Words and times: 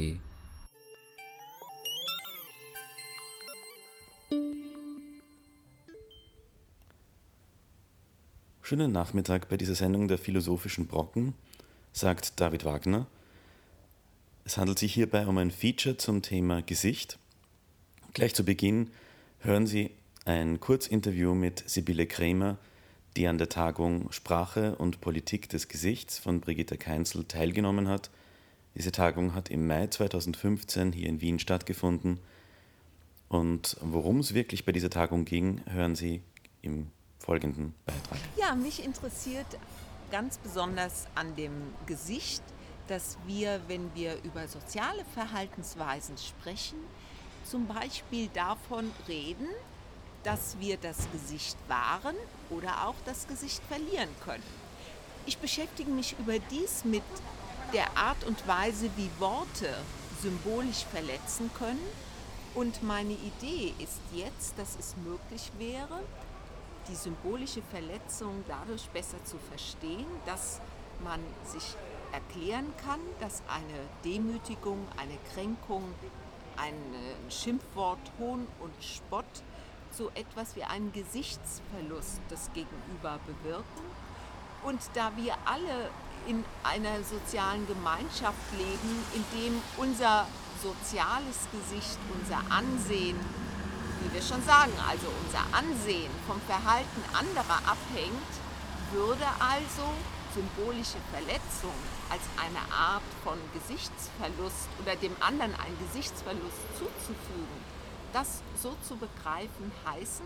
Schönen 8.63 8.91
Nachmittag 8.91 9.49
bei 9.49 9.57
dieser 9.57 9.75
Sendung 9.75 10.07
der 10.07 10.17
Philosophischen 10.17 10.87
Brocken, 10.87 11.35
sagt 11.93 12.41
David 12.41 12.65
Wagner. 12.65 13.05
Es 14.45 14.57
handelt 14.57 14.79
sich 14.79 14.95
hierbei 14.95 15.27
um 15.27 15.37
ein 15.37 15.51
Feature 15.51 15.97
zum 15.97 16.23
Thema 16.23 16.63
Gesicht. 16.63 17.19
Gleich 18.15 18.33
zu 18.33 18.43
Beginn 18.43 18.89
hören 19.41 19.67
Sie 19.67 19.91
ein 20.27 20.59
Kurzinterview 20.59 21.33
mit 21.33 21.63
Sibylle 21.69 22.05
Krämer, 22.05 22.57
die 23.15 23.27
an 23.27 23.37
der 23.37 23.47
Tagung 23.47 24.11
Sprache 24.11 24.75
und 24.75 24.99
Politik 24.99 25.47
des 25.47 25.69
Gesichts 25.69 26.19
von 26.19 26.41
Brigitte 26.41 26.77
Keinzel 26.77 27.23
teilgenommen 27.23 27.87
hat. 27.87 28.11
Diese 28.75 28.91
Tagung 28.91 29.33
hat 29.33 29.49
im 29.49 29.65
Mai 29.65 29.87
2015 29.87 30.91
hier 30.91 31.07
in 31.07 31.21
Wien 31.21 31.39
stattgefunden. 31.39 32.19
Und 33.29 33.77
worum 33.81 34.19
es 34.19 34.33
wirklich 34.33 34.65
bei 34.65 34.73
dieser 34.73 34.89
Tagung 34.89 35.23
ging, 35.23 35.61
hören 35.69 35.95
Sie 35.95 36.21
im 36.61 36.87
folgenden 37.19 37.73
Beitrag. 37.85 38.19
Ja, 38.37 38.53
mich 38.53 38.83
interessiert 38.83 39.47
ganz 40.11 40.37
besonders 40.39 41.07
an 41.15 41.35
dem 41.37 41.53
Gesicht, 41.85 42.43
dass 42.89 43.17
wir, 43.25 43.61
wenn 43.67 43.95
wir 43.95 44.17
über 44.23 44.47
soziale 44.49 45.05
Verhaltensweisen 45.13 46.17
sprechen, 46.17 46.77
zum 47.45 47.65
Beispiel 47.67 48.27
davon 48.33 48.91
reden, 49.07 49.47
dass 50.27 50.59
wir 50.59 50.75
das 50.75 51.07
Gesicht 51.13 51.55
wahren 51.69 52.17
oder 52.49 52.85
auch 52.85 52.95
das 53.05 53.29
Gesicht 53.29 53.61
verlieren 53.69 54.09
können. 54.25 54.43
Ich 55.25 55.37
beschäftige 55.37 55.89
mich 55.89 56.17
überdies 56.19 56.83
mit 56.83 57.01
der 57.73 57.97
Art 57.97 58.25
und 58.25 58.45
Weise, 58.45 58.89
wie 58.97 59.09
Worte 59.19 59.73
symbolisch 60.21 60.83
verletzen 60.91 61.49
können. 61.57 61.81
Und 62.55 62.83
meine 62.83 63.13
Idee 63.13 63.73
ist 63.79 64.01
jetzt, 64.13 64.59
dass 64.59 64.75
es 64.77 64.97
möglich 64.97 65.49
wäre, 65.59 66.01
die 66.89 66.95
symbolische 66.95 67.61
Verletzung 67.61 68.43
dadurch 68.49 68.89
besser 68.89 69.23
zu 69.23 69.37
verstehen, 69.37 70.07
dass 70.25 70.59
man 71.05 71.21
sich 71.45 71.75
erklären 72.11 72.73
kann, 72.83 72.99
dass 73.21 73.43
eine 73.47 73.79
Demütigung, 74.03 74.85
eine 74.97 75.17
Kränkung, 75.33 75.83
ein 76.57 76.75
Schimpfwort, 77.29 78.11
Hohn 78.19 78.45
und 78.59 78.73
Spott 78.83 79.23
so 79.97 80.09
etwas 80.15 80.55
wie 80.55 80.63
einen 80.63 80.93
Gesichtsverlust 80.93 82.21
des 82.29 82.49
Gegenüber 82.53 83.19
bewirken. 83.25 83.83
Und 84.63 84.79
da 84.93 85.11
wir 85.15 85.35
alle 85.45 85.89
in 86.27 86.43
einer 86.63 87.03
sozialen 87.03 87.65
Gemeinschaft 87.67 88.51
leben, 88.57 89.03
in 89.15 89.23
dem 89.37 89.61
unser 89.77 90.27
soziales 90.61 91.47
Gesicht, 91.51 91.97
unser 92.19 92.39
Ansehen 92.51 93.17
wie 94.01 94.13
wir 94.13 94.21
schon 94.21 94.43
sagen, 94.43 94.73
also 94.87 95.07
unser 95.25 95.43
Ansehen 95.57 96.11
vom 96.27 96.39
Verhalten 96.41 97.01
anderer 97.13 97.59
abhängt, 97.65 98.31
würde 98.91 99.25
also 99.39 99.83
symbolische 100.33 101.01
Verletzung 101.11 101.73
als 102.09 102.21
eine 102.37 102.61
Art 102.71 103.03
von 103.23 103.37
Gesichtsverlust 103.53 104.69
oder 104.81 104.95
dem 104.95 105.15
anderen 105.19 105.53
einen 105.59 105.77
Gesichtsverlust 105.79 106.61
zuzufügen, 106.77 107.59
das 108.13 108.41
so 108.61 108.75
zu 108.81 108.95
begreifen 108.95 109.71
heißen, 109.85 110.25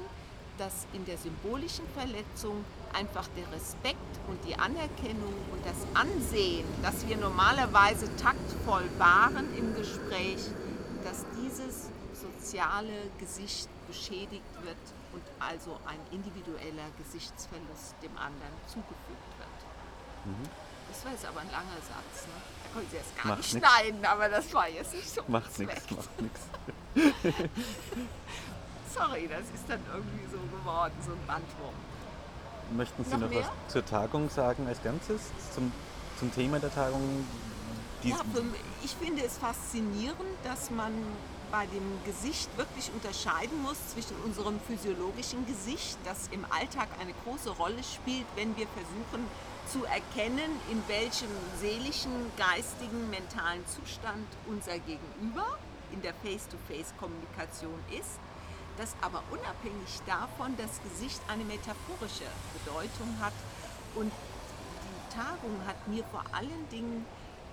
dass 0.57 0.85
in 0.93 1.05
der 1.05 1.17
symbolischen 1.17 1.87
Verletzung 1.95 2.63
einfach 2.93 3.27
der 3.35 3.51
Respekt 3.51 3.97
und 4.27 4.43
die 4.45 4.55
Anerkennung 4.55 5.33
und 5.51 5.65
das 5.65 5.77
Ansehen, 5.93 6.65
das 6.81 7.07
wir 7.07 7.17
normalerweise 7.17 8.13
taktvoll 8.17 8.87
wahren 8.97 9.47
im 9.57 9.73
Gespräch, 9.75 10.39
dass 11.03 11.25
dieses 11.41 11.89
soziale 12.13 13.09
Gesicht 13.17 13.69
beschädigt 13.87 14.53
wird 14.61 14.77
und 15.13 15.23
also 15.39 15.79
ein 15.85 15.99
individueller 16.11 16.87
Gesichtsverlust 16.97 17.95
dem 18.03 18.15
anderen 18.17 18.53
zugefügt 18.67 19.31
wird. 19.39 20.25
Mhm. 20.25 20.49
Das 20.89 21.05
war 21.05 21.11
jetzt 21.13 21.25
aber 21.25 21.39
ein 21.39 21.51
langer 21.51 21.81
Satz. 21.81 22.27
Ne? 22.27 22.33
Da 22.63 22.73
konnte 22.73 22.87
ich 22.87 22.93
jetzt 22.93 23.15
gar 23.17 23.25
macht 23.27 23.37
nicht 23.37 23.53
nix. 23.53 23.67
schneiden, 23.67 24.05
aber 24.05 24.29
das 24.29 24.53
war 24.53 24.69
jetzt 24.69 24.93
nicht 24.93 25.09
so. 25.09 25.23
Macht 25.27 25.57
nichts, 25.57 25.91
macht 25.91 26.21
nichts. 26.21 26.41
Sorry, 28.93 29.27
das 29.29 29.45
ist 29.53 29.67
dann 29.67 29.79
irgendwie 29.93 30.25
so 30.31 30.37
geworden, 30.57 30.93
so 31.05 31.11
ein 31.11 31.25
Bandwurm. 31.27 31.73
Möchten 32.75 33.03
Sie 33.03 33.17
noch, 33.17 33.29
noch 33.29 33.35
was 33.35 33.45
zur 33.67 33.85
Tagung 33.85 34.29
sagen 34.29 34.67
als 34.67 34.81
Ganzes? 34.83 35.21
Zum, 35.53 35.71
zum 36.19 36.33
Thema 36.33 36.59
der 36.59 36.73
Tagung? 36.73 37.25
Ja, 38.03 38.19
ich 38.83 38.95
finde 38.95 39.23
es 39.23 39.37
faszinierend, 39.37 40.37
dass 40.43 40.71
man 40.71 40.91
bei 41.51 41.65
dem 41.67 42.03
Gesicht 42.05 42.49
wirklich 42.57 42.89
unterscheiden 42.93 43.61
muss 43.61 43.77
zwischen 43.93 44.15
unserem 44.23 44.59
physiologischen 44.61 45.45
Gesicht, 45.45 45.97
das 46.05 46.29
im 46.31 46.45
Alltag 46.49 46.87
eine 46.99 47.13
große 47.23 47.51
Rolle 47.51 47.83
spielt, 47.83 48.25
wenn 48.35 48.55
wir 48.57 48.67
versuchen 48.67 49.27
zu 49.67 49.85
erkennen, 49.85 50.49
in 50.71 50.81
welchem 50.87 51.29
seelischen, 51.59 52.11
geistigen, 52.37 53.09
mentalen 53.09 53.63
Zustand 53.67 54.25
unser 54.47 54.79
Gegenüber 54.79 55.45
in 55.91 56.01
der 56.01 56.13
Face-to-Face-Kommunikation 56.15 57.79
ist, 57.91 58.19
dass 58.77 58.95
aber 59.01 59.23
unabhängig 59.31 60.01
davon 60.05 60.55
das 60.57 60.81
Gesicht 60.83 61.21
eine 61.27 61.43
metaphorische 61.43 62.29
Bedeutung 62.53 63.17
hat 63.21 63.33
und 63.95 64.11
die 64.11 65.15
Tagung 65.15 65.59
hat 65.67 65.87
mir 65.87 66.03
vor 66.05 66.23
allen 66.31 66.67
Dingen 66.69 67.05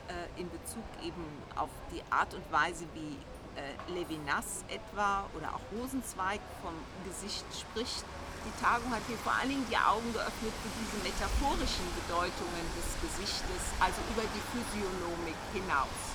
äh, 0.08 0.40
in 0.40 0.48
Bezug 0.50 0.84
eben 1.02 1.24
auf 1.56 1.70
die 1.92 2.02
Art 2.10 2.32
und 2.34 2.46
Weise, 2.52 2.86
wie 2.94 3.18
äh, 3.58 3.92
Levinas 3.92 4.64
etwa 4.68 5.26
oder 5.36 5.52
auch 5.52 5.64
Rosenzweig 5.74 6.40
vom 6.62 6.74
Gesicht 7.04 7.44
spricht. 7.52 8.04
Die 8.46 8.54
Tagung 8.62 8.88
hat 8.94 9.02
mir 9.08 9.18
vor 9.18 9.34
allen 9.34 9.50
Dingen 9.50 9.66
die 9.68 9.76
Augen 9.76 10.12
geöffnet 10.14 10.54
für 10.62 10.72
diese 10.78 11.02
metaphorischen 11.02 11.84
Bedeutungen 11.98 12.64
des 12.78 12.88
Gesichtes, 13.02 13.62
also 13.82 13.98
über 14.14 14.22
die 14.22 14.44
Physiognomik 14.54 15.36
hinaus. 15.52 16.07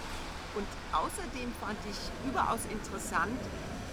Und 0.56 0.68
außerdem 0.92 1.52
fand 1.60 1.78
ich 1.90 1.98
überaus 2.30 2.62
interessant, 2.70 3.40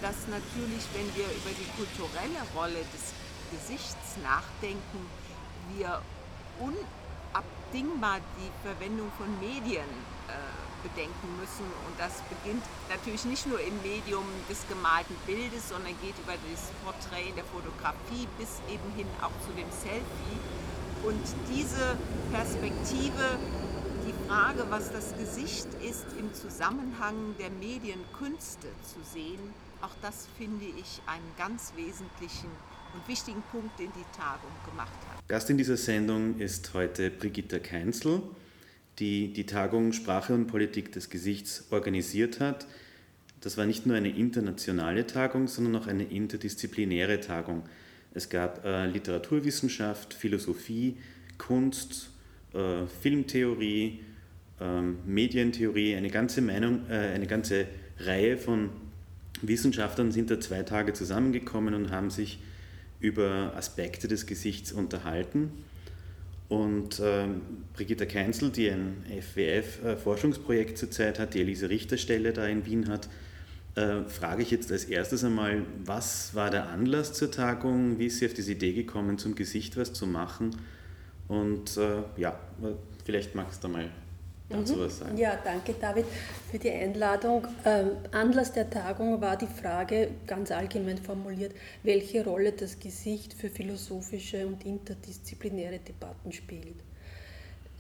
dass 0.03 0.29
natürlich, 0.29 0.85
wenn 0.95 1.09
wir 1.15 1.25
über 1.25 1.53
die 1.57 1.69
kulturelle 1.77 2.41
Rolle 2.55 2.85
des 2.93 3.13
Gesichts 3.53 4.17
nachdenken, 4.23 5.01
wir 5.75 6.01
unabdingbar 6.61 8.21
die 8.37 8.51
Verwendung 8.63 9.11
von 9.19 9.29
Medien 9.41 9.89
äh, 10.29 10.61
bedenken 10.83 11.29
müssen. 11.39 11.65
Und 11.87 11.95
das 11.99 12.21
beginnt 12.29 12.65
natürlich 12.89 13.25
nicht 13.25 13.47
nur 13.47 13.61
im 13.61 13.77
Medium 13.83 14.25
des 14.49 14.67
gemalten 14.69 15.17
Bildes, 15.27 15.69
sondern 15.69 15.95
geht 16.01 16.17
über 16.19 16.37
das 16.37 16.73
Porträt 16.85 17.29
in 17.29 17.37
der 17.37 17.45
Fotografie 17.45 18.29
bis 18.39 18.61
eben 18.69 18.89
hin 18.97 19.09
auch 19.21 19.35
zu 19.45 19.53
dem 19.53 19.69
Selfie. 19.71 20.41
Und 21.05 21.25
diese 21.49 21.97
Perspektive, 22.33 23.41
Frage, 24.31 24.65
was 24.71 24.93
das 24.93 25.13
Gesicht 25.19 25.67
ist, 25.83 26.07
im 26.17 26.33
Zusammenhang 26.33 27.35
der 27.41 27.51
Medienkünste 27.51 28.69
zu 28.85 29.01
sehen, 29.03 29.41
auch 29.83 29.91
das 30.03 30.29
finde 30.39 30.67
ich 30.67 31.03
einen 31.07 31.27
ganz 31.37 31.73
wesentlichen 31.75 32.49
und 32.95 33.09
wichtigen 33.09 33.43
Punkt, 33.51 33.77
den 33.81 33.89
die 33.89 34.17
Tagung 34.17 34.53
gemacht 34.71 34.93
hat. 34.93 35.27
Gast 35.27 35.51
in 35.51 35.59
dieser 35.59 35.77
Sendung 35.77 36.39
ist 36.39 36.73
heute 36.75 37.11
Brigitte 37.11 37.59
Keinzel 37.59 38.23
die 39.01 39.33
die 39.33 39.47
Tagung 39.47 39.93
Sprache 39.93 40.33
und 40.33 40.47
Politik 40.47 40.93
des 40.93 41.11
Gesichts 41.11 41.65
organisiert 41.71 42.39
hat. 42.39 42.69
Das 43.41 43.57
war 43.57 43.67
nicht 43.67 43.85
nur 43.85 43.97
eine 43.97 44.11
internationale 44.11 45.09
Tagung, 45.09 45.49
sondern 45.49 45.83
auch 45.83 45.89
eine 45.89 46.05
interdisziplinäre 46.05 47.19
Tagung. 47.19 47.65
Es 48.15 48.29
gab 48.29 48.65
äh, 48.65 48.87
Literaturwissenschaft, 48.87 50.15
Philosophie, 50.15 50.99
Kunst, 51.39 52.11
äh, 52.53 52.87
Filmtheorie, 53.01 54.01
äh, 54.61 54.81
Medientheorie, 55.07 55.97
eine 55.97 56.11
ganze 56.11 56.43
Meinung, 56.43 56.83
äh, 56.89 56.95
eine 56.95 57.27
ganze 57.27 57.67
Reihe 57.99 58.37
von 58.37 58.71
Wissenschaftlern 59.43 60.13
sind 60.13 60.31
da 60.31 60.39
zwei 60.41 60.63
Tage 60.63 60.93
zusammengekommen 60.93 61.75
und 61.75 61.91
haben 61.91 62.11
sich 62.11 62.41
über 63.01 63.55
Aspekte 63.57 64.09
des 64.09 64.27
Gesichts 64.27 64.73
unterhalten. 64.73 65.51
Und 66.49 67.01
ähm, 67.03 67.43
Brigitte 67.75 68.07
Keinzel, 68.07 68.51
die 68.51 68.69
ein 68.69 69.05
FWF-Forschungsprojekt 69.09 70.77
zurzeit 70.77 71.19
hat, 71.19 71.35
die 71.35 71.41
Elise 71.41 71.71
Richter-Stelle 71.71 72.33
da 72.33 72.47
in 72.47 72.67
Wien 72.67 72.89
hat, 72.89 73.09
äh, 73.77 74.03
frage 74.03 74.43
ich 74.43 74.51
jetzt 74.51 74.73
als 74.73 74.85
erstes 74.85 75.23
einmal, 75.23 75.63
was 75.85 76.35
war 76.35 76.51
der 76.51 76.69
Anlass 76.69 77.13
zur 77.13 77.31
Tagung? 77.31 77.99
Wie 77.99 78.07
ist 78.07 78.19
sie 78.19 78.27
auf 78.27 78.35
diese 78.35 78.53
Idee 78.53 78.73
gekommen, 78.73 79.17
zum 79.17 79.37
Gesicht 79.37 79.77
was 79.77 79.93
zu 79.93 80.07
machen? 80.07 80.57
Und 81.29 81.77
äh, 81.77 82.03
ja, 82.17 82.39
vielleicht 83.05 83.37
magst 83.37 83.63
du 83.63 83.69
mal 83.69 83.89
dazu 84.51 84.75
mhm. 84.75 84.81
was 84.81 84.99
sagen? 84.99 85.17
Ja, 85.17 85.39
danke 85.43 85.75
David 85.81 86.05
für 86.51 86.59
die 86.59 86.71
Einladung. 86.71 87.47
Ähm, 87.65 87.93
Anlass 88.13 88.53
der 88.53 88.69
Tagung 88.69 89.21
war 89.21 89.37
die 89.37 89.47
Frage, 89.47 90.11
ganz 90.27 90.51
allgemein 90.51 90.99
formuliert, 90.99 91.53
welche 91.83 92.25
Rolle 92.25 92.53
das 92.53 92.79
Gesicht 92.79 93.35
für 93.35 93.49
philosophische 93.49 94.47
und 94.47 94.65
interdisziplinäre 94.67 95.79
Debatten 95.79 96.33
spielt. 96.33 96.77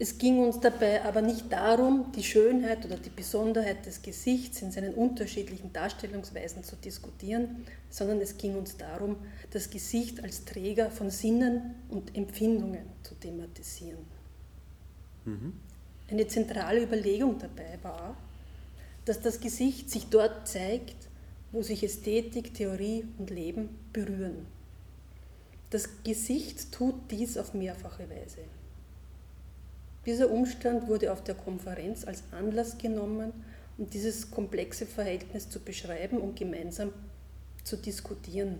Es 0.02 0.17
ging 0.17 0.38
uns 0.38 0.58
dabei 0.58 1.05
aber 1.05 1.20
nicht 1.20 1.52
darum, 1.52 2.11
die 2.17 2.22
Schönheit 2.22 2.87
oder 2.87 2.96
die 2.96 3.11
Besonderheit 3.11 3.84
des 3.84 4.00
Gesichts 4.00 4.62
in 4.62 4.72
seinen 4.72 4.94
unterschiedlichen 4.94 5.75
Darstellungsweisen 5.75 6.64
zu 6.64 6.75
diskutieren, 6.76 7.67
sondern 7.90 8.19
es 8.22 8.38
ging 8.38 8.56
uns 8.56 8.78
darum, 8.78 9.17
das 9.50 9.69
Gesicht 9.69 10.25
als 10.25 10.46
Träger 10.46 10.90
von 10.90 11.11
Sinnen 11.11 11.75
und 11.90 12.17
Empfindungen 12.17 12.87
zu 13.02 13.14
thematisieren. 13.14 14.06
Mhm. 15.26 15.52
Eine 16.10 16.26
zentrale 16.26 16.82
Überlegung 16.82 17.38
dabei 17.38 17.78
war, 17.82 18.16
dass 19.04 19.20
das 19.20 19.40
Gesicht 19.40 19.90
sich 19.90 20.06
dort 20.06 20.48
zeigt, 20.48 20.96
wo 21.52 21.62
sich 21.62 21.82
Ästhetik, 21.82 22.54
Theorie 22.54 23.04
und 23.18 23.30
Leben 23.30 23.68
berühren. 23.92 24.46
Das 25.70 25.88
Gesicht 26.04 26.72
tut 26.72 26.94
dies 27.10 27.38
auf 27.38 27.54
mehrfache 27.54 28.08
Weise. 28.10 28.38
Dieser 30.04 30.30
Umstand 30.30 30.88
wurde 30.88 31.12
auf 31.12 31.22
der 31.22 31.34
Konferenz 31.34 32.04
als 32.04 32.24
Anlass 32.32 32.78
genommen, 32.78 33.32
um 33.78 33.88
dieses 33.88 34.30
komplexe 34.30 34.86
Verhältnis 34.86 35.48
zu 35.48 35.60
beschreiben 35.60 36.18
und 36.18 36.36
gemeinsam 36.36 36.92
zu 37.62 37.76
diskutieren. 37.76 38.58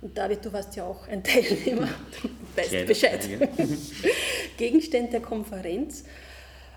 Und 0.00 0.16
David, 0.16 0.44
du 0.44 0.52
warst 0.52 0.76
ja 0.76 0.84
auch 0.84 1.08
ein 1.08 1.24
Teilnehmer, 1.24 1.88
du 2.22 2.28
weißt 2.56 2.86
Bescheid. 2.86 3.28
Gegenstand 4.56 5.12
der 5.12 5.20
Konferenz 5.20 6.04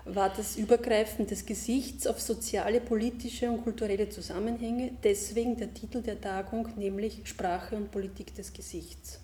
war 0.04 0.30
das 0.30 0.56
Übergreifen 0.56 1.26
des 1.26 1.46
Gesichts 1.46 2.06
auf 2.06 2.20
soziale, 2.20 2.80
politische 2.80 3.50
und 3.50 3.62
kulturelle 3.62 4.08
Zusammenhänge, 4.08 4.92
deswegen 5.04 5.56
der 5.56 5.72
Titel 5.72 6.02
der 6.02 6.20
Tagung, 6.20 6.68
nämlich 6.76 7.20
Sprache 7.24 7.76
und 7.76 7.90
Politik 7.90 8.34
des 8.34 8.52
Gesichts. 8.52 9.20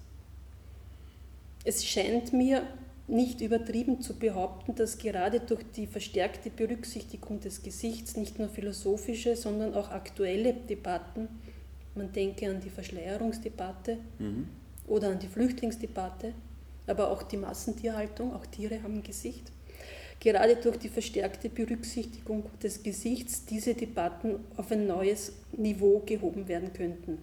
Es 1.65 1.85
scheint 1.85 2.33
mir 2.33 2.63
nicht 3.09 3.41
übertrieben 3.41 4.01
zu 4.01 4.15
behaupten, 4.15 4.75
dass 4.75 4.99
gerade 4.99 5.41
durch 5.41 5.65
die 5.75 5.87
verstärkte 5.87 6.51
Berücksichtigung 6.51 7.41
des 7.41 7.63
Gesichts 7.63 8.17
nicht 8.17 8.39
nur 8.39 8.49
philosophische, 8.49 9.35
sondern 9.35 9.75
auch 9.75 9.91
aktuelle 9.91 10.53
Debatten, 10.53 11.29
man 11.95 12.13
denke 12.13 12.49
an 12.49 12.61
die 12.61 12.71
Verschleierungsdebatte 12.71 13.99
mhm. 14.19 14.49
oder 14.87 15.09
an 15.09 15.19
die 15.19 15.27
Flüchtlingsdebatte, 15.27 16.33
aber 16.87 17.11
auch 17.11 17.23
die 17.23 17.39
Massentierhaltung, 17.39 18.35
auch 18.35 18.47
Tiere 18.47 18.83
haben 18.83 18.97
ein 18.97 19.03
Gesicht, 19.03 19.51
gerade 20.21 20.57
durch 20.57 20.79
die 20.79 20.89
verstärkte 20.89 21.49
Berücksichtigung 21.49 22.45
des 22.63 22.83
Gesichts 22.83 23.45
diese 23.45 23.75
Debatten 23.75 24.41
auf 24.57 24.71
ein 24.73 24.87
neues 24.87 25.33
Niveau 25.53 26.03
gehoben 26.05 26.49
werden 26.49 26.73
könnten. 26.73 27.19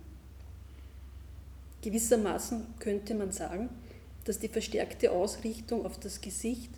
Gewissermaßen 1.81 2.65
könnte 2.79 3.13
man 3.13 3.31
sagen, 3.31 3.69
dass 4.23 4.39
die 4.39 4.47
verstärkte 4.47 5.11
Ausrichtung 5.11 5.85
auf 5.85 5.99
das 5.99 6.19
Gesicht 6.19 6.71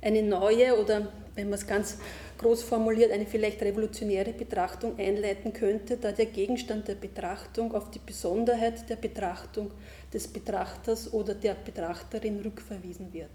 eine 0.00 0.22
neue 0.22 0.78
oder, 0.80 1.12
wenn 1.34 1.50
man 1.50 1.58
es 1.58 1.66
ganz 1.66 1.98
groß 2.38 2.62
formuliert, 2.62 3.10
eine 3.10 3.26
vielleicht 3.26 3.60
revolutionäre 3.62 4.32
Betrachtung 4.32 4.98
einleiten 4.98 5.52
könnte, 5.52 5.96
da 5.96 6.12
der 6.12 6.26
Gegenstand 6.26 6.86
der 6.86 6.94
Betrachtung 6.94 7.74
auf 7.74 7.90
die 7.90 7.98
Besonderheit 7.98 8.88
der 8.88 8.96
Betrachtung 8.96 9.72
des 10.12 10.28
Betrachters 10.28 11.12
oder 11.12 11.34
der 11.34 11.54
Betrachterin 11.54 12.40
rückverwiesen 12.40 13.12
wird. 13.12 13.30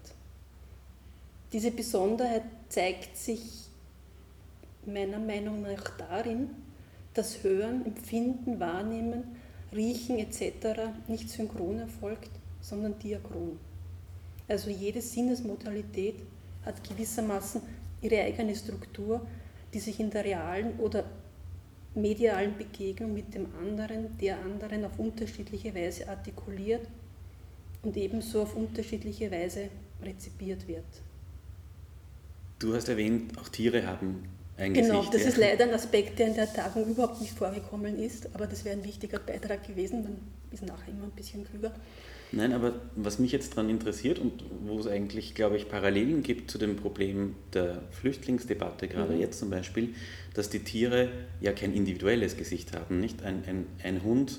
Diese 1.52 1.70
Besonderheit 1.70 2.44
zeigt 2.70 3.16
sich 3.16 3.68
meiner 4.86 5.18
Meinung 5.18 5.62
nach 5.62 5.96
darin, 5.98 6.48
dass 7.12 7.42
Hören, 7.42 7.84
Empfinden, 7.84 8.58
Wahrnehmen, 8.58 9.36
Riechen 9.74 10.18
etc. 10.18 10.90
nicht 11.08 11.28
synchron 11.28 11.78
erfolgt, 11.80 12.30
sondern 12.62 12.98
diachron. 12.98 13.58
Also 14.48 14.70
jede 14.70 15.02
Sinnesmodalität 15.02 16.16
hat 16.64 16.82
gewissermaßen 16.88 17.60
ihre 18.00 18.22
eigene 18.22 18.54
Struktur, 18.54 19.26
die 19.74 19.78
sich 19.80 20.00
in 20.00 20.10
der 20.10 20.24
realen 20.24 20.78
oder 20.80 21.04
medialen 21.94 22.56
Begegnung 22.56 23.12
mit 23.12 23.34
dem 23.34 23.46
anderen, 23.60 24.16
der 24.18 24.38
anderen 24.38 24.86
auf 24.86 24.98
unterschiedliche 24.98 25.74
Weise 25.74 26.08
artikuliert 26.08 26.86
und 27.82 27.96
ebenso 27.96 28.42
auf 28.42 28.56
unterschiedliche 28.56 29.30
Weise 29.30 29.68
rezipiert 30.02 30.66
wird. 30.66 30.84
Du 32.62 32.74
hast 32.74 32.88
erwähnt, 32.88 33.36
auch 33.38 33.48
Tiere 33.48 33.84
haben 33.88 34.22
ein 34.56 34.72
genau, 34.72 35.00
Gesicht. 35.00 35.10
Genau, 35.10 35.12
das 35.12 35.22
ja. 35.22 35.28
ist 35.28 35.36
leider 35.36 35.64
ein 35.64 35.74
Aspekt, 35.74 36.18
der 36.20 36.28
in 36.28 36.34
der 36.34 36.52
Tagung 36.52 36.88
überhaupt 36.88 37.20
nicht 37.20 37.36
vorgekommen 37.36 37.98
ist, 37.98 38.32
aber 38.34 38.46
das 38.46 38.64
wäre 38.64 38.76
ein 38.76 38.84
wichtiger 38.84 39.18
Beitrag 39.18 39.66
gewesen, 39.66 40.04
man 40.04 40.18
ist 40.52 40.64
nachher 40.64 40.88
immer 40.88 41.04
ein 41.04 41.10
bisschen 41.10 41.44
klüger. 41.44 41.74
Nein, 42.30 42.52
aber 42.52 42.74
was 42.94 43.18
mich 43.18 43.32
jetzt 43.32 43.52
daran 43.52 43.68
interessiert 43.68 44.20
und 44.20 44.44
wo 44.64 44.78
es 44.78 44.86
eigentlich, 44.86 45.34
glaube 45.34 45.56
ich, 45.56 45.68
Parallelen 45.68 46.22
gibt 46.22 46.52
zu 46.52 46.56
dem 46.56 46.76
Problem 46.76 47.34
der 47.52 47.82
Flüchtlingsdebatte, 47.90 48.86
gerade 48.86 49.14
mhm. 49.14 49.20
jetzt 49.20 49.40
zum 49.40 49.50
Beispiel, 49.50 49.94
dass 50.32 50.48
die 50.48 50.60
Tiere 50.60 51.08
ja 51.40 51.52
kein 51.52 51.74
individuelles 51.74 52.36
Gesicht 52.36 52.74
haben. 52.74 53.00
Nicht? 53.00 53.22
Ein, 53.22 53.42
ein, 53.46 53.66
ein 53.82 54.04
Hund 54.04 54.38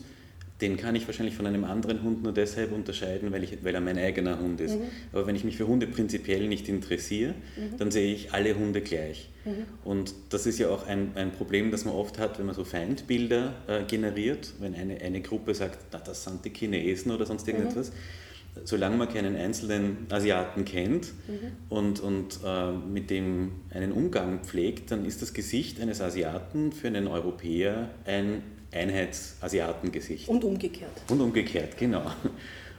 den 0.61 0.77
kann 0.77 0.95
ich 0.95 1.07
wahrscheinlich 1.07 1.35
von 1.35 1.47
einem 1.47 1.63
anderen 1.63 2.03
Hund 2.03 2.23
nur 2.23 2.31
deshalb 2.31 2.71
unterscheiden, 2.71 3.31
weil, 3.31 3.43
ich, 3.43 3.63
weil 3.63 3.73
er 3.73 3.81
mein 3.81 3.97
eigener 3.97 4.39
Hund 4.39 4.61
ist. 4.61 4.79
Mhm. 4.79 4.83
Aber 5.11 5.25
wenn 5.27 5.35
ich 5.35 5.43
mich 5.43 5.57
für 5.57 5.67
Hunde 5.67 5.87
prinzipiell 5.87 6.47
nicht 6.47 6.69
interessiere, 6.69 7.33
mhm. 7.57 7.77
dann 7.77 7.91
sehe 7.91 8.13
ich 8.13 8.33
alle 8.33 8.55
Hunde 8.55 8.81
gleich. 8.81 9.29
Mhm. 9.45 9.65
Und 9.83 10.13
das 10.29 10.45
ist 10.45 10.59
ja 10.59 10.69
auch 10.69 10.87
ein, 10.87 11.11
ein 11.15 11.31
Problem, 11.31 11.71
das 11.71 11.85
man 11.85 11.95
oft 11.95 12.19
hat, 12.19 12.37
wenn 12.39 12.45
man 12.45 12.55
so 12.55 12.63
Feindbilder 12.63 13.53
äh, 13.67 13.83
generiert, 13.83 14.53
wenn 14.59 14.75
eine, 14.75 15.01
eine 15.01 15.21
Gruppe 15.21 15.55
sagt, 15.55 15.79
na, 15.91 15.99
das 15.99 16.23
sind 16.23 16.45
die 16.45 16.51
Chinesen 16.51 17.11
oder 17.11 17.25
sonst 17.25 17.47
mhm. 17.47 17.53
irgendetwas. 17.53 17.91
Solange 18.65 18.97
man 18.97 19.09
keinen 19.09 19.35
einzelnen 19.35 20.05
Asiaten 20.11 20.63
kennt 20.63 21.07
mhm. 21.27 21.75
und, 21.75 21.99
und 21.99 22.39
äh, 22.45 22.71
mit 22.71 23.09
dem 23.09 23.53
einen 23.71 23.91
Umgang 23.91 24.43
pflegt, 24.43 24.91
dann 24.91 25.05
ist 25.05 25.23
das 25.23 25.33
Gesicht 25.33 25.81
eines 25.81 25.99
Asiaten 26.01 26.71
für 26.71 26.87
einen 26.87 27.07
Europäer 27.07 27.89
ein 28.05 28.43
Einheitsasiatengesicht. 28.73 30.27
Und 30.27 30.43
umgekehrt. 30.43 30.91
Und 31.09 31.21
umgekehrt, 31.21 31.77
genau. 31.77 32.11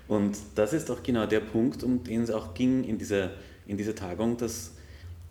Und 0.09 0.37
das 0.55 0.73
ist 0.73 0.91
auch 0.91 1.03
genau 1.03 1.27
der 1.27 1.41
Punkt, 1.41 1.83
um 1.83 2.05
den 2.05 2.23
es 2.23 2.31
auch 2.31 2.55
ging 2.55 2.85
in 2.85 2.99
dieser, 2.99 3.31
in 3.67 3.77
dieser 3.77 3.95
Tagung, 3.95 4.37
dass, 4.37 4.73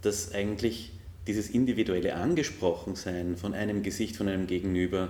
dass 0.01 0.33
eigentlich 0.33 0.91
dieses 1.27 1.49
individuelle 1.49 2.15
Angesprochensein 2.15 3.37
von 3.37 3.53
einem 3.53 3.83
Gesicht, 3.83 4.15
von 4.15 4.27
einem 4.27 4.47
Gegenüber, 4.47 5.09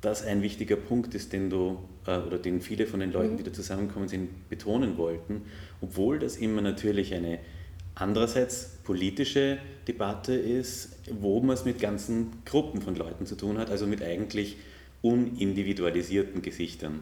das 0.00 0.24
ein 0.24 0.42
wichtiger 0.42 0.76
Punkt 0.76 1.14
ist, 1.14 1.32
den 1.32 1.50
du 1.50 1.78
äh, 2.06 2.18
oder 2.18 2.38
den 2.38 2.60
viele 2.60 2.86
von 2.86 3.00
den 3.00 3.12
Leuten, 3.12 3.32
mhm. 3.32 3.38
die 3.38 3.42
da 3.42 3.52
zusammenkommen 3.52 4.08
sind, 4.08 4.48
betonen 4.48 4.96
wollten, 4.98 5.42
obwohl 5.80 6.18
das 6.18 6.36
immer 6.36 6.60
natürlich 6.60 7.14
eine 7.14 7.38
andererseits 7.94 8.75
politische 8.86 9.58
Debatte 9.88 10.32
ist, 10.32 10.90
wo 11.20 11.40
man 11.40 11.54
es 11.54 11.64
mit 11.64 11.80
ganzen 11.80 12.30
Gruppen 12.44 12.80
von 12.80 12.94
Leuten 12.94 13.26
zu 13.26 13.34
tun 13.34 13.58
hat, 13.58 13.68
also 13.68 13.86
mit 13.86 14.00
eigentlich 14.00 14.56
unindividualisierten 15.02 16.40
Gesichtern. 16.40 17.00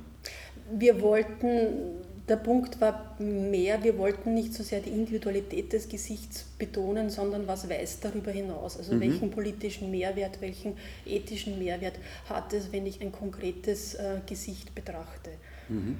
Wir 0.72 1.02
wollten, 1.02 2.00
der 2.26 2.36
Punkt 2.36 2.80
war 2.80 3.14
mehr, 3.18 3.84
wir 3.84 3.98
wollten 3.98 4.32
nicht 4.32 4.54
so 4.54 4.62
sehr 4.62 4.80
die 4.80 4.90
Individualität 4.90 5.74
des 5.74 5.86
Gesichts 5.86 6.46
betonen, 6.58 7.10
sondern 7.10 7.46
was 7.46 7.68
weist 7.68 8.02
darüber 8.02 8.30
hinaus. 8.30 8.78
Also 8.78 8.94
mhm. 8.94 9.00
welchen 9.00 9.30
politischen 9.30 9.90
Mehrwert, 9.90 10.40
welchen 10.40 10.78
ethischen 11.04 11.58
Mehrwert 11.58 11.98
hat 12.30 12.54
es, 12.54 12.72
wenn 12.72 12.86
ich 12.86 13.02
ein 13.02 13.12
konkretes 13.12 13.94
äh, 13.94 14.20
Gesicht 14.26 14.74
betrachte. 14.74 15.32
Mhm. 15.68 15.98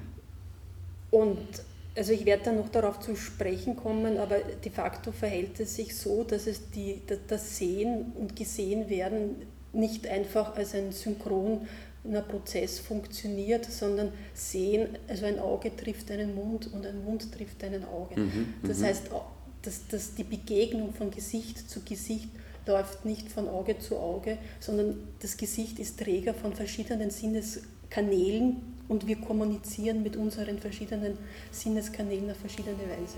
Und 1.11 1.47
also 1.95 2.11
ich 2.11 2.25
werde 2.25 2.45
dann 2.45 2.57
noch 2.57 2.69
darauf 2.69 2.99
zu 2.99 3.15
sprechen 3.15 3.75
kommen, 3.75 4.17
aber 4.17 4.39
de 4.39 4.71
facto 4.71 5.11
verhält 5.11 5.59
es 5.59 5.75
sich 5.75 5.95
so, 5.95 6.23
dass 6.23 6.45
es 6.45 6.69
die, 6.71 7.01
das 7.27 7.57
Sehen 7.57 8.11
und 8.19 8.35
Gesehen 8.35 8.89
werden 8.89 9.35
nicht 9.71 10.07
einfach 10.07 10.55
als 10.55 10.75
ein 10.75 10.91
synchroner 10.91 11.61
Prozess 12.27 12.79
funktioniert, 12.79 13.65
sondern 13.65 14.11
Sehen, 14.33 14.97
also 15.07 15.25
ein 15.25 15.39
Auge 15.39 15.75
trifft 15.75 16.11
einen 16.11 16.35
Mund 16.35 16.71
und 16.73 16.85
ein 16.85 17.03
Mund 17.03 17.31
trifft 17.31 17.63
einen 17.63 17.85
Auge. 17.85 18.19
Mhm, 18.19 18.53
das 18.63 18.79
mhm. 18.79 18.85
heißt, 18.85 19.03
dass, 19.61 19.87
dass 19.87 20.15
die 20.15 20.23
Begegnung 20.23 20.93
von 20.93 21.11
Gesicht 21.11 21.69
zu 21.69 21.81
Gesicht 21.81 22.29
läuft 22.67 23.05
nicht 23.05 23.31
von 23.31 23.47
Auge 23.47 23.77
zu 23.79 23.97
Auge, 23.97 24.37
sondern 24.59 24.97
das 25.19 25.37
Gesicht 25.37 25.79
ist 25.79 25.99
Träger 25.99 26.33
von 26.33 26.53
verschiedenen 26.53 27.11
Sinneskanälen 27.11 28.74
und 28.87 29.07
wir 29.07 29.17
kommunizieren 29.17 30.03
mit 30.03 30.15
unseren 30.15 30.59
verschiedenen 30.59 31.17
Sinneskanälen 31.51 32.31
auf 32.31 32.37
verschiedene 32.37 32.77
Weise. 32.77 33.17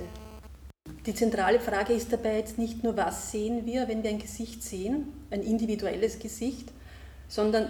Die 1.06 1.14
zentrale 1.14 1.60
Frage 1.60 1.94
ist 1.94 2.12
dabei 2.12 2.38
jetzt 2.38 2.58
nicht 2.58 2.84
nur, 2.84 2.96
was 2.98 3.32
sehen 3.32 3.66
wir, 3.66 3.88
wenn 3.88 4.04
wir 4.04 4.10
ein 4.10 4.20
Gesicht 4.20 4.64
sehen, 4.64 5.08
ein 5.32 5.42
individuelles 5.42 6.20
Gesicht, 6.20 6.72
sondern 7.28 7.68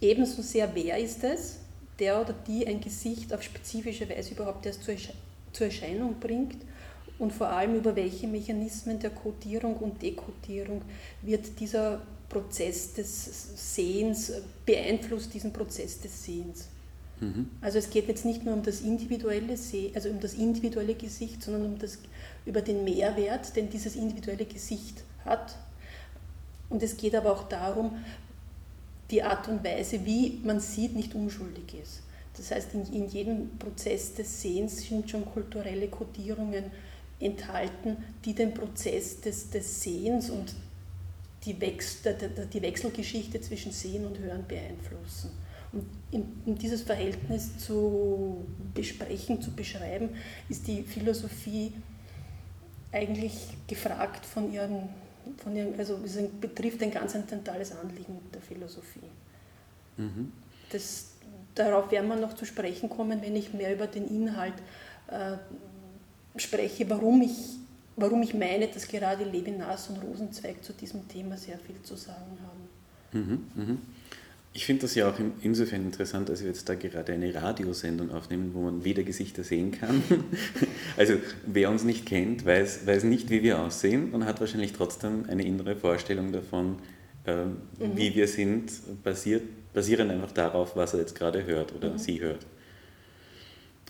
ebenso 0.00 0.42
sehr, 0.42 0.74
wer 0.74 0.98
ist 0.98 1.24
es, 1.24 1.58
der 1.98 2.20
oder 2.20 2.34
die 2.46 2.66
ein 2.66 2.80
Gesicht 2.80 3.32
auf 3.32 3.42
spezifische 3.42 4.08
Weise 4.08 4.34
überhaupt 4.34 4.66
erst 4.66 4.82
zur 4.84 5.66
Erscheinung 5.66 6.16
bringt 6.18 6.56
und 7.18 7.32
vor 7.32 7.48
allem 7.48 7.76
über 7.76 7.94
welche 7.94 8.26
Mechanismen 8.26 8.98
der 8.98 9.10
Kodierung 9.10 9.76
und 9.76 10.02
Dekodierung 10.02 10.82
wird 11.22 11.60
dieser 11.60 12.02
Prozess 12.28 12.94
des 12.94 13.74
Sehens, 13.74 14.32
beeinflusst 14.64 15.32
diesen 15.32 15.52
Prozess 15.52 16.00
des 16.00 16.24
Sehens. 16.24 16.68
Mhm. 17.22 17.48
Also 17.60 17.78
es 17.78 17.88
geht 17.88 18.08
jetzt 18.08 18.24
nicht 18.24 18.44
nur 18.44 18.54
um 18.54 18.62
das 18.62 18.80
individuelle 18.80 19.56
also 19.94 20.08
um 20.10 20.20
das 20.20 20.34
individuelle 20.34 20.94
Gesicht, 20.94 21.42
sondern 21.42 21.64
um 21.66 21.78
das, 21.78 21.98
über 22.44 22.60
den 22.60 22.84
Mehrwert, 22.84 23.54
den 23.54 23.70
dieses 23.70 23.94
individuelle 23.94 24.44
Gesicht 24.44 25.04
hat. 25.24 25.56
Und 26.68 26.82
es 26.82 26.96
geht 26.96 27.14
aber 27.14 27.32
auch 27.32 27.48
darum, 27.48 27.92
die 29.10 29.22
Art 29.22 29.46
und 29.46 29.62
Weise, 29.62 30.04
wie 30.04 30.40
man 30.42 30.58
sieht, 30.58 30.96
nicht 30.96 31.14
unschuldig 31.14 31.74
ist. 31.80 32.02
Das 32.36 32.50
heißt, 32.50 32.74
in, 32.74 32.92
in 32.92 33.08
jedem 33.08 33.56
Prozess 33.58 34.14
des 34.14 34.42
Sehens 34.42 34.82
sind 34.82 35.08
schon 35.08 35.24
kulturelle 35.24 35.88
Kodierungen 35.88 36.64
enthalten, 37.20 37.98
die 38.24 38.34
den 38.34 38.52
Prozess 38.52 39.20
des, 39.20 39.50
des 39.50 39.82
Sehens 39.82 40.30
und 40.30 40.54
die, 41.44 41.60
Wechsel, 41.60 42.16
die 42.52 42.62
Wechselgeschichte 42.62 43.40
zwischen 43.40 43.70
Sehen 43.70 44.06
und 44.06 44.18
Hören 44.18 44.44
beeinflussen. 44.48 45.30
Und 45.72 46.60
dieses 46.60 46.82
Verhältnis 46.82 47.58
zu 47.58 48.44
besprechen, 48.74 49.40
zu 49.40 49.50
beschreiben, 49.52 50.10
ist 50.48 50.66
die 50.66 50.82
Philosophie 50.82 51.72
eigentlich 52.92 53.48
gefragt 53.66 54.26
von 54.26 54.52
ihren, 54.52 54.90
von 55.38 55.56
ihren 55.56 55.78
also 55.78 55.98
es 56.04 56.18
betrifft 56.40 56.82
ein 56.82 56.90
ganz 56.90 57.12
zentrales 57.12 57.72
Anliegen 57.72 58.18
der 58.34 58.42
Philosophie. 58.42 59.00
Mhm. 59.96 60.32
Das, 60.70 61.12
darauf 61.54 61.90
werden 61.90 62.08
wir 62.08 62.16
noch 62.16 62.34
zu 62.34 62.44
sprechen 62.44 62.90
kommen, 62.90 63.22
wenn 63.22 63.34
ich 63.34 63.54
mehr 63.54 63.72
über 63.74 63.86
den 63.86 64.08
Inhalt 64.08 64.54
äh, 65.08 65.36
spreche, 66.38 66.88
warum 66.90 67.22
ich 67.22 67.62
warum 67.96 68.22
ich 68.22 68.34
meine, 68.34 68.68
dass 68.68 68.88
gerade 68.88 69.24
Levinas 69.24 69.88
und 69.88 70.02
Rosenzweig 70.02 70.62
zu 70.64 70.72
diesem 70.72 71.06
Thema 71.08 71.36
sehr 71.36 71.58
viel 71.58 71.80
zu 71.82 71.96
sagen 71.96 72.38
haben. 72.42 72.68
Mhm, 73.12 73.46
mh. 73.54 73.78
Ich 74.54 74.66
finde 74.66 74.82
das 74.82 74.94
ja 74.94 75.08
auch 75.08 75.14
insofern 75.40 75.82
interessant, 75.82 76.28
dass 76.28 76.42
wir 76.42 76.48
jetzt 76.48 76.68
da 76.68 76.74
gerade 76.74 77.14
eine 77.14 77.34
Radiosendung 77.34 78.10
aufnehmen, 78.10 78.50
wo 78.52 78.60
man 78.60 78.84
weder 78.84 79.02
Gesichter 79.02 79.44
sehen 79.44 79.72
kann. 79.72 80.02
Also 80.94 81.14
wer 81.46 81.70
uns 81.70 81.84
nicht 81.84 82.04
kennt, 82.04 82.44
weiß, 82.44 82.86
weiß 82.86 83.04
nicht, 83.04 83.30
wie 83.30 83.42
wir 83.42 83.60
aussehen 83.60 84.12
und 84.12 84.26
hat 84.26 84.40
wahrscheinlich 84.40 84.74
trotzdem 84.74 85.24
eine 85.26 85.42
innere 85.42 85.74
Vorstellung 85.74 86.32
davon, 86.32 86.76
äh, 87.24 87.46
mhm. 87.46 87.56
wie 87.94 88.14
wir 88.14 88.28
sind, 88.28 88.70
basiert, 89.02 89.42
basierend 89.72 90.10
einfach 90.10 90.32
darauf, 90.32 90.76
was 90.76 90.92
er 90.92 91.00
jetzt 91.00 91.14
gerade 91.14 91.46
hört 91.46 91.74
oder 91.74 91.92
mhm. 91.92 91.98
sie 91.98 92.20
hört. 92.20 92.44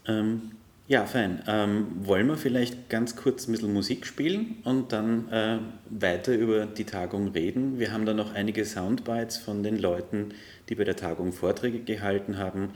Ähm, 0.07 0.53
ja, 0.89 1.07
fein. 1.07 1.43
Ähm, 1.47 1.87
wollen 2.03 2.27
wir 2.27 2.37
vielleicht 2.37 2.91
ganz 2.91 3.17
kurz 3.17 3.47
ein 3.47 3.53
bisschen 3.53 3.73
Musik 3.73 4.05
spielen 4.05 4.57
und 4.65 4.93
dann 4.93 5.31
äh, 5.31 5.59
weiter 5.89 6.35
über 6.35 6.67
die 6.67 6.85
Tagung 6.85 7.29
reden? 7.29 7.79
Wir 7.79 7.93
haben 7.93 8.05
da 8.05 8.15
noch 8.15 8.35
einige 8.35 8.65
Soundbites 8.65 9.37
von 9.39 9.63
den 9.63 9.79
Leuten, 9.79 10.35
die 10.69 10.75
bei 10.75 10.85
der 10.85 10.97
Tagung 10.97 11.33
Vorträge 11.33 11.81
gehalten 11.81 12.37
haben, 12.37 12.71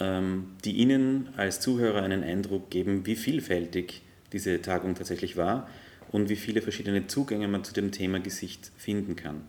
ähm, 0.00 0.56
die 0.64 0.72
Ihnen 0.72 1.28
als 1.36 1.60
Zuhörer 1.60 2.02
einen 2.02 2.24
Eindruck 2.24 2.68
geben, 2.68 3.06
wie 3.06 3.16
vielfältig 3.16 4.02
diese 4.32 4.60
Tagung 4.60 4.94
tatsächlich 4.94 5.36
war 5.36 5.68
und 6.10 6.28
wie 6.28 6.36
viele 6.36 6.62
verschiedene 6.62 7.06
Zugänge 7.06 7.48
man 7.48 7.64
zu 7.64 7.72
dem 7.72 7.92
Thema 7.92 8.20
Gesicht 8.20 8.72
finden 8.76 9.16
kann. 9.16 9.42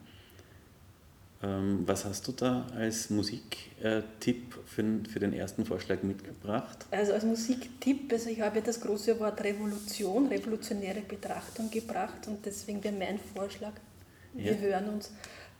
Ähm, 1.43 1.83
was 1.85 2.03
hast 2.05 2.27
du 2.27 2.31
da 2.31 2.65
als 2.75 3.11
Musiktipp 3.11 4.57
für, 4.65 4.83
für 5.07 5.19
den 5.19 5.33
ersten 5.33 5.65
Vorschlag 5.65 6.01
mitgebracht? 6.01 6.85
Also 6.89 7.13
als 7.13 7.23
Musiktipp, 7.23 8.11
also 8.11 8.29
ich 8.29 8.41
habe 8.41 8.61
das 8.61 8.81
große 8.81 9.19
Wort 9.19 9.43
Revolution, 9.43 10.27
revolutionäre 10.27 11.01
Betrachtung 11.01 11.69
gebracht 11.69 12.27
und 12.27 12.43
deswegen 12.43 12.83
wäre 12.83 12.95
mein 12.95 13.19
Vorschlag, 13.19 13.73
wir 14.33 14.53
ja. 14.53 14.57
hören 14.57 14.89
uns 14.89 15.11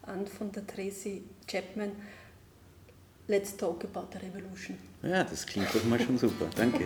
an 0.02 0.26
von 0.26 0.52
der 0.52 0.66
Tracy 0.66 1.24
Chapman, 1.48 1.92
Let's 3.28 3.56
Talk 3.56 3.84
About 3.84 4.08
the 4.14 4.26
Revolution. 4.26 4.78
Ja, 5.04 5.24
das 5.24 5.46
klingt 5.46 5.68
doch 5.76 5.84
mal 5.84 6.00
schon 6.00 6.18
super, 6.18 6.48
danke. 6.56 6.86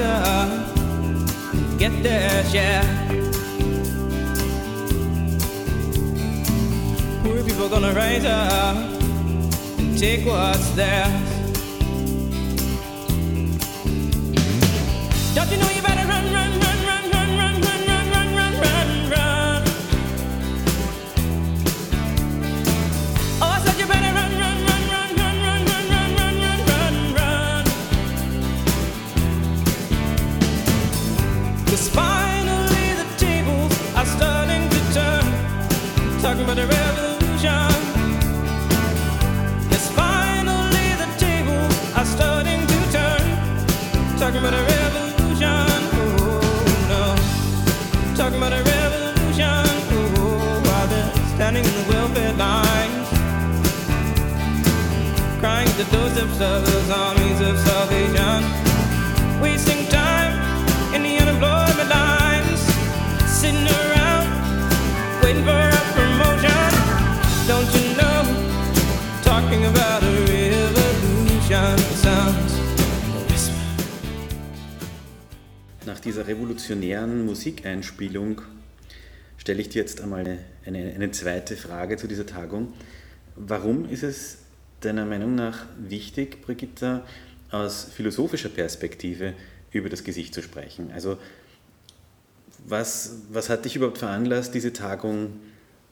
up, 0.00 0.48
get 1.78 2.02
their 2.02 2.44
share. 2.44 2.82
Poor 7.22 7.42
people 7.42 7.68
gonna 7.68 7.92
rise 7.92 8.24
up 8.24 8.76
and 9.78 9.98
take 9.98 10.24
what's 10.26 10.70
theirs. 10.70 11.10
Don't 15.34 15.50
you 15.50 15.56
know 15.56 15.70
you 15.70 15.82
Those 55.94 56.90
armies 56.90 57.40
of 57.40 57.56
salvation. 57.58 58.42
Wasting 59.40 59.86
time 59.88 60.34
in 60.92 61.02
the 61.04 61.16
unemployment 61.22 61.88
lines. 61.88 62.60
Sitting 63.24 63.66
around 63.66 64.26
waiting 65.22 65.44
for 65.44 65.74
don't 67.46 67.70
you 67.76 67.96
know? 67.96 68.18
Talking 69.22 69.64
about 69.66 70.02
a 70.02 70.12
revolution 70.26 71.78
Nach 75.86 76.00
dieser 76.00 76.26
revolutionären 76.26 77.24
Musikeinspielung 77.26 78.40
stelle 79.36 79.60
ich 79.60 79.68
dir 79.68 79.82
jetzt 79.82 80.00
einmal 80.00 80.20
eine, 80.20 80.38
eine, 80.66 80.94
eine 80.94 81.10
zweite 81.12 81.56
Frage 81.56 81.96
zu 81.96 82.08
dieser 82.08 82.26
Tagung. 82.26 82.72
Warum 83.36 83.88
ist 83.88 84.02
es 84.02 84.43
deiner 84.84 85.04
Meinung 85.04 85.34
nach 85.34 85.66
wichtig, 85.78 86.42
Brigitta, 86.42 87.02
aus 87.50 87.84
philosophischer 87.84 88.48
Perspektive 88.48 89.34
über 89.72 89.88
das 89.88 90.04
Gesicht 90.04 90.34
zu 90.34 90.42
sprechen? 90.42 90.90
Also 90.92 91.18
was, 92.66 93.16
was 93.30 93.50
hat 93.50 93.64
dich 93.64 93.76
überhaupt 93.76 93.98
veranlasst, 93.98 94.54
diese 94.54 94.72
Tagung 94.72 95.40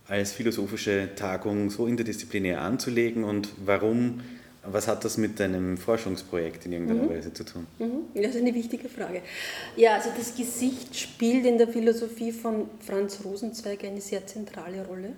als 0.09 0.33
philosophische 0.33 1.11
Tagung 1.17 1.71
so 1.71 1.87
interdisziplinär 1.87 2.61
anzulegen 2.61 3.25
und 3.25 3.49
warum, 3.65 4.21
was 4.65 4.89
hat 4.89 5.05
das 5.05 5.17
mit 5.17 5.39
deinem 5.39 5.77
Forschungsprojekt 5.77 6.67
in 6.67 6.73
irgendeiner 6.73 7.05
mhm. 7.05 7.11
Weise 7.11 7.33
zu 7.33 7.45
tun? 7.45 7.67
Mhm. 7.79 8.21
Das 8.23 8.35
ist 8.35 8.41
eine 8.41 8.55
wichtige 8.55 8.89
Frage. 8.89 9.23
Ja, 9.77 9.95
also 9.95 10.11
das 10.17 10.35
Gesicht 10.35 10.99
spielt 10.99 11.47
in 11.47 11.59
der 11.59 11.69
Philosophie 11.69 12.33
von 12.33 12.69
Franz 12.81 13.21
Rosenzweig 13.25 13.85
eine 13.85 14.01
sehr 14.01 14.27
zentrale 14.27 14.85
Rolle. 14.87 15.13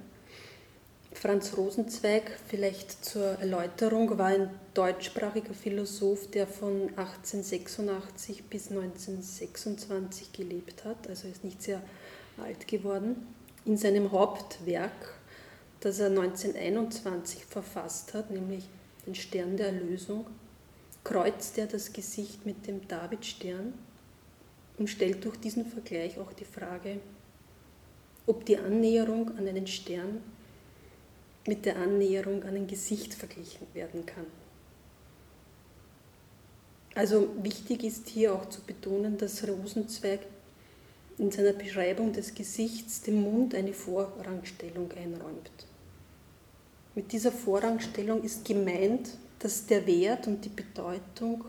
Franz 1.24 1.56
Rosenzweig, 1.56 2.38
vielleicht 2.48 3.02
zur 3.02 3.24
Erläuterung, 3.38 4.18
war 4.18 4.26
ein 4.26 4.50
deutschsprachiger 4.74 5.54
Philosoph, 5.54 6.30
der 6.30 6.46
von 6.46 6.90
1886 6.96 8.44
bis 8.44 8.70
1926 8.70 10.34
gelebt 10.34 10.84
hat, 10.84 11.08
also 11.08 11.26
ist 11.26 11.42
nicht 11.42 11.62
sehr 11.62 11.80
alt 12.36 12.68
geworden. 12.68 13.26
In 13.64 13.78
seinem 13.78 14.12
Hauptwerk, 14.12 15.14
das 15.80 15.98
er 15.98 16.08
1921 16.08 17.46
verfasst 17.46 18.12
hat, 18.12 18.30
nämlich 18.30 18.68
den 19.06 19.14
Stern 19.14 19.56
der 19.56 19.68
Erlösung, 19.68 20.26
kreuzt 21.04 21.56
er 21.56 21.68
das 21.68 21.94
Gesicht 21.94 22.44
mit 22.44 22.66
dem 22.66 22.86
Davidstern 22.86 23.72
und 24.76 24.90
stellt 24.90 25.24
durch 25.24 25.38
diesen 25.38 25.64
Vergleich 25.64 26.18
auch 26.18 26.34
die 26.34 26.44
Frage, 26.44 27.00
ob 28.26 28.44
die 28.44 28.58
Annäherung 28.58 29.38
an 29.38 29.48
einen 29.48 29.66
Stern 29.66 30.20
mit 31.46 31.66
der 31.66 31.76
Annäherung 31.76 32.42
an 32.44 32.56
ein 32.56 32.66
Gesicht 32.66 33.14
verglichen 33.14 33.66
werden 33.74 34.06
kann. 34.06 34.26
Also 36.94 37.28
wichtig 37.42 37.84
ist 37.84 38.08
hier 38.08 38.34
auch 38.34 38.48
zu 38.48 38.60
betonen, 38.60 39.18
dass 39.18 39.46
Rosenzweig 39.46 40.20
in 41.18 41.30
seiner 41.30 41.52
Beschreibung 41.52 42.12
des 42.12 42.34
Gesichts 42.34 43.02
dem 43.02 43.22
Mund 43.22 43.54
eine 43.54 43.72
Vorrangstellung 43.72 44.90
einräumt. 44.92 45.50
Mit 46.94 47.12
dieser 47.12 47.32
Vorrangstellung 47.32 48.22
ist 48.22 48.44
gemeint, 48.44 49.16
dass 49.40 49.66
der 49.66 49.86
Wert 49.86 50.26
und 50.26 50.44
die 50.44 50.50
Bedeutung 50.50 51.44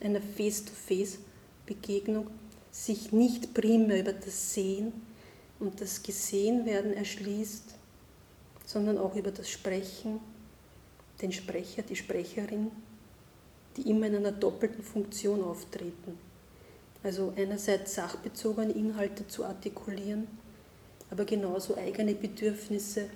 einer 0.00 0.20
Face-to-Face-Begegnung 0.20 2.28
sich 2.70 3.12
nicht 3.12 3.54
primär 3.54 4.00
über 4.00 4.12
das 4.12 4.52
Sehen 4.54 4.92
und 5.58 5.80
das 5.80 6.02
Gesehenwerden 6.02 6.92
erschließt, 6.92 7.77
sondern 8.68 8.98
auch 8.98 9.16
über 9.16 9.30
das 9.30 9.48
Sprechen, 9.48 10.20
den 11.22 11.32
Sprecher, 11.32 11.80
die 11.80 11.96
Sprecherin, 11.96 12.70
die 13.76 13.88
immer 13.88 14.08
in 14.08 14.16
einer 14.16 14.30
doppelten 14.30 14.84
Funktion 14.84 15.42
auftreten. 15.42 16.18
Also 17.02 17.32
einerseits 17.34 17.94
sachbezogene 17.94 18.72
Inhalte 18.72 19.26
zu 19.26 19.46
artikulieren, 19.46 20.26
aber 21.10 21.24
genauso 21.24 21.78
eigene 21.78 22.14
Bedürfnisse 22.14 23.06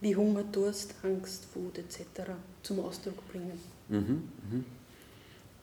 wie 0.00 0.16
Hunger, 0.16 0.44
Durst, 0.44 0.94
Angst, 1.02 1.46
Wut 1.54 1.76
etc. 1.76 2.30
zum 2.62 2.80
Ausdruck 2.80 3.28
bringen. 3.28 3.60
Mhm, 3.90 4.22
mh. 4.50 4.64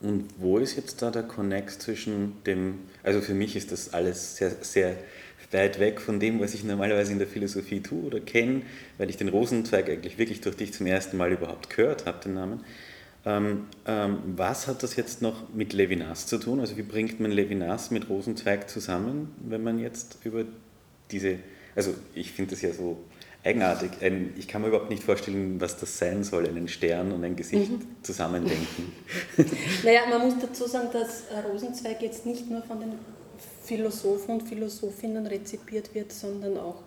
Und 0.02 0.30
wo 0.38 0.60
ist 0.60 0.76
jetzt 0.76 1.02
da 1.02 1.10
der 1.10 1.24
Connect 1.24 1.82
zwischen 1.82 2.44
dem, 2.44 2.82
also 3.02 3.22
für 3.22 3.34
mich 3.34 3.56
ist 3.56 3.72
das 3.72 3.94
alles 3.94 4.36
sehr, 4.36 4.52
sehr 4.62 4.98
weit 5.54 5.80
weg 5.80 6.02
von 6.02 6.20
dem, 6.20 6.40
was 6.40 6.54
ich 6.54 6.64
normalerweise 6.64 7.12
in 7.12 7.20
der 7.20 7.28
Philosophie 7.28 7.82
tue 7.82 8.04
oder 8.04 8.20
kenne, 8.20 8.64
weil 8.98 9.10
ich 9.10 9.18
den 9.18 9.30
Rosenzweig 9.30 9.90
eigentlich 9.90 10.18
wirklich 10.18 10.42
durch 10.42 10.56
dich 10.56 10.74
zum 10.74 10.88
ersten 10.88 11.18
Mal 11.18 11.32
überhaupt 11.32 11.70
gehört 11.70 12.06
habe, 12.06 12.20
den 12.24 12.34
Namen. 12.34 12.64
Ähm, 13.26 13.68
ähm, 13.86 14.18
was 14.36 14.68
hat 14.68 14.84
das 14.84 14.96
jetzt 14.96 15.22
noch 15.22 15.54
mit 15.54 15.72
Levinas 15.72 16.28
zu 16.28 16.38
tun? 16.38 16.60
Also 16.60 16.76
wie 16.78 16.82
bringt 16.82 17.20
man 17.20 17.32
Levinas 17.32 17.90
mit 17.90 18.10
Rosenzweig 18.10 18.70
zusammen, 18.70 19.34
wenn 19.48 19.64
man 19.64 19.80
jetzt 19.80 20.18
über 20.26 20.44
diese, 21.10 21.40
also 21.76 21.94
ich 22.14 22.32
finde 22.34 22.52
das 22.52 22.62
ja 22.62 22.74
so 22.74 22.98
eigenartig. 23.44 23.92
Ein, 24.02 24.34
ich 24.38 24.48
kann 24.48 24.62
mir 24.62 24.70
überhaupt 24.70 24.90
nicht 24.90 25.04
vorstellen, 25.04 25.60
was 25.60 25.78
das 25.78 25.98
sein 25.98 26.24
soll, 26.24 26.48
einen 26.48 26.68
Stern 26.68 27.12
und 27.12 27.24
ein 27.24 27.36
Gesicht 27.36 27.72
mhm. 27.72 27.82
zusammendenken. 28.02 28.92
naja, 29.84 30.02
man 30.10 30.22
muss 30.22 30.36
dazu 30.42 30.68
sagen, 30.68 30.90
dass 30.92 31.24
Rosenzweig 31.50 32.02
jetzt 32.02 32.26
nicht 32.26 32.50
nur 32.50 32.62
von 32.64 32.80
den 32.80 32.94
Philosophen 33.64 34.36
und 34.36 34.48
Philosophinnen 34.48 35.26
rezipiert 35.26 35.94
wird, 35.96 36.12
sondern 36.12 36.58
auch 36.58 36.84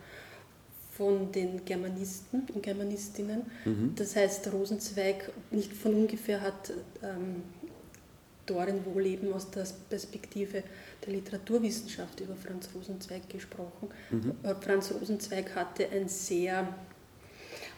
von 0.96 1.30
den 1.30 1.64
Germanisten 1.64 2.42
und 2.54 2.62
Germanistinnen. 2.62 3.42
Mhm. 3.64 3.92
Das 3.96 4.16
heißt, 4.16 4.50
Rosenzweig 4.52 5.30
nicht 5.50 5.72
von 5.72 5.94
ungefähr 5.94 6.40
hat 6.40 6.72
ähm, 7.02 7.42
Dorin 8.46 8.84
Wohleben 8.86 9.32
aus 9.32 9.50
der 9.50 9.66
Perspektive 9.90 10.62
der 11.04 11.12
Literaturwissenschaft 11.12 12.20
über 12.20 12.34
Franz 12.36 12.68
Rosenzweig 12.74 13.28
gesprochen. 13.28 13.88
Mhm. 14.10 14.32
Äh, 14.42 14.54
Franz 14.54 14.92
Rosenzweig 14.92 15.54
hatte 15.54 15.88
ein 15.90 16.08
sehr, 16.08 16.66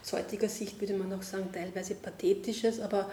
aus 0.01 0.13
heutiger 0.13 0.47
Sicht 0.47 0.79
würde 0.79 0.93
man 0.93 1.11
auch 1.11 1.23
sagen, 1.23 1.49
teilweise 1.51 1.95
pathetisches, 1.95 2.79
aber 2.79 3.09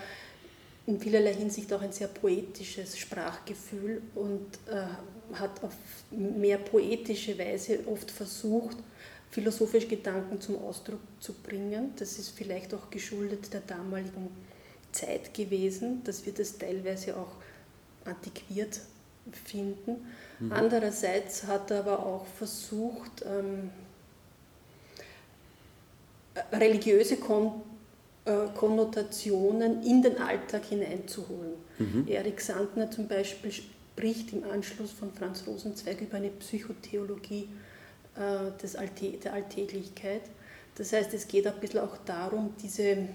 in 0.87 1.01
vielerlei 1.01 1.35
Hinsicht 1.35 1.73
auch 1.73 1.83
ein 1.83 1.93
sehr 1.93 2.09
poetisches 2.09 2.97
Sprachgefühl 2.97 4.03
und 4.15 4.47
äh, 4.71 4.87
hat 5.35 5.63
auf 5.63 5.75
mehr 6.11 6.59
poetische 6.59 7.39
Weise 7.39 7.81
oft 7.87 8.11
versucht, 8.11 8.77
philosophische 9.31 9.89
Gedanken 9.89 10.41
zum 10.41 10.63
Ausdruck 10.63 11.01
zu 11.21 11.35
bringen. 11.35 11.93
Das 11.97 12.19
ist 12.19 12.31
vielleicht 12.31 12.73
auch 12.75 12.91
geschuldet 12.91 13.53
der 13.53 13.61
damaligen 13.61 14.29
Zeit 14.93 15.35
gewesen, 15.35 16.03
dass 16.05 16.25
wir 16.25 16.33
das 16.33 16.57
teilweise 16.57 17.17
auch 17.17 17.33
antiquiert 18.05 18.81
finden. 19.45 20.07
Mhm. 20.39 20.53
Andererseits 20.53 21.45
hat 21.45 21.71
er 21.71 21.81
aber 21.81 22.05
auch 22.05 22.27
versucht, 22.27 23.25
ähm, 23.27 23.71
religiöse 26.53 27.17
Kon 27.17 27.63
äh, 28.25 28.49
Konnotationen 28.57 29.83
in 29.83 30.03
den 30.03 30.19
Alltag 30.19 30.65
hineinzuholen. 30.65 31.55
Mhm. 31.79 32.07
Erik 32.09 32.41
Sandner 32.41 32.91
zum 32.91 33.07
Beispiel 33.07 33.53
spricht 33.97 34.35
im 34.35 34.45
Anschluss 34.45 34.93
von 34.93 35.11
Franz 35.11 35.45
Rosenzweig 35.47 36.03
über 36.03 36.19
eine 36.19 36.29
Psychotheologie 36.29 37.49
äh, 38.15 38.61
des 38.63 38.77
Alltä 38.77 39.17
der 39.17 39.33
Alltäglichkeit. 39.33 40.21
Das 40.75 40.93
heißt, 40.93 41.15
es 41.15 41.27
geht 41.27 41.47
ein 41.47 41.59
bisschen 41.61 41.81
auch 41.81 41.97
darum, 42.05 42.53
diese 42.63 43.09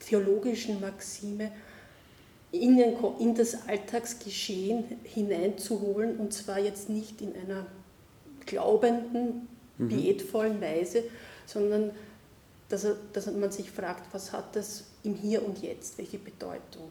theologischen 0.00 0.80
Maxime 0.80 1.52
in, 2.52 2.78
den, 2.78 2.96
in 3.18 3.34
das 3.34 3.68
Alltagsgeschehen 3.68 4.84
hineinzuholen 5.04 6.16
und 6.16 6.32
zwar 6.32 6.58
jetzt 6.58 6.88
nicht 6.88 7.20
in 7.20 7.34
einer 7.36 7.66
glaubenden, 8.46 9.46
mhm. 9.76 9.88
pietvollen 9.88 10.58
Weise, 10.62 11.04
sondern 11.44 11.90
dass, 12.70 12.84
er, 12.84 12.96
dass 13.12 13.30
man 13.30 13.52
sich 13.52 13.70
fragt, 13.70 14.14
was 14.14 14.32
hat 14.32 14.56
das 14.56 14.84
im 15.02 15.14
Hier 15.14 15.44
und 15.44 15.60
Jetzt, 15.60 15.98
welche 15.98 16.18
Bedeutung. 16.18 16.90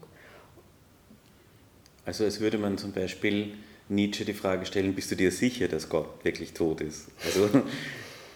Also 2.04 2.24
als 2.24 2.40
würde 2.40 2.58
man 2.58 2.78
zum 2.78 2.92
Beispiel 2.92 3.54
Nietzsche 3.88 4.24
die 4.24 4.34
Frage 4.34 4.66
stellen, 4.66 4.94
bist 4.94 5.10
du 5.10 5.16
dir 5.16 5.30
sicher, 5.30 5.68
dass 5.68 5.88
Gott 5.88 6.24
wirklich 6.24 6.52
tot 6.52 6.80
ist? 6.80 7.08
Also 7.24 7.48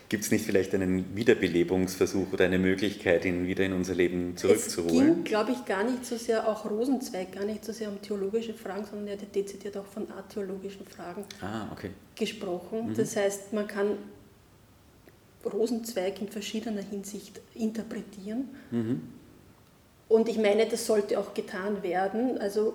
Gibt 0.08 0.22
es 0.22 0.30
nicht 0.30 0.44
vielleicht 0.44 0.72
einen 0.72 1.16
Wiederbelebungsversuch 1.16 2.32
oder 2.32 2.44
eine 2.44 2.60
Möglichkeit, 2.60 3.24
ihn 3.24 3.48
wieder 3.48 3.64
in 3.64 3.72
unser 3.72 3.94
Leben 3.94 4.36
zurückzuholen? 4.36 5.08
Es 5.08 5.14
ging, 5.14 5.24
glaube 5.24 5.50
ich, 5.50 5.64
gar 5.64 5.82
nicht 5.82 6.06
so 6.06 6.16
sehr, 6.16 6.48
auch 6.48 6.64
Rosenzweig, 6.70 7.32
gar 7.32 7.44
nicht 7.44 7.64
so 7.64 7.72
sehr 7.72 7.88
um 7.88 8.00
theologische 8.00 8.54
Fragen, 8.54 8.84
sondern 8.84 9.08
er 9.08 9.20
hat 9.20 9.34
dezidiert 9.34 9.76
auch 9.76 9.86
von 9.86 10.08
atheologischen 10.12 10.86
Fragen 10.86 11.24
ah, 11.40 11.68
okay. 11.72 11.90
gesprochen. 12.14 12.90
Mhm. 12.90 12.94
Das 12.94 13.16
heißt, 13.16 13.52
man 13.52 13.66
kann 13.66 13.96
Rosenzweig 15.44 16.20
in 16.20 16.28
verschiedener 16.28 16.82
Hinsicht 16.82 17.40
interpretieren. 17.54 18.48
Mhm. 18.70 19.02
Und 20.08 20.28
ich 20.28 20.38
meine, 20.38 20.66
das 20.66 20.86
sollte 20.86 21.18
auch 21.18 21.34
getan 21.34 21.82
werden. 21.82 22.38
Also 22.38 22.74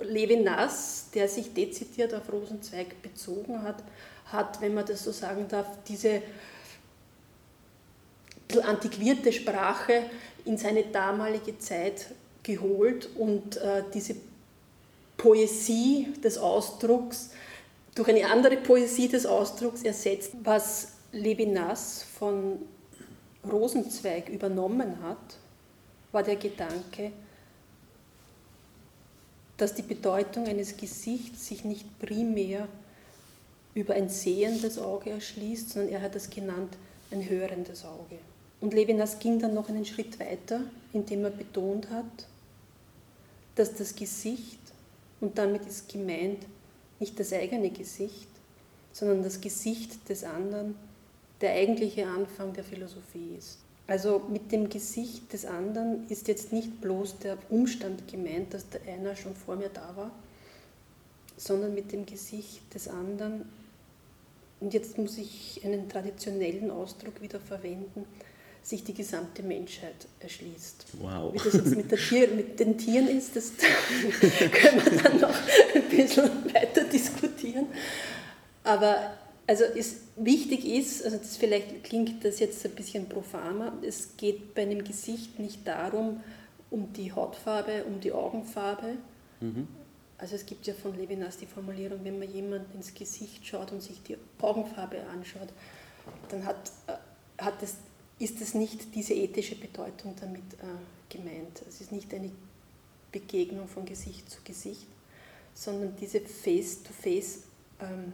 Levinas, 0.00 1.08
der 1.14 1.28
sich 1.28 1.52
dezidiert 1.52 2.14
auf 2.14 2.32
Rosenzweig 2.32 3.02
bezogen 3.02 3.62
hat, 3.62 3.82
hat, 4.26 4.60
wenn 4.60 4.74
man 4.74 4.86
das 4.86 5.04
so 5.04 5.12
sagen 5.12 5.46
darf, 5.48 5.66
diese 5.86 6.22
antiquierte 8.62 9.32
Sprache 9.32 10.04
in 10.44 10.56
seine 10.56 10.84
damalige 10.84 11.58
Zeit 11.58 12.06
geholt 12.42 13.08
und 13.16 13.56
äh, 13.58 13.84
diese 13.92 14.16
Poesie 15.16 16.14
des 16.24 16.38
Ausdrucks 16.38 17.30
durch 17.94 18.08
eine 18.08 18.26
andere 18.26 18.56
Poesie 18.56 19.08
des 19.08 19.26
Ausdrucks 19.26 19.82
ersetzt. 19.82 20.32
Was 20.42 20.92
Levinas 21.12 22.04
von 22.18 22.58
Rosenzweig 23.50 24.28
übernommen 24.28 25.02
hat, 25.02 25.36
war 26.12 26.22
der 26.22 26.36
Gedanke, 26.36 27.12
dass 29.60 29.74
die 29.74 29.82
Bedeutung 29.82 30.46
eines 30.46 30.78
Gesichts 30.78 31.46
sich 31.46 31.64
nicht 31.64 31.98
primär 31.98 32.66
über 33.74 33.92
ein 33.92 34.08
sehendes 34.08 34.78
Auge 34.78 35.10
erschließt, 35.10 35.68
sondern 35.68 35.92
er 35.92 36.00
hat 36.00 36.16
es 36.16 36.30
genannt 36.30 36.78
ein 37.10 37.28
hörendes 37.28 37.84
Auge. 37.84 38.16
Und 38.62 38.72
Levinas 38.72 39.18
ging 39.18 39.38
dann 39.38 39.52
noch 39.52 39.68
einen 39.68 39.84
Schritt 39.84 40.18
weiter, 40.18 40.62
indem 40.94 41.24
er 41.24 41.30
betont 41.30 41.90
hat, 41.90 42.26
dass 43.54 43.74
das 43.74 43.94
Gesicht, 43.94 44.58
und 45.20 45.36
damit 45.36 45.66
ist 45.66 45.90
gemeint 45.90 46.46
nicht 46.98 47.20
das 47.20 47.30
eigene 47.32 47.68
Gesicht, 47.68 48.28
sondern 48.92 49.22
das 49.22 49.42
Gesicht 49.42 50.08
des 50.08 50.24
anderen, 50.24 50.74
der 51.42 51.52
eigentliche 51.52 52.06
Anfang 52.06 52.54
der 52.54 52.64
Philosophie 52.64 53.34
ist. 53.38 53.58
Also 53.90 54.22
mit 54.28 54.52
dem 54.52 54.68
Gesicht 54.68 55.32
des 55.32 55.44
anderen 55.44 56.08
ist 56.08 56.28
jetzt 56.28 56.52
nicht 56.52 56.80
bloß 56.80 57.18
der 57.18 57.36
Umstand 57.48 58.06
gemeint, 58.06 58.54
dass 58.54 58.68
der 58.68 58.82
einer 58.82 59.16
schon 59.16 59.34
vor 59.34 59.56
mir 59.56 59.68
da 59.68 59.96
war, 59.96 60.12
sondern 61.36 61.74
mit 61.74 61.90
dem 61.90 62.06
Gesicht 62.06 62.72
des 62.72 62.86
anderen, 62.86 63.46
und 64.60 64.72
jetzt 64.74 64.96
muss 64.96 65.18
ich 65.18 65.60
einen 65.64 65.88
traditionellen 65.88 66.70
Ausdruck 66.70 67.20
wieder 67.20 67.40
verwenden, 67.40 68.04
sich 68.62 68.84
die 68.84 68.94
gesamte 68.94 69.42
Menschheit 69.42 70.06
erschließt. 70.20 70.84
Wow. 71.00 71.34
Wie 71.34 71.38
das 71.38 71.54
jetzt 71.54 71.74
mit, 71.74 71.88
Tier, 71.88 72.28
mit 72.28 72.60
den 72.60 72.78
Tieren 72.78 73.08
ist, 73.08 73.34
das 73.34 73.54
können 74.52 74.84
wir 74.84 75.02
dann 75.02 75.20
noch 75.20 75.34
ein 75.74 75.88
bisschen 75.88 76.30
weiter 76.54 76.84
diskutieren. 76.84 77.66
Aber 78.62 79.14
also 79.50 79.64
ist, 79.64 80.02
wichtig 80.14 80.64
ist, 80.64 81.04
also 81.04 81.16
das 81.16 81.36
vielleicht 81.36 81.82
klingt 81.82 82.24
das 82.24 82.38
jetzt 82.38 82.64
ein 82.64 82.70
bisschen 82.70 83.08
profaner, 83.08 83.72
es 83.82 84.16
geht 84.16 84.54
bei 84.54 84.62
einem 84.62 84.84
Gesicht 84.84 85.40
nicht 85.40 85.66
darum, 85.66 86.22
um 86.70 86.92
die 86.92 87.12
Hautfarbe, 87.12 87.82
um 87.82 87.98
die 87.98 88.12
Augenfarbe. 88.12 88.94
Mhm. 89.40 89.66
Also 90.18 90.36
es 90.36 90.46
gibt 90.46 90.68
ja 90.68 90.74
von 90.74 90.96
Levinas 90.96 91.36
die 91.36 91.46
Formulierung, 91.46 91.98
wenn 92.04 92.20
man 92.20 92.32
jemand 92.32 92.72
ins 92.76 92.94
Gesicht 92.94 93.44
schaut 93.44 93.72
und 93.72 93.82
sich 93.82 94.00
die 94.04 94.16
Augenfarbe 94.40 94.98
anschaut, 95.12 95.48
dann 96.28 96.44
hat, 96.44 96.70
äh, 96.86 97.42
hat 97.42 97.60
es, 97.60 97.74
ist 98.20 98.40
es 98.40 98.54
nicht 98.54 98.94
diese 98.94 99.14
ethische 99.14 99.56
Bedeutung 99.56 100.14
damit 100.20 100.44
äh, 100.62 101.12
gemeint. 101.12 101.60
Es 101.68 101.80
ist 101.80 101.90
nicht 101.90 102.14
eine 102.14 102.30
Begegnung 103.10 103.66
von 103.66 103.84
Gesicht 103.84 104.30
zu 104.30 104.38
Gesicht, 104.44 104.86
sondern 105.54 105.96
diese 105.96 106.20
Face-to-Face 106.20 107.40
ähm, 107.80 108.12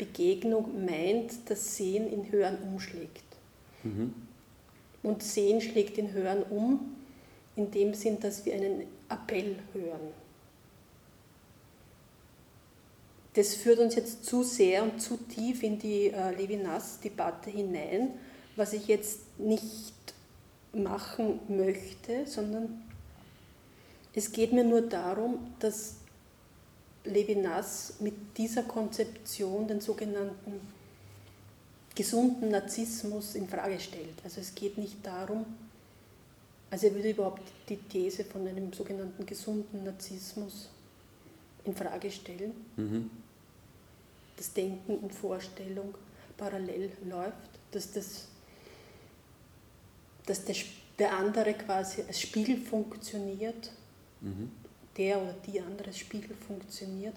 Begegnung 0.00 0.86
meint, 0.86 1.50
dass 1.50 1.76
Sehen 1.76 2.10
in 2.10 2.32
Hören 2.32 2.56
umschlägt. 2.62 3.22
Mhm. 3.82 4.14
Und 5.02 5.22
Sehen 5.22 5.60
schlägt 5.60 5.98
in 5.98 6.12
Hören 6.12 6.42
um, 6.44 6.96
in 7.54 7.70
dem 7.70 7.92
Sinn, 7.92 8.18
dass 8.18 8.46
wir 8.46 8.54
einen 8.54 8.86
Appell 9.10 9.56
hören. 9.74 10.14
Das 13.34 13.54
führt 13.54 13.78
uns 13.78 13.94
jetzt 13.94 14.24
zu 14.24 14.42
sehr 14.42 14.82
und 14.82 15.00
zu 15.00 15.18
tief 15.18 15.62
in 15.62 15.78
die 15.78 16.06
äh, 16.06 16.34
Levinas-Debatte 16.34 17.50
hinein, 17.50 18.10
was 18.56 18.72
ich 18.72 18.88
jetzt 18.88 19.38
nicht 19.38 19.94
machen 20.72 21.40
möchte, 21.48 22.26
sondern 22.26 22.82
es 24.14 24.32
geht 24.32 24.52
mir 24.52 24.64
nur 24.64 24.82
darum, 24.82 25.54
dass 25.60 25.96
Levinas 27.10 27.94
mit 28.00 28.36
dieser 28.36 28.62
Konzeption 28.62 29.68
den 29.68 29.80
sogenannten 29.80 30.60
gesunden 31.94 32.50
Narzissmus 32.50 33.34
in 33.34 33.48
Frage 33.48 33.78
stellt. 33.78 34.14
Also 34.24 34.40
es 34.40 34.54
geht 34.54 34.78
nicht 34.78 35.04
darum, 35.04 35.44
also 36.70 36.86
er 36.86 36.94
würde 36.94 37.10
überhaupt 37.10 37.42
die 37.68 37.76
These 37.76 38.24
von 38.24 38.46
einem 38.46 38.72
sogenannten 38.72 39.26
gesunden 39.26 39.84
Narzissmus 39.84 40.68
in 41.64 41.74
Frage 41.74 42.10
stellen, 42.10 42.52
mhm. 42.76 43.10
dass 44.36 44.52
Denken 44.52 44.98
und 44.98 45.12
Vorstellung 45.12 45.94
parallel 46.36 46.92
läuft, 47.08 47.34
dass, 47.72 47.92
das, 47.92 48.28
dass 50.26 50.44
der, 50.44 50.56
der 50.98 51.16
andere 51.16 51.54
quasi 51.54 52.02
als 52.06 52.20
Spiegel 52.20 52.56
funktioniert 52.56 53.72
mhm 54.20 54.50
der 55.00 55.20
oder 55.20 55.34
die 55.46 55.58
andere 55.58 55.92
Spiegel 55.94 56.36
funktioniert, 56.46 57.14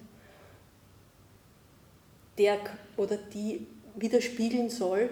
der 2.38 2.58
oder 2.96 3.18
die 3.18 3.68
widerspiegeln 3.96 4.70
soll, 4.70 5.10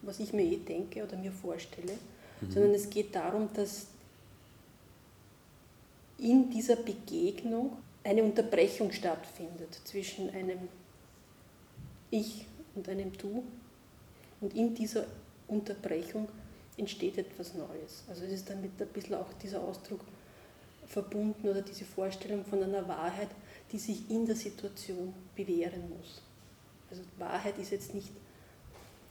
was 0.00 0.18
ich 0.18 0.32
mir 0.32 0.42
eh 0.42 0.56
denke 0.56 1.04
oder 1.04 1.18
mir 1.18 1.30
vorstelle, 1.30 1.92
mhm. 2.40 2.50
sondern 2.50 2.74
es 2.74 2.88
geht 2.88 3.14
darum, 3.14 3.50
dass 3.52 3.88
in 6.16 6.48
dieser 6.48 6.76
Begegnung 6.76 7.76
eine 8.02 8.22
Unterbrechung 8.22 8.90
stattfindet 8.90 9.78
zwischen 9.84 10.30
einem 10.30 10.68
Ich 12.10 12.46
und 12.74 12.88
einem 12.88 13.12
Du 13.18 13.44
und 14.40 14.54
in 14.54 14.74
dieser 14.74 15.04
Unterbrechung 15.46 16.26
entsteht 16.78 17.18
etwas 17.18 17.52
Neues. 17.54 18.04
Also 18.08 18.24
es 18.24 18.32
ist 18.32 18.48
damit 18.48 18.80
ein 18.80 18.88
bisschen 18.88 19.16
auch 19.16 19.32
dieser 19.42 19.60
Ausdruck 19.60 20.00
verbunden 20.86 21.48
oder 21.48 21.62
diese 21.62 21.84
Vorstellung 21.84 22.44
von 22.44 22.62
einer 22.62 22.86
Wahrheit, 22.88 23.28
die 23.70 23.78
sich 23.78 24.10
in 24.10 24.26
der 24.26 24.36
Situation 24.36 25.14
bewähren 25.34 25.88
muss. 25.96 26.22
Also 26.90 27.02
Wahrheit 27.18 27.58
ist 27.58 27.70
jetzt 27.70 27.94
nicht 27.94 28.10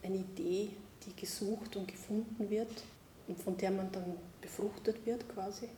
eine 0.02 0.16
Idee, 0.16 0.70
die 1.04 1.20
gesucht 1.20 1.76
und 1.76 1.88
gefunden 1.88 2.48
wird 2.48 2.84
und 3.26 3.38
von 3.38 3.56
der 3.56 3.70
man 3.70 3.90
dann 3.90 4.16
befruchtet 4.40 5.04
wird 5.06 5.28
quasi, 5.28 5.68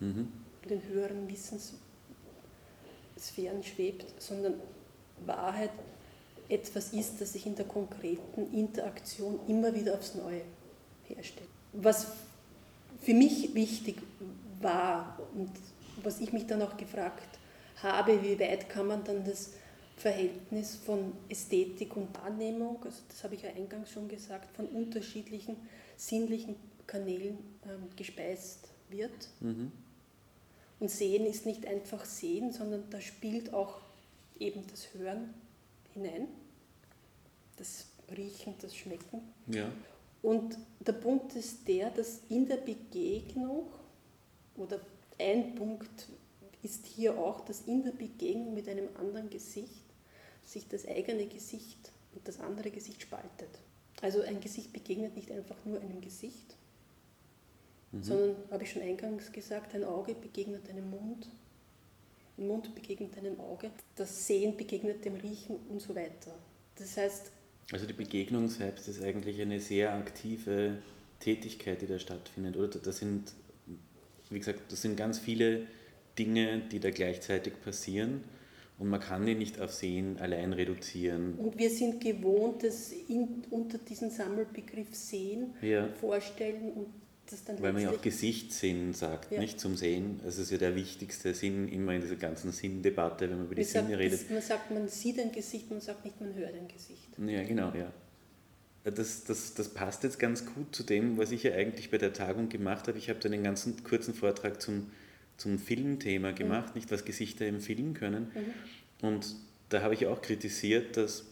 mhm. 0.00 0.32
in 0.62 0.68
den 0.68 0.82
höheren 0.84 1.28
Wissenssphären 1.28 3.62
schwebt, 3.62 4.20
sondern 4.20 4.54
Wahrheit 5.26 5.70
etwas 6.48 6.92
ist, 6.92 7.20
das 7.20 7.32
sich 7.32 7.46
in 7.46 7.54
der 7.54 7.66
konkreten 7.66 8.52
Interaktion 8.52 9.40
immer 9.48 9.74
wieder 9.74 9.94
aufs 9.94 10.14
Neue 10.14 10.42
herstellt. 11.06 11.48
Was 11.72 12.06
für 13.00 13.14
mich 13.14 13.54
wichtig 13.54 13.96
war. 14.64 15.18
Und 15.34 15.50
was 16.02 16.20
ich 16.20 16.32
mich 16.32 16.46
dann 16.46 16.62
auch 16.62 16.76
gefragt 16.76 17.38
habe, 17.82 18.22
wie 18.22 18.38
weit 18.40 18.68
kann 18.68 18.86
man 18.86 19.04
dann 19.04 19.24
das 19.24 19.52
Verhältnis 19.96 20.76
von 20.76 21.12
Ästhetik 21.28 21.96
und 21.96 22.16
Wahrnehmung, 22.18 22.82
also 22.84 23.02
das 23.08 23.22
habe 23.22 23.36
ich 23.36 23.42
ja 23.42 23.50
eingangs 23.50 23.92
schon 23.92 24.08
gesagt, 24.08 24.54
von 24.56 24.66
unterschiedlichen 24.66 25.56
sinnlichen 25.96 26.56
Kanälen 26.86 27.38
ähm, 27.64 27.88
gespeist 27.94 28.68
wird. 28.90 29.28
Mhm. 29.40 29.70
Und 30.80 30.90
Sehen 30.90 31.26
ist 31.26 31.46
nicht 31.46 31.66
einfach 31.66 32.04
Sehen, 32.04 32.52
sondern 32.52 32.84
da 32.90 33.00
spielt 33.00 33.54
auch 33.54 33.80
eben 34.38 34.66
das 34.68 34.92
Hören 34.94 35.32
hinein, 35.92 36.28
das 37.56 37.86
Riechen, 38.16 38.54
das 38.60 38.74
Schmecken. 38.74 39.20
Ja. 39.46 39.70
Und 40.22 40.58
der 40.80 40.94
Punkt 40.94 41.36
ist 41.36 41.68
der, 41.68 41.90
dass 41.90 42.20
in 42.28 42.46
der 42.46 42.56
Begegnung 42.56 43.66
oder 44.56 44.80
ein 45.18 45.54
Punkt 45.54 46.08
ist 46.62 46.86
hier 46.86 47.18
auch, 47.18 47.44
dass 47.44 47.62
in 47.62 47.84
der 47.84 47.92
Begegnung 47.92 48.54
mit 48.54 48.68
einem 48.68 48.88
anderen 48.98 49.30
Gesicht 49.30 49.84
sich 50.44 50.66
das 50.68 50.86
eigene 50.86 51.26
Gesicht 51.26 51.92
und 52.14 52.26
das 52.26 52.40
andere 52.40 52.70
Gesicht 52.70 53.02
spaltet. 53.02 53.48
Also 54.00 54.22
ein 54.22 54.40
Gesicht 54.40 54.72
begegnet 54.72 55.16
nicht 55.16 55.30
einfach 55.30 55.56
nur 55.64 55.80
einem 55.80 56.00
Gesicht, 56.00 56.56
mhm. 57.92 58.02
sondern, 58.02 58.36
habe 58.50 58.64
ich 58.64 58.72
schon 58.72 58.82
eingangs 58.82 59.32
gesagt, 59.32 59.74
ein 59.74 59.84
Auge 59.84 60.14
begegnet 60.14 60.68
einem 60.68 60.90
Mund, 60.90 61.28
ein 62.38 62.46
Mund 62.48 62.74
begegnet 62.74 63.16
einem 63.16 63.38
Auge, 63.40 63.70
das 63.96 64.26
Sehen 64.26 64.56
begegnet 64.56 65.04
dem 65.04 65.14
Riechen 65.16 65.56
und 65.68 65.80
so 65.80 65.94
weiter. 65.94 66.34
Das 66.76 66.96
heißt, 66.96 67.30
also 67.72 67.86
die 67.86 67.94
Begegnung 67.94 68.48
selbst 68.48 68.88
ist 68.88 69.02
eigentlich 69.02 69.40
eine 69.40 69.60
sehr 69.60 69.94
aktive 69.94 70.78
Tätigkeit, 71.20 71.80
die 71.80 71.86
da 71.86 71.98
stattfindet. 71.98 72.56
Oder 72.56 72.78
das 72.78 72.98
sind 72.98 73.32
wie 74.30 74.38
gesagt, 74.38 74.60
das 74.70 74.82
sind 74.82 74.96
ganz 74.96 75.18
viele 75.18 75.62
Dinge, 76.18 76.62
die 76.70 76.80
da 76.80 76.90
gleichzeitig 76.90 77.54
passieren 77.62 78.22
und 78.78 78.88
man 78.88 79.00
kann 79.00 79.24
die 79.24 79.34
nicht 79.34 79.60
auf 79.60 79.72
Sehen 79.72 80.18
allein 80.18 80.52
reduzieren. 80.52 81.34
Und 81.34 81.56
wir 81.58 81.70
sind 81.70 82.00
gewohnt, 82.00 82.64
das 82.64 82.92
in, 83.08 83.44
unter 83.50 83.78
diesen 83.78 84.10
Sammelbegriff 84.10 84.94
Sehen 84.94 85.54
ja. 85.62 85.88
vorstellen 86.00 86.72
und 86.72 86.86
das 87.30 87.44
dann 87.44 87.62
Weil 87.62 87.72
man 87.72 87.82
ja 87.82 87.90
auch 87.90 88.02
Gesichtssinn 88.02 88.92
sagt, 88.92 89.32
ja. 89.32 89.40
nicht 89.40 89.58
zum 89.58 89.76
Sehen. 89.76 90.20
Das 90.24 90.38
ist 90.38 90.50
ja 90.50 90.58
der 90.58 90.74
wichtigste 90.74 91.34
Sinn 91.34 91.68
immer 91.68 91.92
in 91.94 92.02
dieser 92.02 92.16
ganzen 92.16 92.52
Sinndebatte, 92.52 93.30
wenn 93.30 93.38
man 93.38 93.46
über 93.46 93.54
die 93.54 93.64
Sinne 93.64 93.88
sagt, 93.90 93.98
redet. 93.98 94.20
Das, 94.20 94.30
man 94.30 94.42
sagt, 94.42 94.70
man 94.70 94.88
sieht 94.88 95.18
ein 95.20 95.32
Gesicht, 95.32 95.70
man 95.70 95.80
sagt 95.80 96.04
nicht, 96.04 96.20
man 96.20 96.34
hört 96.34 96.54
ein 96.54 96.68
Gesicht. 96.68 97.08
Ja, 97.18 97.42
genau, 97.44 97.72
ja. 97.74 97.90
Das, 98.84 99.24
das, 99.24 99.54
das 99.54 99.70
passt 99.70 100.04
jetzt 100.04 100.18
ganz 100.18 100.44
gut 100.44 100.74
zu 100.76 100.82
dem, 100.82 101.16
was 101.16 101.30
ich 101.30 101.42
ja 101.42 101.54
eigentlich 101.54 101.90
bei 101.90 101.96
der 101.96 102.12
Tagung 102.12 102.50
gemacht 102.50 102.86
habe. 102.86 102.98
Ich 102.98 103.08
habe 103.08 103.18
da 103.18 103.30
einen 103.30 103.42
ganzen 103.42 103.82
kurzen 103.82 104.12
Vortrag 104.12 104.60
zum, 104.60 104.90
zum 105.38 105.58
Filmthema 105.58 106.32
mhm. 106.32 106.34
gemacht, 106.34 106.68
mhm. 106.68 106.80
nicht 106.80 106.90
was 106.92 107.04
Gesichter 107.04 107.46
im 107.46 107.60
Film 107.60 107.94
können. 107.94 108.30
Mhm. 108.34 109.06
Und 109.08 109.36
da 109.70 109.80
habe 109.80 109.94
ich 109.94 110.06
auch 110.06 110.20
kritisiert, 110.20 110.98
dass 110.98 111.24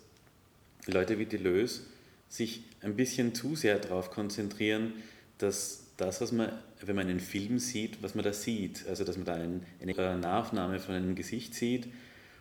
Leute 0.86 1.18
wie 1.18 1.26
Deleuze 1.26 1.82
sich 2.28 2.64
ein 2.80 2.96
bisschen 2.96 3.34
zu 3.34 3.54
sehr 3.54 3.78
darauf 3.78 4.10
konzentrieren, 4.10 4.94
dass 5.36 5.84
das, 5.98 6.20
was 6.22 6.32
man, 6.32 6.50
wenn 6.80 6.96
man 6.96 7.08
einen 7.08 7.20
Film 7.20 7.58
sieht, 7.58 8.02
was 8.02 8.14
man 8.14 8.24
da 8.24 8.32
sieht, 8.32 8.86
also 8.88 9.04
dass 9.04 9.16
man 9.16 9.26
da 9.26 9.34
ein, 9.34 9.66
eine 9.80 10.18
Nahaufnahme 10.18 10.78
von 10.78 10.94
einem 10.94 11.14
Gesicht 11.14 11.54
sieht 11.54 11.88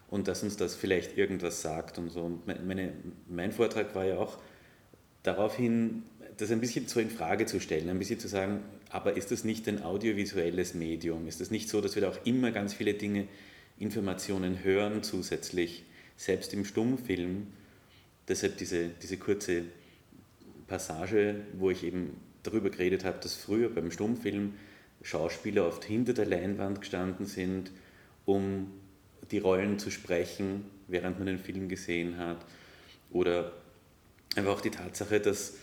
und 0.10 0.28
dass 0.28 0.44
uns 0.44 0.58
das 0.58 0.76
vielleicht 0.76 1.18
irgendwas 1.18 1.62
sagt 1.62 1.98
und 1.98 2.10
so. 2.10 2.22
Und 2.22 2.48
meine, 2.48 2.94
mein 3.28 3.52
Vortrag 3.52 3.94
war 3.94 4.06
ja 4.06 4.18
auch, 4.18 4.40
daraufhin 5.24 6.04
das 6.38 6.52
ein 6.52 6.60
bisschen 6.60 6.88
so 6.88 7.00
in 7.00 7.10
Frage 7.10 7.46
zu 7.46 7.60
stellen, 7.60 7.90
ein 7.90 8.00
bisschen 8.00 8.20
zu 8.20 8.28
sagen, 8.28 8.62
aber 8.90 9.16
ist 9.16 9.32
das 9.32 9.44
nicht 9.44 9.68
ein 9.68 9.84
audiovisuelles 9.84 10.74
Medium? 10.74 11.28
Ist 11.28 11.40
das 11.40 11.52
nicht 11.52 11.70
so, 11.70 11.82
dass 11.82 11.96
wir 11.96 12.02
da 12.02 12.10
auch 12.10 12.26
immer 12.26 12.52
ganz 12.52 12.74
viele 12.74 12.94
Dinge, 12.94 13.28
Informationen 13.78 14.64
hören 14.64 15.04
zusätzlich, 15.04 15.84
selbst 16.18 16.54
im 16.54 16.66
Stummfilm? 16.66 17.48
Deshalb 18.28 18.58
diese, 18.58 18.90
diese 18.90 19.18
kurze 19.18 19.64
Passage, 20.68 21.42
wo 21.54 21.70
ich 21.70 21.84
eben 21.84 22.18
darüber 22.44 22.70
geredet 22.70 23.06
habe, 23.06 23.20
dass 23.22 23.36
früher 23.36 23.70
beim 23.70 23.92
Stummfilm 23.92 24.54
Schauspieler 25.04 25.68
oft 25.68 25.84
hinter 25.84 26.14
der 26.14 26.26
Leinwand 26.26 26.82
gestanden 26.82 27.26
sind, 27.26 27.72
um 28.26 28.72
die 29.32 29.40
Rollen 29.40 29.80
zu 29.80 29.90
sprechen, 29.92 30.66
während 30.88 31.18
man 31.18 31.28
den 31.28 31.40
Film 31.40 31.70
gesehen 31.70 32.18
hat. 32.18 32.46
Oder 33.12 33.52
einfach 34.36 34.52
auch 34.52 34.62
die 34.62 34.72
Tatsache, 34.72 35.20
dass 35.20 35.54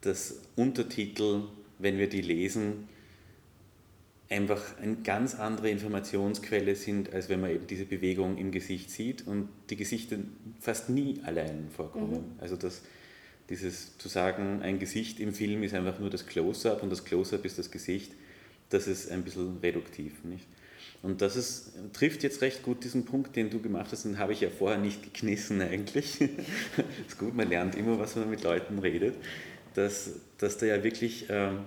dass 0.00 0.40
Untertitel, 0.56 1.42
wenn 1.78 1.98
wir 1.98 2.08
die 2.08 2.22
lesen, 2.22 2.88
einfach 4.30 4.78
eine 4.78 4.96
ganz 4.96 5.34
andere 5.34 5.70
Informationsquelle 5.70 6.76
sind, 6.76 7.12
als 7.12 7.28
wenn 7.28 7.40
man 7.40 7.50
eben 7.50 7.66
diese 7.66 7.86
Bewegung 7.86 8.36
im 8.36 8.50
Gesicht 8.50 8.90
sieht 8.90 9.26
und 9.26 9.48
die 9.70 9.76
Gesichter 9.76 10.16
fast 10.60 10.90
nie 10.90 11.20
allein 11.24 11.68
vorkommen. 11.74 12.34
Mhm. 12.34 12.40
Also 12.40 12.56
das, 12.56 12.82
dieses 13.48 13.96
zu 13.96 14.08
sagen, 14.08 14.60
ein 14.62 14.78
Gesicht 14.78 15.18
im 15.18 15.32
Film 15.32 15.62
ist 15.62 15.74
einfach 15.74 15.98
nur 15.98 16.10
das 16.10 16.26
Close-up 16.26 16.82
und 16.82 16.90
das 16.90 17.04
Close-up 17.04 17.44
ist 17.46 17.58
das 17.58 17.70
Gesicht, 17.70 18.12
das 18.68 18.86
ist 18.86 19.10
ein 19.10 19.22
bisschen 19.22 19.56
reduktiv. 19.62 20.12
Nicht? 20.24 20.46
Und 21.02 21.22
das 21.22 21.36
ist, 21.36 21.72
trifft 21.92 22.22
jetzt 22.22 22.42
recht 22.42 22.62
gut 22.62 22.82
diesen 22.82 23.04
Punkt, 23.04 23.36
den 23.36 23.50
du 23.50 23.60
gemacht 23.60 23.92
hast, 23.92 24.04
den 24.04 24.18
habe 24.18 24.32
ich 24.32 24.40
ja 24.40 24.50
vorher 24.50 24.78
nicht 24.78 25.02
geknissen 25.02 25.60
eigentlich. 25.60 26.20
ist 27.08 27.18
gut, 27.18 27.34
man 27.34 27.48
lernt 27.48 27.76
immer, 27.76 27.98
was 27.98 28.16
man 28.16 28.28
mit 28.28 28.42
Leuten 28.42 28.78
redet, 28.78 29.14
dass, 29.74 30.10
dass 30.38 30.58
da 30.58 30.66
ja 30.66 30.82
wirklich 30.82 31.26
ähm, 31.28 31.60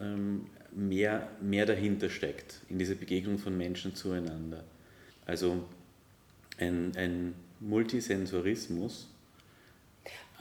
ähm, 0.00 0.46
mehr, 0.72 1.28
mehr 1.40 1.66
dahinter 1.66 2.10
steckt, 2.10 2.60
in 2.68 2.78
dieser 2.78 2.96
Begegnung 2.96 3.38
von 3.38 3.56
Menschen 3.56 3.94
zueinander. 3.94 4.64
Also 5.24 5.62
ein, 6.58 6.92
ein 6.96 7.34
Multisensorismus, 7.60 9.08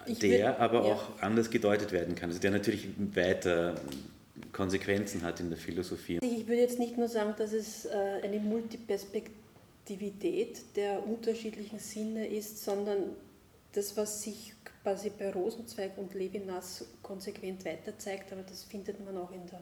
ich 0.06 0.20
der 0.20 0.32
will, 0.32 0.46
aber 0.60 0.86
ja. 0.86 0.94
auch 0.94 1.22
anders 1.22 1.50
gedeutet 1.50 1.92
werden 1.92 2.16
kann, 2.16 2.30
also 2.30 2.42
der 2.42 2.52
natürlich 2.52 2.88
weiter 3.14 3.76
Konsequenzen 4.52 5.22
hat 5.22 5.40
in 5.40 5.50
der 5.50 5.58
Philosophie. 5.58 6.20
Ich 6.22 6.48
würde 6.48 6.62
jetzt 6.62 6.78
nicht 6.80 6.98
nur 6.98 7.08
sagen, 7.08 7.36
dass 7.38 7.54
es 7.54 7.86
äh, 7.86 8.20
eine 8.24 8.40
Multiperspektivität 8.40 10.76
der 10.76 11.06
unterschiedlichen 11.06 11.78
Sinne 11.80 12.28
ist, 12.28 12.62
sondern 12.64 13.16
das, 13.74 13.96
was 13.96 14.24
sich 14.24 14.56
quasi 14.82 15.12
bei 15.12 15.32
Rosenzweig 15.32 15.98
und 15.98 16.14
Levinas 16.14 16.86
konsequent 17.02 17.66
weiter 17.66 17.98
zeigt, 17.98 18.32
aber 18.32 18.44
das 18.44 18.64
findet 18.64 19.04
man 19.06 19.18
auch 19.18 19.32
in 19.32 19.46
der 19.48 19.60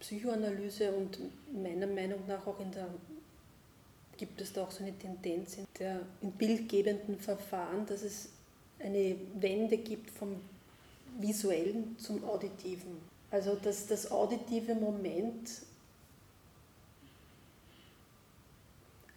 Psychoanalyse 0.00 0.90
und 0.92 1.18
meiner 1.52 1.86
Meinung 1.86 2.26
nach 2.26 2.46
auch 2.46 2.60
in 2.60 2.70
der 2.72 2.88
gibt 4.16 4.40
es 4.40 4.52
da 4.52 4.62
auch 4.62 4.70
so 4.70 4.84
eine 4.84 4.96
Tendenz 4.96 5.58
in 5.58 5.66
der 5.78 6.00
in 6.22 6.30
bildgebenden 6.32 7.18
Verfahren, 7.18 7.84
dass 7.86 8.02
es 8.02 8.28
eine 8.78 9.16
Wende 9.40 9.78
gibt 9.78 10.10
vom 10.10 10.36
visuellen 11.18 11.96
zum 11.98 12.24
auditiven. 12.24 13.13
Also 13.34 13.56
dass 13.56 13.88
das 13.88 14.12
auditive 14.12 14.76
Moment 14.76 15.50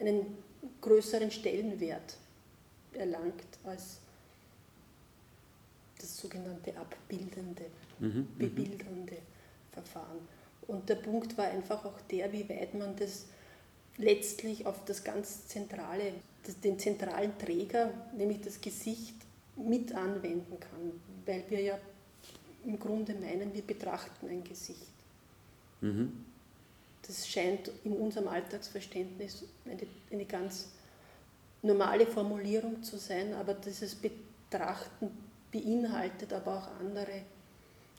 einen 0.00 0.36
größeren 0.80 1.30
Stellenwert 1.30 2.16
erlangt 2.94 3.44
als 3.62 3.98
das 6.00 6.18
sogenannte 6.18 6.76
abbildende, 6.76 7.66
mhm, 8.00 8.08
mhm. 8.08 8.28
bebildernde 8.36 9.18
Verfahren. 9.70 10.26
Und 10.66 10.88
der 10.88 10.96
Punkt 10.96 11.38
war 11.38 11.44
einfach 11.44 11.84
auch 11.84 12.00
der, 12.10 12.32
wie 12.32 12.48
weit 12.48 12.74
man 12.74 12.96
das 12.96 13.26
letztlich 13.98 14.66
auf 14.66 14.84
das 14.84 15.04
ganz 15.04 15.46
zentrale, 15.46 16.14
das, 16.42 16.58
den 16.58 16.76
zentralen 16.76 17.38
Träger, 17.38 17.92
nämlich 18.16 18.40
das 18.40 18.60
Gesicht, 18.60 19.14
mit 19.54 19.94
anwenden 19.94 20.58
kann, 20.58 21.00
weil 21.24 21.44
wir 21.48 21.60
ja 21.60 21.78
im 22.68 22.78
Grunde 22.78 23.14
meinen, 23.14 23.52
wir 23.52 23.62
betrachten 23.62 24.28
ein 24.28 24.44
Gesicht. 24.44 24.92
Mhm. 25.80 26.24
Das 27.06 27.26
scheint 27.26 27.70
in 27.84 27.92
unserem 27.94 28.28
Alltagsverständnis 28.28 29.44
eine, 29.64 29.86
eine 30.12 30.24
ganz 30.26 30.68
normale 31.62 32.06
Formulierung 32.06 32.82
zu 32.82 32.98
sein, 32.98 33.32
aber 33.34 33.54
dieses 33.54 33.96
Betrachten 33.96 35.10
beinhaltet 35.50 36.32
aber 36.32 36.58
auch 36.58 36.80
andere, 36.80 37.22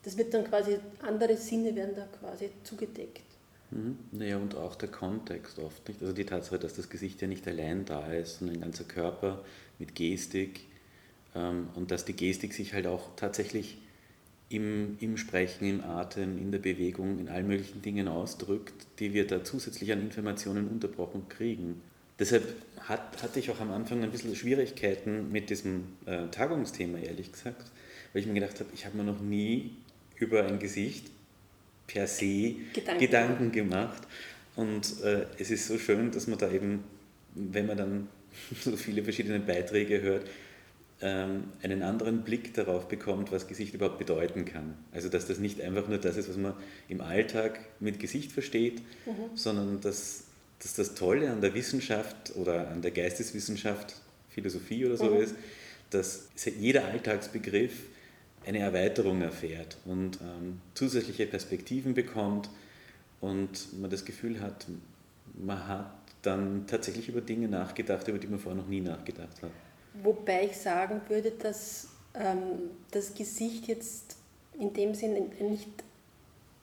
das 0.03 0.15
wird 0.15 0.34
dann 0.34 0.45
quasi, 0.45 0.77
andere 1.01 1.36
Sinne 1.36 1.75
werden 1.75 1.95
da 1.95 2.05
quasi 2.19 2.51
zugedeckt. 2.63 3.23
Mhm. 3.71 3.97
Naja, 4.12 4.38
und 4.38 4.55
auch 4.55 4.75
der 4.75 4.89
Kontext 4.89 5.58
oft 5.60 5.88
nicht. 5.88 6.01
Also 6.01 6.13
die 6.13 6.25
Tatsache, 6.25 6.60
dass 6.60 6.75
das 6.75 6.89
Gesicht 6.89 7.21
ja 7.21 7.27
nicht 7.27 7.47
allein 7.47 7.86
da 7.86 8.12
ist, 8.13 8.39
sondern 8.39 8.58
ein 8.58 8.62
ganzer 8.62 8.84
Körper 8.84 9.43
mit 9.79 9.95
Gestik 9.95 10.62
ähm, 11.36 11.69
und 11.75 11.89
dass 11.89 12.05
die 12.05 12.13
Gestik 12.13 12.53
sich 12.53 12.73
halt 12.73 12.86
auch 12.86 13.10
tatsächlich 13.15 13.79
im, 14.49 14.97
im 14.99 15.17
Sprechen, 15.17 15.65
im 15.65 15.83
Atem, 15.83 16.38
in 16.38 16.51
der 16.51 16.59
Bewegung, 16.59 17.19
in 17.19 17.29
allen 17.29 17.47
möglichen 17.47 17.81
Dingen 17.81 18.07
ausdrückt, 18.07 18.73
die 18.99 19.13
wir 19.13 19.27
da 19.27 19.43
zusätzlich 19.43 19.91
an 19.91 20.01
Informationen 20.01 20.67
unterbrochen 20.67 21.29
kriegen. 21.29 21.81
Deshalb 22.17 22.43
hat, 22.81 23.23
hatte 23.23 23.39
ich 23.39 23.49
auch 23.51 23.62
am 23.62 23.71
Anfang 23.71 24.03
ein 24.03 24.12
bisschen 24.12 24.35
Schwierigkeiten 24.35 25.31
mit 25.31 25.49
diesem 25.49 25.85
äh, 26.05 26.27
Tagungsthema, 26.31 26.97
ehrlich 26.97 27.31
gesagt, 27.31 27.71
weil 28.12 28.21
ich 28.21 28.27
mir 28.27 28.33
gedacht 28.33 28.59
habe, 28.59 28.69
ich 28.73 28.85
habe 28.85 28.97
mir 28.97 29.03
noch 29.03 29.21
nie 29.21 29.71
über 30.17 30.45
ein 30.45 30.59
Gesicht 30.59 31.05
per 31.88 32.07
se 32.07 32.55
Gedanken, 32.73 32.99
Gedanken 32.99 33.51
gemacht. 33.51 34.03
Und 34.55 35.01
äh, 35.03 35.27
es 35.38 35.51
ist 35.51 35.67
so 35.67 35.77
schön, 35.77 36.12
dass 36.12 36.27
man 36.27 36.38
da 36.38 36.51
eben, 36.51 36.83
wenn 37.35 37.67
man 37.67 37.77
dann 37.77 38.07
so 38.59 38.75
viele 38.75 39.03
verschiedene 39.03 39.39
Beiträge 39.39 40.01
hört, 40.01 40.27
einen 41.01 41.81
anderen 41.81 42.23
Blick 42.23 42.53
darauf 42.53 42.89
bekommt, 42.89 43.31
was 43.31 43.47
Gesicht 43.47 43.73
überhaupt 43.73 43.99
bedeuten 43.99 44.43
kann. 44.43 44.75
Also 44.91 45.07
dass 45.07 45.27
das 45.27 45.39
nicht 45.39 45.62
einfach 45.62 45.88
nur 45.88 45.97
das 45.97 46.17
ist, 46.17 46.27
was 46.27 46.35
man 46.35 46.53
im 46.89 46.99
Alltag 46.99 47.59
mit 47.79 47.99
Gesicht 47.99 48.33
versteht, 48.33 48.81
mhm. 49.05 49.35
sondern 49.35 49.79
dass, 49.79 50.25
dass 50.62 50.73
das 50.73 50.95
Tolle 50.95 51.31
an 51.31 51.39
der 51.39 51.53
Wissenschaft 51.53 52.35
oder 52.35 52.67
an 52.69 52.81
der 52.81 52.91
Geisteswissenschaft, 52.91 53.95
Philosophie 54.29 54.85
oder 54.85 54.97
so 54.97 55.12
mhm. 55.12 55.21
ist, 55.21 55.35
dass 55.89 56.27
jeder 56.59 56.85
Alltagsbegriff 56.85 57.73
eine 58.45 58.59
Erweiterung 58.59 59.21
erfährt 59.21 59.77
und 59.85 60.19
ähm, 60.21 60.59
zusätzliche 60.73 61.27
Perspektiven 61.27 61.93
bekommt 61.93 62.49
und 63.21 63.79
man 63.79 63.89
das 63.89 64.03
Gefühl 64.03 64.41
hat, 64.41 64.67
man 65.33 65.67
hat 65.67 65.93
dann 66.21 66.67
tatsächlich 66.67 67.07
über 67.07 67.21
Dinge 67.21 67.47
nachgedacht, 67.47 68.07
über 68.07 68.17
die 68.17 68.27
man 68.27 68.39
vorher 68.39 68.62
noch 68.62 68.67
nie 68.67 68.81
nachgedacht 68.81 69.41
hat. 69.41 69.51
Wobei 70.04 70.45
ich 70.45 70.58
sagen 70.58 71.02
würde, 71.08 71.32
dass 71.32 71.89
ähm, 72.13 72.71
das 72.91 73.13
Gesicht 73.13 73.67
jetzt 73.67 74.15
in 74.58 74.73
dem 74.73 74.93
Sinne 74.93 75.21
nicht 75.39 75.69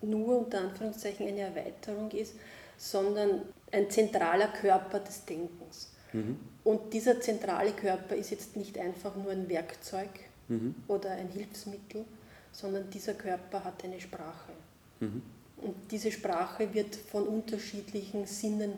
nur 0.02 0.38
unter 0.38 0.60
Anführungszeichen 0.60 1.26
eine 1.26 1.40
Erweiterung 1.40 2.10
ist, 2.10 2.34
sondern 2.76 3.42
ein 3.72 3.90
zentraler 3.90 4.48
Körper 4.48 5.00
des 5.00 5.24
Denkens. 5.24 5.92
Mhm. 6.12 6.38
Und 6.64 6.92
dieser 6.92 7.20
zentrale 7.20 7.72
Körper 7.72 8.14
ist 8.14 8.30
jetzt 8.30 8.56
nicht 8.56 8.78
einfach 8.78 9.16
nur 9.16 9.32
ein 9.32 9.48
Werkzeug 9.48 10.10
mhm. 10.48 10.74
oder 10.88 11.10
ein 11.12 11.28
Hilfsmittel, 11.28 12.04
sondern 12.52 12.88
dieser 12.90 13.14
Körper 13.14 13.64
hat 13.64 13.84
eine 13.84 14.00
Sprache. 14.00 14.52
Mhm. 15.00 15.22
Und 15.58 15.74
diese 15.90 16.12
Sprache 16.12 16.72
wird 16.74 16.94
von 16.94 17.26
unterschiedlichen 17.26 18.26
Sinnen 18.26 18.72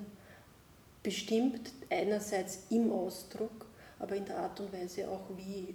bestimmt, 1.03 1.73
einerseits 1.91 2.61
im 2.71 2.93
Ausdruck, 2.93 3.67
aber 3.99 4.17
in 4.17 4.25
der 4.25 4.39
Art 4.39 4.59
und 4.61 4.73
Weise 4.73 5.09
auch, 5.09 5.25
wie 5.37 5.75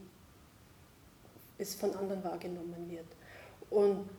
es 1.58 1.76
von 1.76 1.94
anderen 1.96 2.24
wahrgenommen 2.24 2.90
wird. 2.90 3.06
Und, 3.70 4.10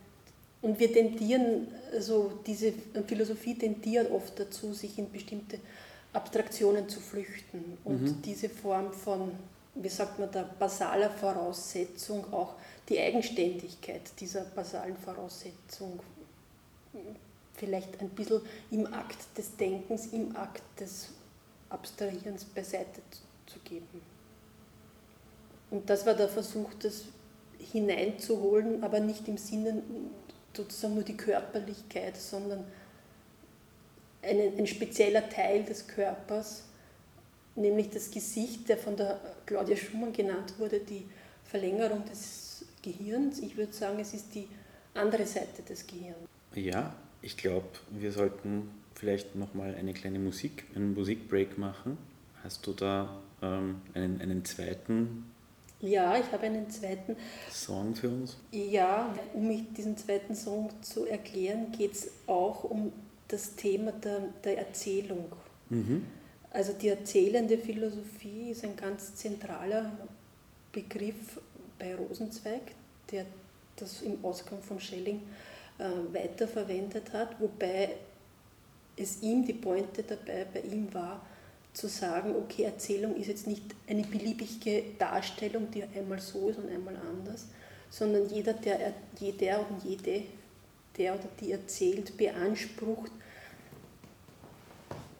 und 0.61 0.79
wir 0.79 0.91
tendieren, 0.91 1.67
also 1.93 2.39
diese 2.45 2.73
Philosophie 3.07 3.55
tendiert 3.55 4.11
oft 4.11 4.39
dazu, 4.39 4.73
sich 4.73 4.97
in 4.97 5.11
bestimmte 5.11 5.59
Abstraktionen 6.13 6.87
zu 6.87 6.99
flüchten 6.99 7.77
und 7.83 8.01
mhm. 8.01 8.21
diese 8.21 8.49
Form 8.49 8.93
von, 8.93 9.31
wie 9.75 9.89
sagt 9.89 10.17
man 10.19 10.31
da, 10.31 10.43
basaler 10.57 11.09
Voraussetzung, 11.09 12.33
auch 12.33 12.55
die 12.87 12.99
Eigenständigkeit 12.99 14.01
dieser 14.19 14.41
basalen 14.41 14.95
Voraussetzung 14.97 15.99
vielleicht 17.55 17.99
ein 18.01 18.09
bisschen 18.09 18.41
im 18.71 18.85
Akt 18.93 19.17
des 19.37 19.55
Denkens, 19.57 20.07
im 20.07 20.35
Akt 20.35 20.63
des 20.79 21.09
Abstrahierens 21.69 22.45
beiseite 22.45 23.01
zu 23.45 23.59
geben. 23.59 24.01
Und 25.71 25.89
das 25.89 26.05
war 26.05 26.13
der 26.13 26.29
Versuch, 26.29 26.73
das 26.79 27.05
hineinzuholen, 27.59 28.83
aber 28.83 28.99
nicht 28.99 29.27
im 29.27 29.37
Sinne 29.37 29.81
sozusagen 30.55 30.95
nur 30.95 31.03
die 31.03 31.17
Körperlichkeit, 31.17 32.15
sondern 32.15 32.63
ein, 34.21 34.57
ein 34.57 34.67
spezieller 34.67 35.29
Teil 35.29 35.63
des 35.63 35.87
Körpers, 35.87 36.63
nämlich 37.55 37.89
das 37.89 38.11
Gesicht, 38.11 38.69
der 38.69 38.77
von 38.77 38.95
der 38.95 39.19
Claudia 39.45 39.75
Schumann 39.75 40.13
genannt 40.13 40.53
wurde, 40.57 40.79
die 40.79 41.05
Verlängerung 41.43 42.05
des 42.05 42.65
Gehirns. 42.81 43.39
Ich 43.39 43.57
würde 43.57 43.73
sagen, 43.73 43.99
es 43.99 44.13
ist 44.13 44.33
die 44.33 44.47
andere 44.93 45.25
Seite 45.25 45.61
des 45.63 45.85
Gehirns. 45.85 46.27
Ja, 46.53 46.95
ich 47.21 47.37
glaube, 47.37 47.67
wir 47.91 48.11
sollten 48.11 48.69
vielleicht 48.93 49.35
nochmal 49.35 49.75
eine 49.75 49.93
kleine 49.93 50.19
Musik, 50.19 50.65
einen 50.75 50.93
Musikbreak 50.93 51.57
machen. 51.57 51.97
Hast 52.43 52.65
du 52.65 52.73
da 52.73 53.21
ähm, 53.45 53.81
einen, 53.93 54.21
einen 54.21 54.45
zweiten 54.45 55.31
ja, 55.81 56.17
ich 56.17 56.31
habe 56.31 56.45
einen 56.45 56.69
zweiten 56.69 57.15
Song 57.51 57.95
für 57.95 58.09
uns. 58.09 58.37
Ja, 58.51 59.13
um 59.33 59.47
mich 59.47 59.65
diesen 59.77 59.97
zweiten 59.97 60.33
Song 60.33 60.69
zu 60.81 61.05
erklären, 61.05 61.71
geht 61.77 61.91
es 61.91 62.09
auch 62.27 62.63
um 62.63 62.91
das 63.27 63.55
Thema 63.55 63.91
der, 63.91 64.21
der 64.43 64.57
Erzählung. 64.59 65.25
Mhm. 65.69 66.05
Also 66.49 66.73
die 66.73 66.87
erzählende 66.87 67.57
Philosophie 67.57 68.51
ist 68.51 68.63
ein 68.63 68.75
ganz 68.77 69.15
zentraler 69.15 69.91
Begriff 70.71 71.39
bei 71.77 71.93
Rosenzweig, 71.95 72.61
der 73.11 73.25
das 73.75 74.01
im 74.01 74.23
Ausgang 74.23 74.61
von 74.61 74.79
Schelling 74.79 75.21
äh, 75.77 76.13
weiterverwendet 76.13 77.11
hat, 77.11 77.39
wobei 77.41 77.97
es 78.95 79.21
ihm, 79.21 79.45
die 79.45 79.53
Pointe 79.53 80.03
dabei 80.03 80.45
bei 80.53 80.61
ihm 80.61 80.93
war, 80.93 81.21
zu 81.75 81.87
sagen, 81.87 82.33
okay, 82.35 82.63
Erzählung 82.63 83.15
ist 83.17 83.27
jetzt 83.27 83.47
nicht 83.47 83.63
eine 83.87 84.03
beliebige 84.03 84.83
Darstellung, 84.97 85.69
die 85.71 85.83
einmal 85.83 86.19
so 86.19 86.49
ist 86.49 86.57
und 86.57 86.69
einmal 86.69 86.95
anders, 86.95 87.47
sondern 87.89 88.29
jeder, 88.29 88.53
der, 88.53 88.93
jeder 89.19 89.59
und 89.59 89.83
jede, 89.83 90.23
der 90.97 91.13
oder 91.13 91.27
die 91.39 91.51
erzählt, 91.51 92.15
beansprucht, 92.15 93.11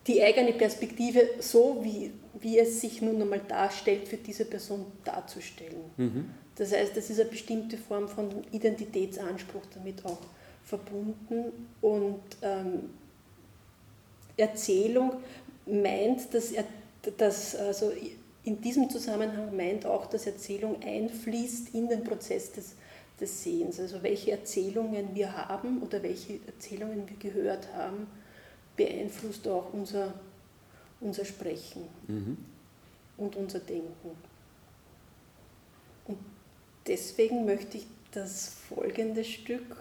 die 0.08 0.24
eigene 0.24 0.54
Perspektive 0.54 1.30
so, 1.40 1.82
wie, 1.84 2.14
wie 2.40 2.58
es 2.58 2.80
sich 2.80 3.02
nun 3.02 3.22
einmal 3.22 3.42
darstellt, 3.42 4.08
für 4.08 4.18
diese 4.18 4.46
Person 4.46 4.86
darzustellen. 5.04 5.92
Mhm. 5.98 6.30
Das 6.56 6.72
heißt, 6.72 6.96
es 6.96 7.10
ist 7.10 7.20
eine 7.20 7.30
bestimmte 7.30 7.78
Form 7.78 8.08
von 8.08 8.30
Identitätsanspruch 8.52 9.64
damit 9.74 10.06
auch 10.06 10.20
verbunden 10.64 11.52
und 11.82 12.22
ähm, 12.42 12.92
Erzählung 14.38 15.14
meint, 15.66 16.34
dass, 16.34 16.52
er, 16.52 16.66
dass 17.18 17.56
also 17.56 17.92
in 18.44 18.62
diesem 18.62 18.90
Zusammenhang 18.90 19.56
meint 19.56 19.86
auch, 19.86 20.06
dass 20.06 20.28
Erzählung 20.28 20.82
einfließt 20.82 21.74
in 21.74 21.90
den 21.90 22.04
Prozess 22.04 22.52
des, 22.52 22.76
des 23.20 23.44
Sehens. 23.44 23.80
Also 23.80 24.04
welche 24.04 24.32
Erzählungen 24.32 25.16
wir 25.16 25.36
haben 25.36 25.82
oder 25.82 26.02
welche 26.04 26.40
Erzählungen 26.46 27.04
wir 27.08 27.18
gehört 27.18 27.68
haben, 27.74 28.08
beeinflusst 28.76 29.48
auch 29.48 29.74
unser, 29.74 30.14
unser 31.02 31.26
Sprechen 31.26 31.84
mhm. 32.08 32.38
und 33.18 33.36
unser 33.36 33.60
Denken. 33.60 34.12
Und 36.06 36.18
deswegen 36.86 37.46
möchte 37.46 37.78
ich 37.78 37.88
das 38.12 38.50
folgende 38.70 39.24
Stück 39.24 39.76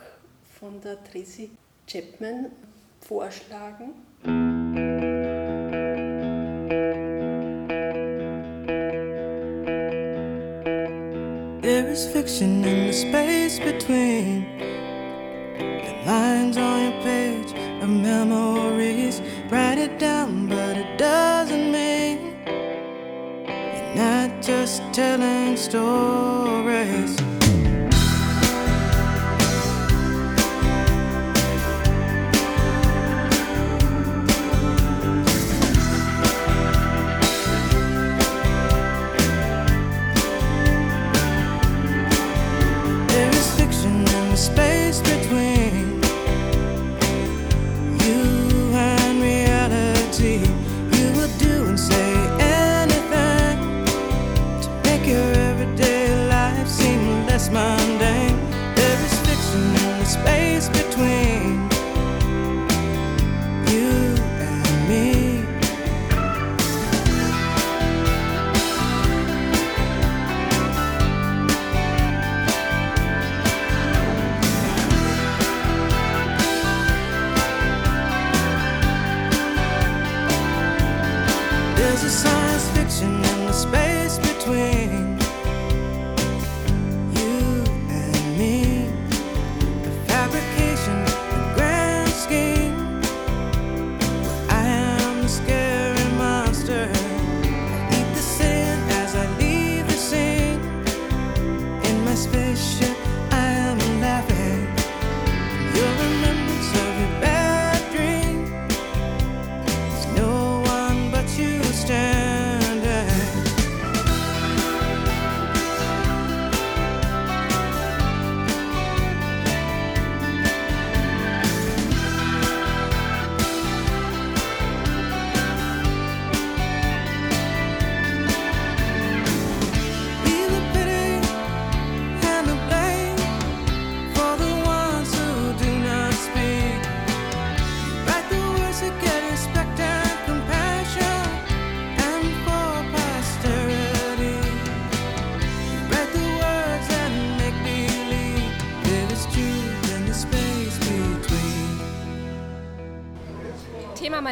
von 0.59 0.81
der 0.81 1.03
Tracy 1.05 1.51
Chapman 1.87 2.47
vorschlagen. 3.01 3.92
There 11.74 11.90
is 11.90 12.06
fiction 12.06 12.64
in 12.64 12.87
the 12.87 12.92
space 12.92 13.58
between 13.58 14.46
the 15.58 15.94
lines 16.06 16.56
on 16.56 16.84
your 16.84 17.02
page 17.02 17.50
of 17.82 17.88
memories. 17.88 19.20
Write 19.50 19.78
it 19.78 19.98
down, 19.98 20.46
but 20.46 20.76
it 20.76 20.96
doesn't 20.96 21.72
mean 21.72 22.37
you're 22.46 23.94
not 23.96 24.40
just 24.40 24.82
telling 24.92 25.56
stories. 25.56 27.34
space 44.94 45.26
between 45.26 45.54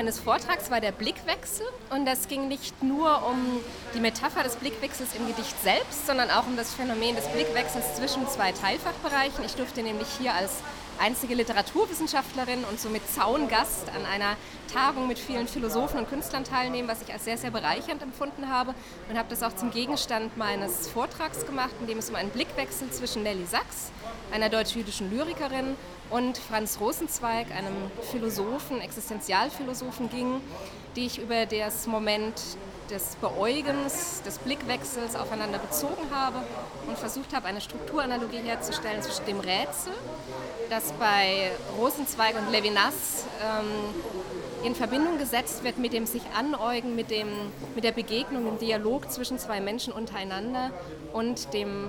meines 0.03 0.19
Vortrags 0.19 0.69
war 0.69 0.81
der 0.81 0.91
Blickwechsel 0.91 1.65
und 1.91 2.07
das 2.07 2.27
ging 2.27 2.49
nicht 2.49 2.83
nur 2.83 3.25
um 3.25 3.61
die 3.95 4.01
Metapher 4.01 4.43
des 4.43 4.57
Blickwechsels 4.57 5.11
im 5.15 5.29
Gedicht 5.29 5.55
selbst, 5.63 6.09
sondern 6.09 6.29
auch 6.29 6.45
um 6.45 6.57
das 6.57 6.75
Phänomen 6.75 7.15
des 7.15 7.29
Blickwechsels 7.29 7.95
zwischen 7.95 8.27
zwei 8.27 8.51
Teilfachbereichen. 8.51 9.45
Ich 9.45 9.55
durfte 9.55 9.81
nämlich 9.85 10.09
hier 10.19 10.35
als 10.35 10.55
einzige 10.99 11.35
Literaturwissenschaftlerin 11.35 12.65
und 12.65 12.81
somit 12.81 13.03
Zaungast 13.09 13.89
an 13.95 14.05
einer 14.07 14.37
Tagung 14.73 15.09
mit 15.09 15.19
vielen 15.19 15.49
Philosophen 15.49 15.99
und 15.99 16.09
Künstlern 16.09 16.45
teilnehmen, 16.45 16.89
was 16.89 17.03
ich 17.03 17.13
als 17.13 17.25
sehr, 17.25 17.39
sehr 17.39 17.51
bereichernd 17.51 18.03
empfunden 18.03 18.49
habe 18.49 18.75
und 19.09 19.19
habe 19.19 19.29
das 19.29 19.43
auch 19.43 19.55
zum 19.55 19.71
Gegenstand 19.71 20.37
meines 20.37 20.89
Vortrags 20.89 21.47
gemacht, 21.47 21.73
in 21.81 21.87
dem 21.87 21.99
es 21.99 22.09
um 22.09 22.17
einen 22.17 22.31
Blickwechsel 22.31 22.91
zwischen 22.91 23.23
Nelly 23.23 23.47
Sachs, 23.47 23.91
einer 24.33 24.49
deutsch-jüdischen 24.49 25.11
Lyrikerin, 25.11 25.77
und 26.13 26.37
Franz 26.37 26.79
Rosenzweig, 26.79 27.51
einem 27.51 27.91
Philosophen, 28.11 28.81
Existenzialphilosophen 28.83 30.11
ging, 30.11 30.41
die 30.97 31.07
ich 31.07 31.19
über 31.19 31.47
das 31.47 31.87
Moment 31.87 32.35
des 32.91 33.17
Beäugens, 33.17 34.23
des 34.23 34.39
Blickwechsels 34.39 35.17
aufeinander 35.17 35.59
bezogen 35.59 36.11
habe 36.11 36.37
und 36.87 36.99
versucht 36.99 37.35
habe, 37.35 37.47
eine 37.47 37.61
Strukturanalogie 37.61 38.43
herzustellen 38.45 39.03
zwischen 39.03 39.25
dem 39.25 39.41
Rätsel, 39.41 39.95
das 40.69 40.93
bei 40.93 41.53
Rosenzweig 41.79 42.35
und 42.37 42.53
Levinas 42.53 43.25
ähm, 43.43 44.65
in 44.65 44.75
Verbindung 44.75 45.19
gesetzt 45.19 45.65
wird 45.65 45.79
mit 45.79 45.93
dem 45.93 46.07
sich 46.07 46.23
Anäugen, 46.37 46.95
mit, 46.95 47.11
dem, 47.11 47.29
mit 47.75 47.85
der 47.85 47.93
Begegnung, 47.93 48.47
im 48.47 48.59
Dialog 48.59 49.11
zwischen 49.11 49.39
zwei 49.39 49.61
Menschen 49.61 49.93
untereinander 49.93 50.71
und 51.13 51.53
dem 51.55 51.89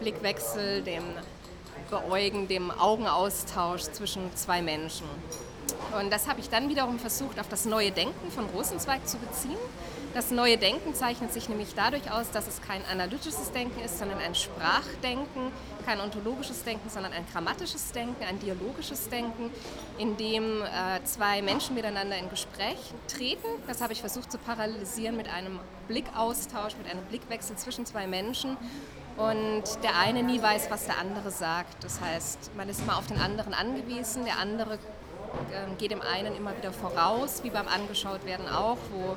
Blickwechsel, 0.00 0.82
dem 0.82 1.04
Beäugen, 1.90 2.48
dem 2.48 2.70
Augenaustausch 2.70 3.82
zwischen 3.82 4.34
zwei 4.34 4.62
Menschen. 4.62 5.06
Und 5.98 6.12
das 6.12 6.28
habe 6.28 6.40
ich 6.40 6.48
dann 6.48 6.68
wiederum 6.68 6.98
versucht, 6.98 7.38
auf 7.38 7.48
das 7.48 7.64
neue 7.64 7.90
Denken 7.90 8.30
von 8.30 8.46
Rosenzweig 8.46 9.06
zu 9.06 9.18
beziehen. 9.18 9.58
Das 10.14 10.30
neue 10.30 10.56
Denken 10.56 10.94
zeichnet 10.94 11.32
sich 11.32 11.48
nämlich 11.48 11.74
dadurch 11.74 12.12
aus, 12.12 12.30
dass 12.30 12.46
es 12.46 12.62
kein 12.62 12.84
analytisches 12.86 13.50
Denken 13.50 13.80
ist, 13.80 13.98
sondern 13.98 14.20
ein 14.20 14.36
Sprachdenken, 14.36 15.50
kein 15.84 16.00
ontologisches 16.00 16.62
Denken, 16.62 16.88
sondern 16.88 17.12
ein 17.12 17.26
grammatisches 17.32 17.90
Denken, 17.90 18.22
ein 18.24 18.38
dialogisches 18.38 19.08
Denken, 19.08 19.50
in 19.98 20.16
dem 20.16 20.62
äh, 20.62 21.02
zwei 21.02 21.42
Menschen 21.42 21.74
miteinander 21.74 22.16
in 22.16 22.30
Gespräch 22.30 22.78
treten. 23.08 23.48
Das 23.66 23.80
habe 23.80 23.92
ich 23.92 24.00
versucht 24.00 24.30
zu 24.30 24.38
parallelisieren 24.38 25.16
mit 25.16 25.28
einem 25.28 25.58
Blickaustausch, 25.88 26.76
mit 26.76 26.88
einem 26.88 27.04
Blickwechsel 27.06 27.56
zwischen 27.56 27.84
zwei 27.84 28.06
Menschen 28.06 28.56
und 29.16 29.64
der 29.82 29.98
eine 29.98 30.22
nie 30.22 30.40
weiß, 30.40 30.70
was 30.70 30.86
der 30.86 30.98
andere 30.98 31.30
sagt. 31.30 31.82
Das 31.82 32.00
heißt, 32.00 32.52
man 32.56 32.68
ist 32.68 32.80
immer 32.80 32.98
auf 32.98 33.06
den 33.06 33.18
anderen 33.18 33.54
angewiesen, 33.54 34.24
der 34.24 34.38
andere 34.38 34.78
geht 35.78 35.90
dem 35.90 36.02
einen 36.02 36.36
immer 36.36 36.56
wieder 36.56 36.72
voraus, 36.72 37.42
wie 37.42 37.50
beim 37.50 37.68
Angeschaut 37.68 38.24
werden 38.24 38.48
auch, 38.48 38.78
wo 38.92 39.16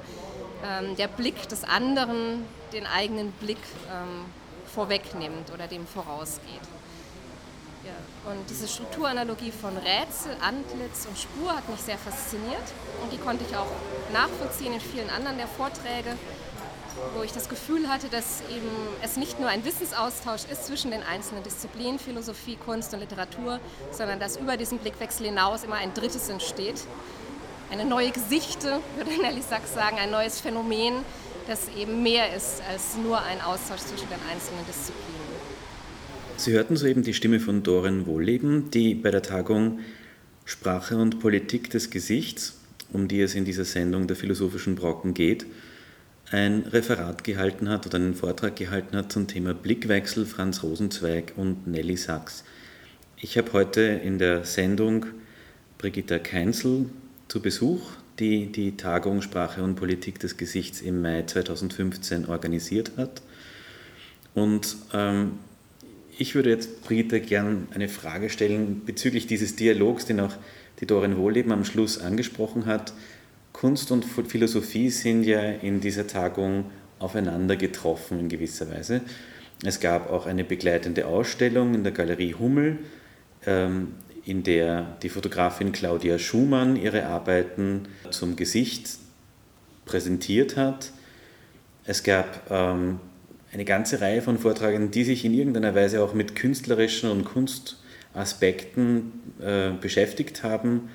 ähm, 0.66 0.96
der 0.96 1.08
Blick 1.08 1.48
des 1.50 1.64
anderen 1.64 2.46
den 2.74 2.86
eigenen 2.86 3.32
Blick 3.34 3.60
ähm, 3.92 4.26
vorwegnimmt 4.74 5.52
oder 5.54 5.68
dem 5.68 5.86
vorausgeht. 5.88 6.62
Ja. 7.84 8.32
Und 8.32 8.50
diese 8.50 8.68
Strukturanalogie 8.68 9.52
von 9.52 9.78
Rätsel, 9.78 10.36
Antlitz 10.42 11.06
und 11.08 11.18
Spur 11.18 11.56
hat 11.56 11.70
mich 11.70 11.80
sehr 11.80 11.98
fasziniert 11.98 12.68
und 13.02 13.14
die 13.14 13.18
konnte 13.18 13.46
ich 13.48 13.56
auch 13.56 13.72
nachvollziehen 14.12 14.74
in 14.74 14.82
vielen 14.82 15.10
anderen 15.10 15.38
der 15.38 15.48
Vorträge 15.48 16.18
wo 17.16 17.24
ich 17.24 17.32
das 17.32 17.50
Gefühl 17.50 17.88
hatte, 17.88 18.08
dass 18.10 18.42
eben 18.50 18.68
es 19.04 19.18
nicht 19.18 19.40
nur 19.40 19.50
ein 19.50 19.66
Wissensaustausch 19.66 20.42
ist 20.52 20.66
zwischen 20.66 20.92
den 20.92 21.04
einzelnen 21.04 21.44
Disziplinen, 21.44 22.00
Philosophie, 22.00 22.58
Kunst 22.58 22.94
und 22.94 23.00
Literatur, 23.00 23.60
sondern 23.92 24.20
dass 24.20 24.38
über 24.38 24.58
diesen 24.58 24.80
Blickwechsel 24.80 25.28
hinaus 25.28 25.64
immer 25.64 25.76
ein 25.76 25.94
drittes 25.94 26.30
entsteht. 26.30 26.84
Eine 27.72 27.86
neue 27.86 28.12
Gesichte, 28.12 28.80
würde 28.96 29.12
Nelly 29.22 29.42
Sachs 29.42 29.74
sagen, 29.74 29.98
ein 30.00 30.12
neues 30.12 30.40
Phänomen, 30.40 30.96
das 31.48 31.70
eben 31.78 32.04
mehr 32.04 32.36
ist 32.36 32.62
als 32.70 32.98
nur 32.98 33.22
ein 33.22 33.42
Austausch 33.42 33.82
zwischen 33.82 34.10
den 34.10 34.20
einzelnen 34.32 34.66
Disziplinen. 34.68 35.28
Sie 36.38 36.52
hörten 36.52 36.78
soeben 36.78 37.04
die 37.04 37.14
Stimme 37.14 37.40
von 37.40 37.64
Doren 37.64 38.06
Wohlleben, 38.06 38.70
die 38.70 38.94
bei 38.94 39.10
der 39.10 39.24
Tagung 39.24 39.80
Sprache 40.46 40.98
und 40.98 41.20
Politik 41.20 41.70
des 41.72 41.90
Gesichts, 41.90 42.60
um 42.94 43.08
die 43.08 43.22
es 43.22 43.36
in 43.36 43.44
dieser 43.44 43.66
Sendung 43.66 44.08
der 44.08 44.16
philosophischen 44.16 44.76
Brocken 44.76 45.14
geht, 45.14 45.46
ein 46.32 46.64
Referat 46.64 47.24
gehalten 47.24 47.70
hat 47.70 47.86
oder 47.86 47.96
einen 47.96 48.14
Vortrag 48.14 48.56
gehalten 48.56 48.98
hat 48.98 49.12
zum 49.12 49.28
Thema 49.28 49.54
Blickwechsel 49.54 50.26
Franz 50.26 50.62
Rosenzweig 50.62 51.34
und 51.38 51.68
Nelly 51.68 51.96
Sachs. 51.96 52.44
Ich 53.16 53.38
habe 53.38 53.54
heute 53.54 53.82
in 53.82 54.20
der 54.20 54.44
Sendung 54.44 55.06
Brigitta 55.78 56.20
Keinzel 56.20 56.90
zu 57.30 57.42
Besuch, 57.42 57.82
die 58.20 58.52
die 58.52 58.76
Tagung 58.76 59.22
Sprache 59.22 59.64
und 59.64 59.76
Politik 59.76 60.20
des 60.20 60.36
Gesichts 60.36 60.82
im 60.82 61.02
Mai 61.02 61.24
2015 61.24 62.26
organisiert 62.28 62.92
hat. 62.98 63.22
Und 64.34 64.76
ähm, 64.94 65.40
ich 66.18 66.36
würde 66.36 66.50
jetzt 66.50 66.84
Brigitta 66.84 67.20
gern 67.20 67.70
eine 67.74 67.88
Frage 67.88 68.30
stellen 68.30 68.82
bezüglich 68.86 69.28
dieses 69.28 69.56
Dialogs, 69.56 70.06
den 70.06 70.20
auch 70.20 70.34
die 70.82 70.86
Dorin 70.86 71.16
Wohleben 71.16 71.54
am 71.54 71.64
Schluss 71.64 72.00
angesprochen 72.00 72.66
hat 72.66 72.92
Kunst 73.58 73.92
und 73.92 74.06
Philosophie 74.06 74.92
sind 74.92 75.24
ja 75.24 75.42
in 75.42 75.82
dieser 75.82 76.06
Tagung 76.06 76.66
aufeinander 77.00 77.56
getroffen 77.56 78.20
in 78.20 78.30
gewisser 78.30 78.70
Weise. 78.70 79.02
Es 79.66 79.80
gab 79.80 80.12
auch 80.12 80.28
eine 80.28 80.44
begleitende 80.44 81.08
Ausstellung 81.08 81.74
in 81.74 81.84
der 81.84 81.92
Galerie 81.92 82.36
Hummel, 82.36 82.78
ähm, 83.48 83.96
in 84.26 84.44
der 84.44 84.98
die 85.02 85.10
Fotografin 85.10 85.72
Claudia 85.72 86.20
Schumann 86.20 86.76
ihre 86.76 87.08
Arbeiten 87.08 87.88
zum 88.12 88.36
Gesicht 88.36 89.00
präsentiert 89.86 90.56
hat. 90.56 90.92
Es 91.84 92.04
gab 92.04 92.52
ähm, 92.52 93.00
eine 93.52 93.66
ganze 93.66 94.02
Reihe 94.02 94.22
von 94.22 94.38
Vortragenden, 94.38 94.92
die 94.92 95.04
sich 95.04 95.26
in 95.26 95.34
irgendeiner 95.34 95.74
Weise 95.74 96.04
auch 96.04 96.14
mit 96.14 96.36
künstlerischen 96.36 97.10
und 97.10 97.26
Kunstaspekten 97.26 99.14
äh, 99.42 99.72
beschäftigt 99.72 100.44
haben. 100.44 100.90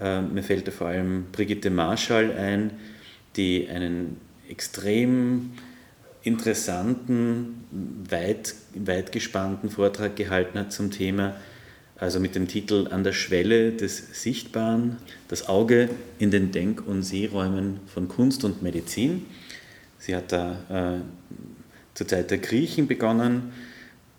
Äh, 0.00 0.22
mir 0.22 0.42
fällt 0.42 0.66
da 0.66 0.72
vor 0.72 0.88
allem 0.88 1.26
Brigitte 1.32 1.70
Marschall 1.70 2.32
ein, 2.32 2.72
die 3.36 3.68
einen 3.68 4.16
extrem 4.48 5.52
interessanten, 6.22 7.64
weit, 8.08 8.54
weit 8.74 9.12
gespannten 9.12 9.70
Vortrag 9.70 10.16
gehalten 10.16 10.58
hat 10.58 10.72
zum 10.72 10.90
Thema, 10.90 11.36
also 11.96 12.18
mit 12.18 12.34
dem 12.34 12.48
Titel 12.48 12.88
An 12.90 13.04
der 13.04 13.12
Schwelle 13.12 13.72
des 13.72 14.22
Sichtbaren, 14.22 14.96
das 15.28 15.48
Auge 15.48 15.90
in 16.18 16.30
den 16.30 16.50
Denk- 16.50 16.86
und 16.86 17.02
Sehräumen 17.02 17.80
von 17.86 18.08
Kunst 18.08 18.44
und 18.44 18.62
Medizin. 18.62 19.26
Sie 19.98 20.16
hat 20.16 20.32
da 20.32 20.98
äh, 20.98 21.00
zur 21.94 22.08
Zeit 22.08 22.30
der 22.30 22.38
Griechen 22.38 22.86
begonnen, 22.86 23.52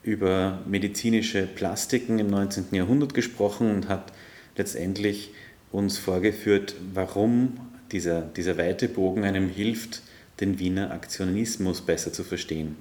über 0.04 0.60
medizinische 0.68 1.48
Plastiken 1.48 2.20
im 2.20 2.28
19. 2.28 2.66
Jahrhundert 2.72 3.14
gesprochen 3.14 3.72
und 3.72 3.88
hat 3.88 4.12
letztendlich 4.58 5.32
uns 5.72 5.98
vorgeführt, 5.98 6.76
warum 6.94 7.60
dieser, 7.92 8.22
dieser 8.22 8.58
weite 8.58 8.88
Bogen 8.88 9.24
einem 9.24 9.50
hilft, 9.50 10.02
den 10.40 10.60
Wiener 10.60 10.92
Aktionismus 10.92 11.82
besser 11.82 12.12
zu 12.12 12.24
verstehen. 12.24 12.76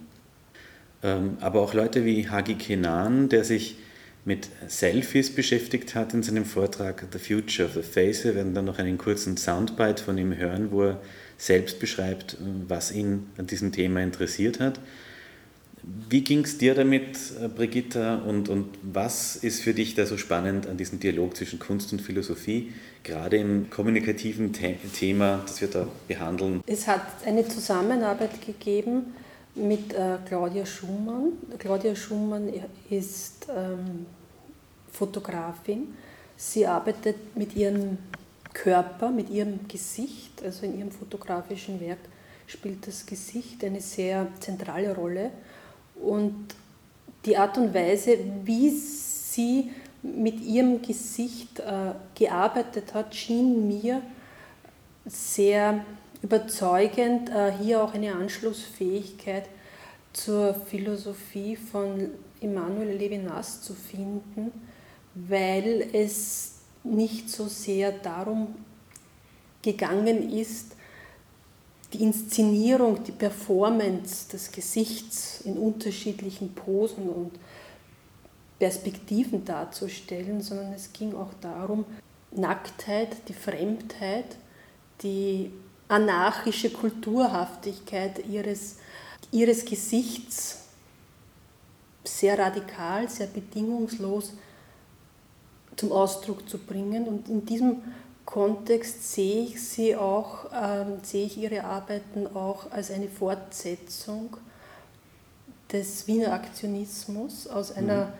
Ähm, 1.03 1.36
aber 1.41 1.61
auch 1.61 1.74
Leute 1.74 2.05
wie 2.05 2.28
Hagi 2.28 2.55
Kenan, 2.55 3.28
der 3.28 3.45
sich 3.45 3.76
mit 4.24 4.49
Selfies 4.68 5.34
beschäftigt 5.34 5.95
hat 5.95 6.12
in 6.12 6.22
seinem 6.22 6.45
Vortrag 6.45 7.07
The 7.12 7.18
Future 7.18 7.68
of 7.68 7.74
the 7.74 7.82
Face. 7.82 8.24
Wir 8.24 8.34
werden 8.34 8.55
dann 8.55 8.66
noch 8.66 8.78
einen 8.78 8.99
kurzen 8.99 9.36
Soundbite 9.36 10.03
von 10.03 10.18
ihm 10.18 10.36
hören, 10.36 10.70
wo 10.70 10.82
er 10.82 11.01
selbst 11.38 11.78
beschreibt, 11.78 12.36
was 12.68 12.93
ihn 12.93 13.28
an 13.38 13.47
diesem 13.47 13.72
Thema 13.72 14.03
interessiert 14.03 14.61
hat. 14.61 14.78
Wie 15.82 16.22
ging 16.22 16.44
es 16.44 16.58
dir 16.58 16.74
damit, 16.74 17.16
äh, 17.40 17.48
Brigitta, 17.48 18.16
und, 18.16 18.48
und 18.48 18.66
was 18.82 19.36
ist 19.36 19.62
für 19.62 19.72
dich 19.72 19.94
da 19.94 20.06
so 20.06 20.16
spannend 20.18 20.66
an 20.66 20.76
diesem 20.76 21.00
Dialog 21.00 21.36
zwischen 21.36 21.58
Kunst 21.58 21.92
und 21.92 22.02
Philosophie, 22.02 22.72
gerade 23.02 23.38
im 23.38 23.70
kommunikativen 23.70 24.52
The 24.52 24.74
Thema, 24.92 25.42
das 25.46 25.60
wir 25.60 25.68
da 25.68 25.86
behandeln? 26.06 26.62
Es 26.66 26.86
hat 26.86 27.02
eine 27.24 27.46
Zusammenarbeit 27.48 28.44
gegeben 28.44 29.14
mit 29.54 29.94
äh, 29.94 30.18
Claudia 30.26 30.66
Schumann. 30.66 31.32
Claudia 31.58 31.94
Schumann 31.96 32.52
ist 32.90 33.46
ähm, 33.48 34.06
Fotografin. 34.92 35.94
Sie 36.36 36.66
arbeitet 36.66 37.16
mit 37.36 37.56
ihrem 37.56 37.98
Körper, 38.52 39.10
mit 39.10 39.30
ihrem 39.30 39.66
Gesicht, 39.68 40.42
also 40.44 40.66
in 40.66 40.78
ihrem 40.78 40.90
fotografischen 40.90 41.80
Werk 41.80 41.98
spielt 42.46 42.86
das 42.86 43.06
Gesicht 43.06 43.62
eine 43.64 43.80
sehr 43.80 44.26
zentrale 44.40 44.94
Rolle. 44.94 45.30
Und 46.03 46.55
die 47.24 47.36
Art 47.36 47.59
und 47.59 47.74
Weise, 47.74 48.18
wie 48.44 48.70
sie 48.70 49.70
mit 50.03 50.40
ihrem 50.40 50.80
Gesicht 50.80 51.61
äh, 51.61 51.92
gearbeitet 52.14 52.94
hat, 52.94 53.14
schien 53.14 53.68
mir 53.68 54.01
sehr 55.05 55.84
überzeugend, 56.22 57.30
äh, 57.30 57.53
hier 57.61 57.82
auch 57.82 57.94
eine 57.94 58.14
Anschlussfähigkeit 58.14 59.44
zur 60.12 60.55
Philosophie 60.55 61.57
von 61.57 62.11
Immanuel 62.40 62.96
Levinas 62.96 63.62
zu 63.62 63.74
finden, 63.74 64.51
weil 65.14 65.88
es 65.92 66.61
nicht 66.82 67.28
so 67.28 67.46
sehr 67.46 67.92
darum 67.92 68.55
gegangen 69.62 70.32
ist, 70.32 70.76
die 71.93 72.03
Inszenierung, 72.03 73.03
die 73.03 73.12
Performance 73.12 74.28
des 74.28 74.53
Gesichts 74.53 75.41
in 75.43 75.57
unterschiedlichen 75.57 76.55
Posen 76.55 77.09
und 77.09 77.32
Perspektiven 78.59 79.45
darzustellen, 79.45 80.41
sondern 80.41 80.72
es 80.72 80.93
ging 80.93 81.14
auch 81.14 81.32
darum, 81.41 81.84
Nacktheit, 82.30 83.16
die 83.28 83.32
Fremdheit, 83.32 84.36
die 85.03 85.51
anarchische 85.88 86.70
Kulturhaftigkeit 86.70 88.24
ihres, 88.26 88.76
ihres 89.32 89.64
Gesichts 89.64 90.61
sehr 92.05 92.38
radikal, 92.38 93.09
sehr 93.09 93.26
bedingungslos 93.26 94.34
zum 95.76 95.93
Ausdruck 95.93 96.49
zu 96.49 96.59
bringen. 96.59 97.09
Und 97.09 97.28
in 97.28 97.45
diesem 97.45 97.82
Kontext 98.30 99.12
sehe 99.12 99.42
ich 99.42 99.60
sie 99.60 99.96
auch, 99.96 100.46
ähm, 100.54 100.98
sehe 101.02 101.26
ich 101.26 101.36
ihre 101.36 101.64
Arbeiten 101.64 102.28
auch 102.28 102.70
als 102.70 102.92
eine 102.92 103.08
Fortsetzung 103.08 104.36
des 105.72 106.06
Wiener 106.06 106.32
Aktionismus 106.32 107.48
aus 107.48 107.72
einer, 107.72 108.12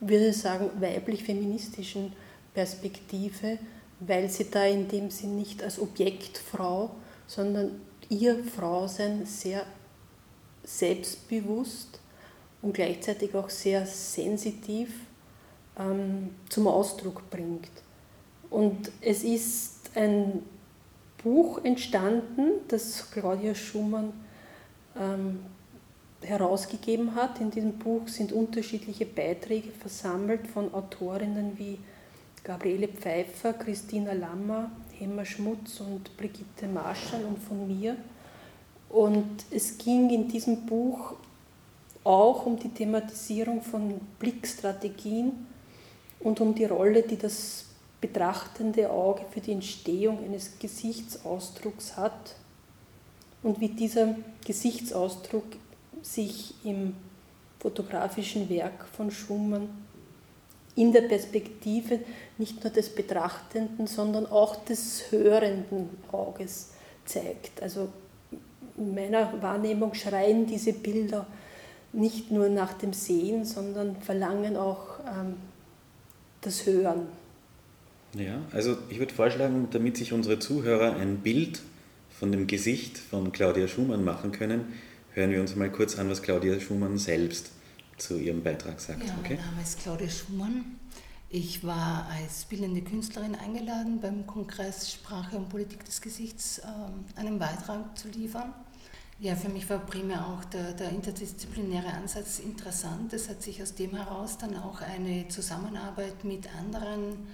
mhm. 0.00 0.08
würde 0.08 0.28
ich 0.28 0.38
sagen, 0.38 0.70
weiblich-feministischen 0.80 2.12
Perspektive, 2.52 3.58
weil 4.00 4.28
sie 4.28 4.50
da 4.50 4.64
in 4.64 4.88
dem 4.88 5.10
Sinn 5.10 5.36
nicht 5.36 5.62
als 5.62 5.78
Objektfrau, 5.78 6.90
sondern 7.28 7.80
ihr 8.08 8.42
Frausein 8.42 9.24
sehr 9.24 9.64
selbstbewusst 10.64 12.00
und 12.60 12.74
gleichzeitig 12.74 13.36
auch 13.36 13.50
sehr 13.50 13.86
sensitiv 13.86 14.90
ähm, 15.78 16.34
zum 16.48 16.66
Ausdruck 16.66 17.30
bringt. 17.30 17.83
Und 18.54 18.92
es 19.00 19.24
ist 19.24 19.90
ein 19.96 20.44
Buch 21.24 21.64
entstanden, 21.64 22.60
das 22.68 23.10
Claudia 23.10 23.52
Schumann 23.52 24.12
ähm, 24.96 25.40
herausgegeben 26.22 27.16
hat. 27.16 27.40
In 27.40 27.50
diesem 27.50 27.72
Buch 27.72 28.06
sind 28.06 28.30
unterschiedliche 28.30 29.06
Beiträge 29.06 29.72
versammelt 29.72 30.46
von 30.46 30.72
Autorinnen 30.72 31.58
wie 31.58 31.80
Gabriele 32.44 32.86
Pfeiffer, 32.86 33.54
Christina 33.54 34.12
Lammer, 34.12 34.70
Hemmer 35.00 35.24
Schmutz 35.24 35.80
und 35.80 36.16
Brigitte 36.16 36.68
Marschall 36.72 37.24
und 37.24 37.40
von 37.40 37.66
mir. 37.66 37.96
Und 38.88 39.46
es 39.50 39.78
ging 39.78 40.10
in 40.10 40.28
diesem 40.28 40.64
Buch 40.64 41.14
auch 42.04 42.46
um 42.46 42.56
die 42.56 42.68
Thematisierung 42.68 43.62
von 43.62 44.00
Blickstrategien 44.20 45.44
und 46.20 46.40
um 46.40 46.54
die 46.54 46.66
Rolle, 46.66 47.02
die 47.02 47.18
das 47.18 47.73
betrachtende 48.06 48.90
Auge 48.90 49.22
für 49.30 49.40
die 49.40 49.52
Entstehung 49.52 50.22
eines 50.22 50.58
Gesichtsausdrucks 50.58 51.96
hat 51.96 52.36
und 53.42 53.60
wie 53.60 53.68
dieser 53.68 54.14
Gesichtsausdruck 54.44 55.44
sich 56.02 56.54
im 56.64 56.94
fotografischen 57.60 58.50
Werk 58.50 58.84
von 58.94 59.10
Schumann 59.10 59.70
in 60.76 60.92
der 60.92 61.02
Perspektive 61.02 62.00
nicht 62.36 62.62
nur 62.62 62.70
des 62.70 62.94
betrachtenden, 62.94 63.86
sondern 63.86 64.26
auch 64.26 64.56
des 64.66 65.10
hörenden 65.10 65.88
Auges 66.12 66.72
zeigt. 67.06 67.62
Also 67.62 67.88
in 68.76 68.94
meiner 68.94 69.40
Wahrnehmung 69.40 69.94
schreien 69.94 70.44
diese 70.46 70.74
Bilder 70.74 71.26
nicht 71.94 72.30
nur 72.30 72.50
nach 72.50 72.74
dem 72.74 72.92
Sehen, 72.92 73.46
sondern 73.46 73.96
verlangen 73.96 74.58
auch 74.58 74.98
ähm, 75.06 75.36
das 76.42 76.66
Hören. 76.66 77.06
Ja, 78.14 78.40
also 78.52 78.76
ich 78.88 78.98
würde 78.98 79.12
vorschlagen, 79.12 79.68
damit 79.70 79.96
sich 79.96 80.12
unsere 80.12 80.38
Zuhörer 80.38 80.96
ein 80.96 81.18
Bild 81.18 81.60
von 82.10 82.30
dem 82.30 82.46
Gesicht 82.46 82.98
von 82.98 83.32
Claudia 83.32 83.66
Schumann 83.66 84.04
machen 84.04 84.32
können, 84.32 84.72
hören 85.12 85.30
wir 85.30 85.40
uns 85.40 85.56
mal 85.56 85.70
kurz 85.70 85.98
an, 85.98 86.08
was 86.08 86.22
Claudia 86.22 86.60
Schumann 86.60 86.98
selbst 86.98 87.50
zu 87.96 88.18
ihrem 88.18 88.42
Beitrag 88.42 88.80
sagt. 88.80 89.04
Ja, 89.04 89.16
okay? 89.22 89.36
mein 89.36 89.46
Name 89.46 89.62
ist 89.62 89.80
Claudia 89.80 90.08
Schumann. 90.08 90.64
Ich 91.28 91.64
war 91.64 92.08
als 92.12 92.44
bildende 92.44 92.82
Künstlerin 92.82 93.34
eingeladen, 93.34 94.00
beim 94.00 94.24
Kongress 94.26 94.92
Sprache 94.92 95.36
und 95.36 95.48
Politik 95.48 95.84
des 95.84 96.00
Gesichts 96.00 96.60
ähm, 96.64 97.04
einen 97.16 97.40
Beitrag 97.40 97.98
zu 97.98 98.08
liefern. 98.08 98.54
Ja, 99.18 99.34
für 99.34 99.48
mich 99.48 99.68
war 99.70 99.78
primär 99.78 100.26
auch 100.26 100.44
der, 100.44 100.72
der, 100.72 100.90
interdisziplinäre 100.90 101.88
Ansatz 101.88 102.38
interessant. 102.38 103.12
Es 103.12 103.28
hat 103.28 103.42
sich 103.42 103.62
aus 103.62 103.74
dem 103.74 103.96
heraus 103.96 104.38
dann 104.38 104.56
auch 104.56 104.80
eine 104.80 105.26
Zusammenarbeit 105.28 106.24
mit 106.24 106.48
anderen 106.56 107.26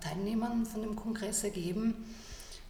Teilnehmern 0.00 0.66
von 0.66 0.82
dem 0.82 0.96
Kongress 0.96 1.44
ergeben. 1.44 1.94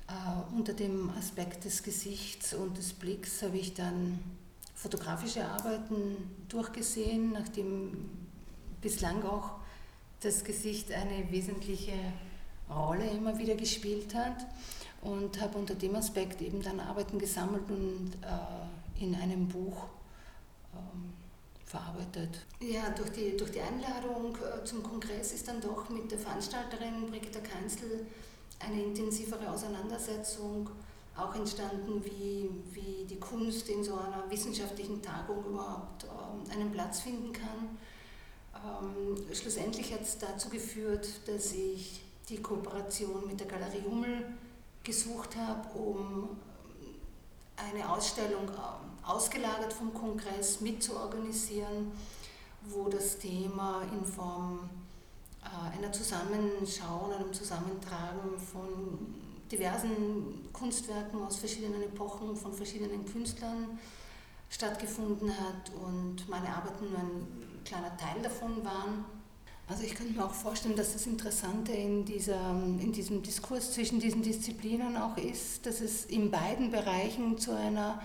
Äh, 0.07 0.55
unter 0.55 0.73
dem 0.73 1.11
Aspekt 1.11 1.65
des 1.65 1.83
Gesichts 1.83 2.55
und 2.55 2.77
des 2.77 2.93
Blicks 2.93 3.43
habe 3.43 3.57
ich 3.57 3.75
dann 3.75 4.19
fotografische 4.75 5.47
Arbeiten 5.47 6.17
durchgesehen, 6.49 7.33
nachdem 7.33 8.11
bislang 8.83 9.25
auch 9.25 9.53
das 10.21 10.45
Gesicht 10.45 10.93
eine 10.93 11.31
wesentliche 11.31 11.93
Rolle 12.69 13.09
immer 13.11 13.39
wieder 13.39 13.55
gespielt 13.55 14.15
hat 14.15 14.47
und 15.03 15.41
habe 15.41 15.59
unter 15.59 15.75
dem 15.75 15.95
Aspekt 15.97 16.43
eben 16.43 16.63
dann 16.63 16.81
Arbeiten 16.81 17.19
gesammelt 17.19 17.71
und 17.71 18.13
äh, 18.23 19.03
in 19.05 19.15
einem 19.15 19.49
Buch 19.49 19.87
ähm, 20.75 21.13
verarbeitet. 21.75 22.39
Ja, 22.61 22.91
durch 22.91 23.11
die, 23.11 23.37
durch 23.37 23.51
die 23.51 23.61
Einladung 23.61 24.37
äh, 24.37 24.65
zum 24.65 24.83
Kongress 24.83 25.33
ist 25.33 25.49
dann 25.49 25.61
doch 25.61 25.89
mit 25.89 26.11
der 26.11 26.19
Veranstalterin 26.19 27.07
Brigitte 27.11 27.41
Keinzel 27.41 28.07
eine 28.61 28.83
intensivere 28.83 29.51
Auseinandersetzung 29.51 30.71
auch 31.17 31.35
entstanden, 31.35 32.05
wie, 32.05 32.51
wie 32.73 33.05
die 33.05 33.19
Kunst 33.19 33.69
in 33.69 33.83
so 33.83 33.95
einer 33.95 34.25
wissenschaftlichen 34.29 35.03
Tagung 35.03 35.45
überhaupt 35.45 36.05
ähm, 36.05 36.51
einen 36.51 36.71
Platz 36.73 37.01
finden 37.01 37.33
kann. 37.33 37.79
Ähm, 38.55 39.17
schlussendlich 39.33 39.93
hat 39.93 40.03
es 40.03 40.19
dazu 40.19 40.49
geführt, 40.49 41.09
dass 41.27 41.53
ich 41.53 42.03
die 42.29 42.41
Kooperation 42.41 43.27
mit 43.27 43.39
der 43.41 43.47
Galerie 43.47 43.83
Hummel 43.85 44.27
gesucht 44.83 45.37
habe, 45.37 45.79
um 45.79 46.37
eine 47.57 47.89
Ausstellung 47.89 48.49
ähm, 48.49 48.94
ausgelagert 49.07 49.73
vom 49.73 49.93
Kongress 49.93 50.61
mitzuorganisieren, 50.61 51.93
wo 52.63 52.89
das 52.89 53.19
Thema 53.19 53.83
in 53.93 54.05
Form 54.05 54.69
äh, 55.43 55.77
einer 55.77 55.93
Zusammenschau 55.93 57.07
und 57.07 57.15
einem 57.15 57.33
Zusammentragen 57.33 58.39
von 58.39 59.15
diversen 59.51 60.49
Kunstwerken 60.53 61.23
aus 61.23 61.37
verschiedenen 61.37 61.83
Epochen, 61.83 62.35
von 62.37 62.53
verschiedenen 62.53 63.05
Künstlern 63.05 63.79
stattgefunden 64.49 65.31
hat 65.31 65.71
und 65.83 66.29
meine 66.29 66.49
Arbeiten 66.49 66.91
nur 66.91 66.99
ein 66.99 67.63
kleiner 67.65 67.97
Teil 67.97 68.23
davon 68.23 68.65
waren. 68.65 69.05
Also 69.67 69.83
ich 69.83 69.95
könnte 69.95 70.13
mir 70.13 70.25
auch 70.25 70.35
vorstellen, 70.35 70.77
dass 70.77 70.93
das 70.93 71.07
Interessante 71.07 71.73
in, 71.73 72.05
dieser, 72.05 72.51
in 72.51 72.93
diesem 72.93 73.23
Diskurs 73.23 73.73
zwischen 73.73 73.99
diesen 73.99 74.23
Disziplinen 74.23 74.97
auch 74.97 75.17
ist, 75.17 75.65
dass 75.65 75.81
es 75.81 76.05
in 76.05 76.31
beiden 76.31 76.71
Bereichen 76.71 77.39
zu 77.39 77.57
einer, 77.57 78.03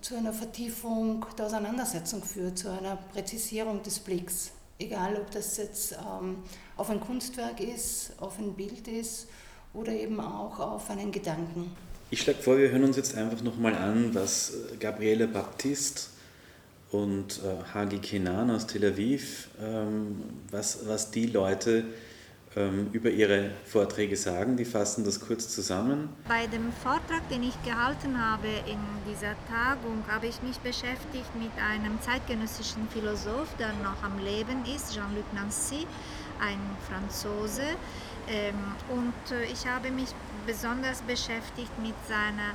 zu 0.00 0.16
einer 0.16 0.32
Vertiefung 0.32 1.24
der 1.36 1.46
Auseinandersetzung 1.46 2.22
führt, 2.22 2.58
zu 2.58 2.70
einer 2.70 2.96
Präzisierung 2.96 3.82
des 3.82 3.98
Blicks. 3.98 4.52
Egal, 4.78 5.16
ob 5.16 5.30
das 5.30 5.56
jetzt 5.56 5.92
ähm, 5.92 6.38
auf 6.76 6.90
ein 6.90 7.00
Kunstwerk 7.00 7.60
ist, 7.60 8.12
auf 8.20 8.38
ein 8.38 8.54
Bild 8.54 8.88
ist 8.88 9.28
oder 9.72 9.92
eben 9.92 10.20
auch 10.20 10.58
auf 10.58 10.90
einen 10.90 11.12
Gedanken. 11.12 11.70
Ich 12.10 12.22
schlage 12.22 12.42
vor, 12.42 12.58
wir 12.58 12.70
hören 12.70 12.84
uns 12.84 12.96
jetzt 12.96 13.16
einfach 13.16 13.42
nochmal 13.42 13.74
an, 13.74 14.14
was 14.14 14.52
Gabriele 14.78 15.26
Baptiste 15.28 16.02
und 16.90 17.40
äh, 17.42 17.72
Hagi 17.72 17.98
Kenan 17.98 18.50
aus 18.50 18.66
Tel 18.66 18.84
Aviv, 18.84 19.48
ähm, 19.60 20.22
was, 20.50 20.86
was 20.86 21.10
die 21.10 21.26
Leute 21.26 21.84
über 22.92 23.10
ihre 23.10 23.50
Vorträge 23.66 24.16
sagen. 24.16 24.56
Die 24.56 24.64
fassen 24.64 25.04
das 25.04 25.20
kurz 25.20 25.48
zusammen. 25.48 26.08
Bei 26.28 26.46
dem 26.46 26.72
Vortrag, 26.72 27.28
den 27.28 27.42
ich 27.42 27.62
gehalten 27.64 28.18
habe 28.18 28.48
in 28.66 28.78
dieser 29.10 29.34
Tagung, 29.48 30.04
habe 30.08 30.26
ich 30.26 30.42
mich 30.42 30.58
beschäftigt 30.58 31.34
mit 31.36 31.50
einem 31.58 32.00
zeitgenössischen 32.00 32.88
Philosoph, 32.88 33.48
der 33.58 33.72
noch 33.82 34.02
am 34.02 34.18
Leben 34.24 34.64
ist, 34.74 34.94
Jean-Luc 34.94 35.32
Nancy, 35.34 35.86
ein 36.40 36.60
Franzose. 36.88 37.62
Ähm, 38.28 38.54
und 38.88 39.36
äh, 39.36 39.44
ich 39.44 39.66
habe 39.66 39.90
mich 39.90 40.08
besonders 40.46 41.02
beschäftigt 41.02 41.72
mit 41.82 41.94
seiner 42.08 42.54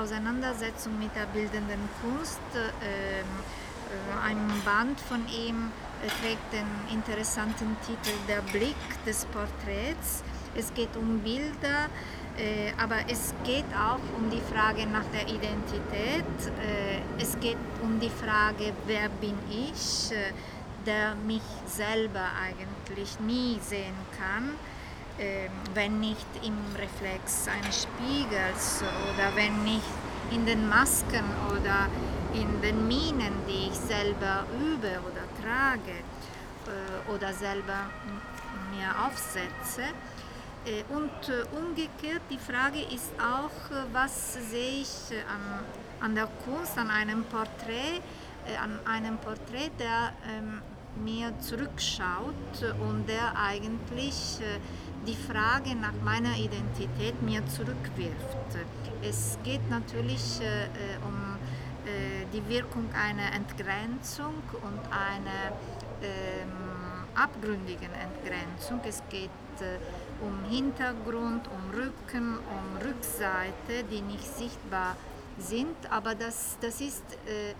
Auseinandersetzung 0.00 0.98
mit 0.98 1.14
der 1.14 1.26
bildenden 1.26 1.88
Kunst. 2.02 2.40
Ähm, 2.54 3.26
äh, 3.86 4.26
ein 4.26 4.38
Band 4.64 4.98
von 5.00 5.20
ihm 5.28 5.70
trägt 6.20 6.52
den 6.52 6.66
interessanten 6.92 7.76
Titel 7.86 8.16
Der 8.28 8.42
Blick 8.52 8.76
des 9.04 9.24
Porträts. 9.26 10.22
Es 10.54 10.72
geht 10.74 10.96
um 10.96 11.20
Bilder, 11.20 11.88
äh, 12.38 12.72
aber 12.78 12.96
es 13.08 13.34
geht 13.44 13.66
auch 13.74 14.00
um 14.16 14.30
die 14.30 14.40
Frage 14.52 14.86
nach 14.86 15.04
der 15.12 15.22
Identität. 15.22 16.24
Es 17.18 17.38
geht 17.40 17.58
um 17.82 18.00
die 18.00 18.10
Frage, 18.10 18.72
wer 18.86 19.08
bin 19.08 19.36
ich, 19.50 20.10
der 20.86 21.14
mich 21.26 21.42
selber 21.66 22.30
eigentlich 22.42 23.18
nie 23.20 23.58
sehen 23.60 23.96
kann 24.18 24.52
wenn 25.74 26.00
nicht 26.00 26.26
im 26.42 26.58
Reflex 26.78 27.48
eines 27.48 27.84
Spiegels 27.84 28.82
oder 28.82 29.34
wenn 29.34 29.64
nicht 29.64 29.80
in 30.30 30.44
den 30.44 30.68
Masken 30.68 31.24
oder 31.50 31.88
in 32.34 32.60
den 32.60 32.86
Minen, 32.86 33.32
die 33.48 33.68
ich 33.68 33.76
selber 33.76 34.44
übe 34.60 35.00
oder 35.08 35.25
trage 35.46 35.92
äh, 35.92 37.12
oder 37.12 37.32
selber 37.32 37.90
mir 38.70 38.88
aufsetze. 39.06 39.82
Äh, 40.64 40.82
und 40.92 41.28
äh, 41.28 41.44
umgekehrt, 41.56 42.22
die 42.30 42.38
Frage 42.38 42.80
ist 42.94 43.12
auch, 43.20 43.70
was 43.92 44.34
sehe 44.50 44.82
ich 44.82 45.12
an, 45.28 45.64
an 46.04 46.14
der 46.14 46.28
Kunst, 46.44 46.76
an 46.76 46.90
einem 46.90 47.24
Porträt, 47.24 48.00
an 48.62 48.78
einem 48.86 49.18
Porträt, 49.18 49.70
der 49.78 50.12
ähm, 50.28 50.62
mir 51.04 51.32
zurückschaut 51.40 52.62
und 52.80 53.08
der 53.08 53.36
eigentlich 53.36 54.38
die 55.06 55.16
Frage 55.16 55.74
nach 55.74 55.92
meiner 56.04 56.36
Identität 56.36 57.20
mir 57.22 57.44
zurückwirft. 57.46 58.56
Es 59.02 59.36
geht 59.44 59.68
natürlich 59.68 60.40
um 61.04 61.35
die 62.32 62.46
Wirkung 62.48 62.88
einer 62.92 63.32
Entgrenzung 63.32 64.42
und 64.62 64.80
einer 64.90 65.52
ähm, 66.02 66.50
abgründigen 67.14 67.90
Entgrenzung. 67.92 68.80
Es 68.86 69.02
geht 69.08 69.30
äh, 69.60 69.78
um 70.24 70.44
Hintergrund, 70.50 71.48
um 71.48 71.70
Rücken, 71.70 72.38
um 72.38 72.86
Rückseite, 72.86 73.84
die 73.90 74.02
nicht 74.02 74.24
sichtbar 74.24 74.96
sind, 75.38 75.76
aber 75.90 76.14
das, 76.14 76.56
das 76.60 76.80
ist 76.80 77.04
äh, 77.26 77.54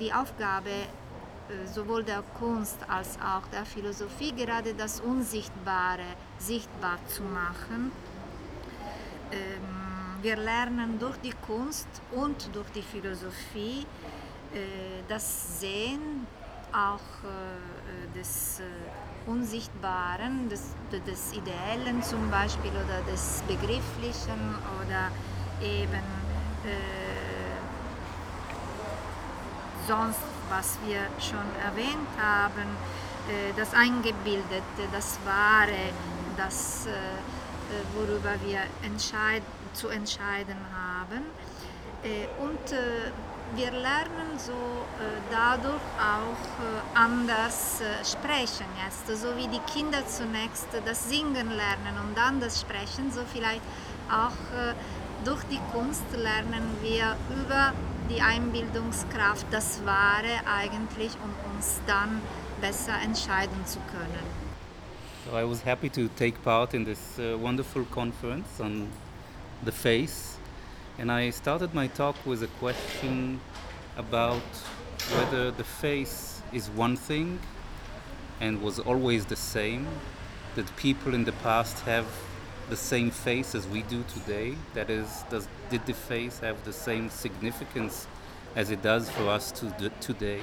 die 0.00 0.12
Aufgabe 0.12 0.70
äh, 0.70 1.66
sowohl 1.66 2.02
der 2.04 2.22
Kunst 2.38 2.78
als 2.88 3.18
auch 3.20 3.46
der 3.48 3.64
Philosophie, 3.64 4.32
gerade 4.32 4.74
das 4.74 5.00
Unsichtbare 5.00 6.16
sichtbar 6.38 6.98
zu 7.08 7.22
machen. 7.22 7.92
Ähm, 9.30 9.91
wir 10.22 10.36
lernen 10.36 10.98
durch 10.98 11.16
die 11.18 11.34
Kunst 11.46 11.88
und 12.12 12.54
durch 12.54 12.70
die 12.70 12.82
Philosophie 12.82 13.86
äh, 14.54 15.02
das 15.08 15.60
Sehen 15.60 16.26
auch 16.72 17.24
äh, 17.24 18.18
des 18.18 18.60
äh, 18.60 19.28
Unsichtbaren, 19.28 20.48
des, 20.48 20.74
des 21.06 21.32
Ideellen 21.32 22.02
zum 22.02 22.30
Beispiel 22.30 22.70
oder 22.70 23.02
des 23.10 23.42
Begrifflichen 23.46 24.56
oder 24.80 25.10
eben 25.62 26.02
sonst, 29.86 30.20
was 30.48 30.78
wir 30.86 31.00
schon 31.20 31.46
erwähnt 31.64 32.08
haben, 32.20 32.68
äh, 33.28 33.52
das 33.56 33.74
Eingebildete, 33.74 34.82
das 34.92 35.18
Wahre, 35.24 35.92
das, 36.36 36.86
äh, 36.86 36.90
worüber 37.94 38.34
wir 38.44 38.60
entscheid 38.82 39.42
zu 39.72 39.88
entscheiden 39.88 40.56
haben. 40.74 41.22
Und 42.40 42.74
wir 43.54 43.70
lernen 43.70 44.38
so 44.38 44.52
dadurch 45.30 45.82
auch 45.98 46.96
anders 46.98 47.82
sprechen 48.04 48.66
jetzt, 48.84 49.06
so 49.20 49.36
wie 49.36 49.46
die 49.46 49.60
Kinder 49.72 50.06
zunächst 50.06 50.68
das 50.84 51.08
Singen 51.08 51.50
lernen 51.50 51.98
und 52.02 52.16
dann 52.16 52.40
das 52.40 52.60
Sprechen, 52.60 53.12
so 53.12 53.20
vielleicht 53.32 53.62
auch 54.10 54.32
durch 55.24 55.42
die 55.44 55.60
Kunst 55.72 56.04
lernen 56.16 56.76
wir 56.80 57.16
über 57.30 57.72
die 58.10 58.20
Einbildungskraft 58.20 59.46
das 59.50 59.84
Wahre 59.86 60.40
eigentlich, 60.46 61.12
um 61.22 61.54
uns 61.54 61.80
dann 61.86 62.20
besser 62.60 62.94
entscheiden 63.02 63.64
zu 63.64 63.78
können. 63.90 64.41
So 65.32 65.38
I 65.38 65.44
was 65.44 65.62
happy 65.62 65.88
to 65.88 66.08
take 66.08 66.42
part 66.42 66.74
in 66.74 66.84
this 66.84 67.18
uh, 67.18 67.38
wonderful 67.38 67.86
conference 67.86 68.60
on 68.60 68.90
the 69.64 69.72
face, 69.72 70.36
and 70.98 71.10
I 71.10 71.30
started 71.30 71.72
my 71.72 71.86
talk 71.86 72.16
with 72.26 72.42
a 72.42 72.48
question 72.60 73.40
about 73.96 74.42
whether 75.16 75.50
the 75.50 75.64
face 75.64 76.42
is 76.52 76.68
one 76.68 76.96
thing 76.96 77.40
and 78.42 78.60
was 78.60 78.78
always 78.78 79.24
the 79.24 79.36
same, 79.36 79.86
that 80.54 80.76
people 80.76 81.14
in 81.14 81.24
the 81.24 81.32
past 81.32 81.80
have 81.86 82.04
the 82.68 82.76
same 82.76 83.10
face 83.10 83.54
as 83.54 83.66
we 83.66 83.80
do 83.84 84.04
today? 84.12 84.54
That 84.74 84.90
is, 84.90 85.24
does, 85.30 85.48
did 85.70 85.86
the 85.86 85.94
face 85.94 86.40
have 86.40 86.62
the 86.66 86.74
same 86.74 87.08
significance 87.08 88.06
as 88.54 88.70
it 88.70 88.82
does 88.82 89.08
for 89.08 89.30
us 89.30 89.50
to 89.52 89.90
today? 89.98 90.40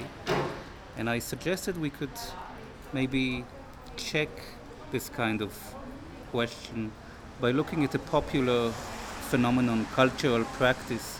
And 0.96 1.08
I 1.08 1.20
suggested 1.20 1.80
we 1.80 1.90
could 1.90 2.18
maybe 2.92 3.44
check 3.96 4.30
this 4.90 5.08
kind 5.08 5.40
of 5.40 5.52
question 6.30 6.90
by 7.40 7.50
looking 7.50 7.84
at 7.84 7.94
a 7.94 7.98
popular 7.98 8.70
phenomenon, 9.30 9.86
cultural 9.94 10.44
practice 10.44 11.18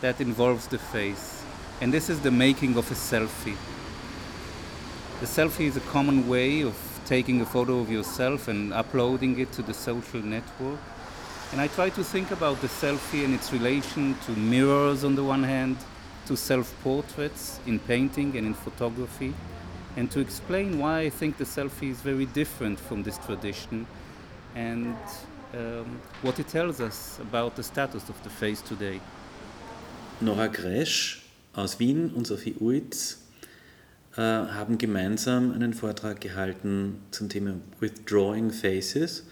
that 0.00 0.20
involves 0.20 0.66
the 0.68 0.78
face. 0.78 1.44
And 1.80 1.92
this 1.92 2.08
is 2.08 2.20
the 2.20 2.30
making 2.30 2.76
of 2.76 2.90
a 2.90 2.94
selfie. 2.94 3.56
The 5.20 5.26
selfie 5.26 5.66
is 5.66 5.76
a 5.76 5.80
common 5.92 6.28
way 6.28 6.62
of 6.62 6.76
taking 7.04 7.40
a 7.40 7.46
photo 7.46 7.80
of 7.80 7.90
yourself 7.90 8.48
and 8.48 8.72
uploading 8.72 9.38
it 9.38 9.52
to 9.52 9.62
the 9.62 9.74
social 9.74 10.22
network. 10.22 10.78
And 11.52 11.60
I 11.60 11.66
try 11.66 11.90
to 11.90 12.04
think 12.04 12.30
about 12.30 12.60
the 12.60 12.68
selfie 12.68 13.24
and 13.24 13.34
its 13.34 13.52
relation 13.52 14.16
to 14.26 14.32
mirrors 14.32 15.02
on 15.02 15.16
the 15.16 15.24
one 15.24 15.42
hand, 15.42 15.76
to 16.26 16.36
self 16.36 16.72
portraits 16.84 17.58
in 17.66 17.80
painting 17.80 18.36
and 18.36 18.46
in 18.46 18.54
photography, 18.54 19.34
and 19.96 20.10
to 20.10 20.20
explain 20.20 20.78
why 20.78 21.00
I 21.00 21.10
think 21.10 21.36
the 21.36 21.44
selfie 21.44 21.90
is 21.90 22.00
very 22.00 22.26
different 22.26 22.78
from 22.78 23.02
this 23.02 23.18
tradition 23.18 23.86
and 24.54 24.96
um, 25.54 26.00
what 26.22 26.38
it 26.38 26.48
tells 26.48 26.80
us 26.80 27.18
about 27.20 27.56
the 27.56 27.62
status 27.62 28.08
of 28.08 28.22
the 28.22 28.30
face 28.30 28.62
today. 28.62 29.00
Nora 30.20 30.48
Gresch 30.48 31.22
aus 31.54 31.78
Wien 31.78 32.12
und 32.14 32.26
Sophie 32.26 32.54
Uitz 32.60 33.20
Äh, 34.16 34.22
haben 34.22 34.76
gemeinsam 34.76 35.52
einen 35.52 35.72
Vortrag 35.72 36.20
gehalten 36.20 36.96
zum 37.12 37.28
Thema 37.28 37.54
Withdrawing 37.78 38.50
Faces 38.50 39.24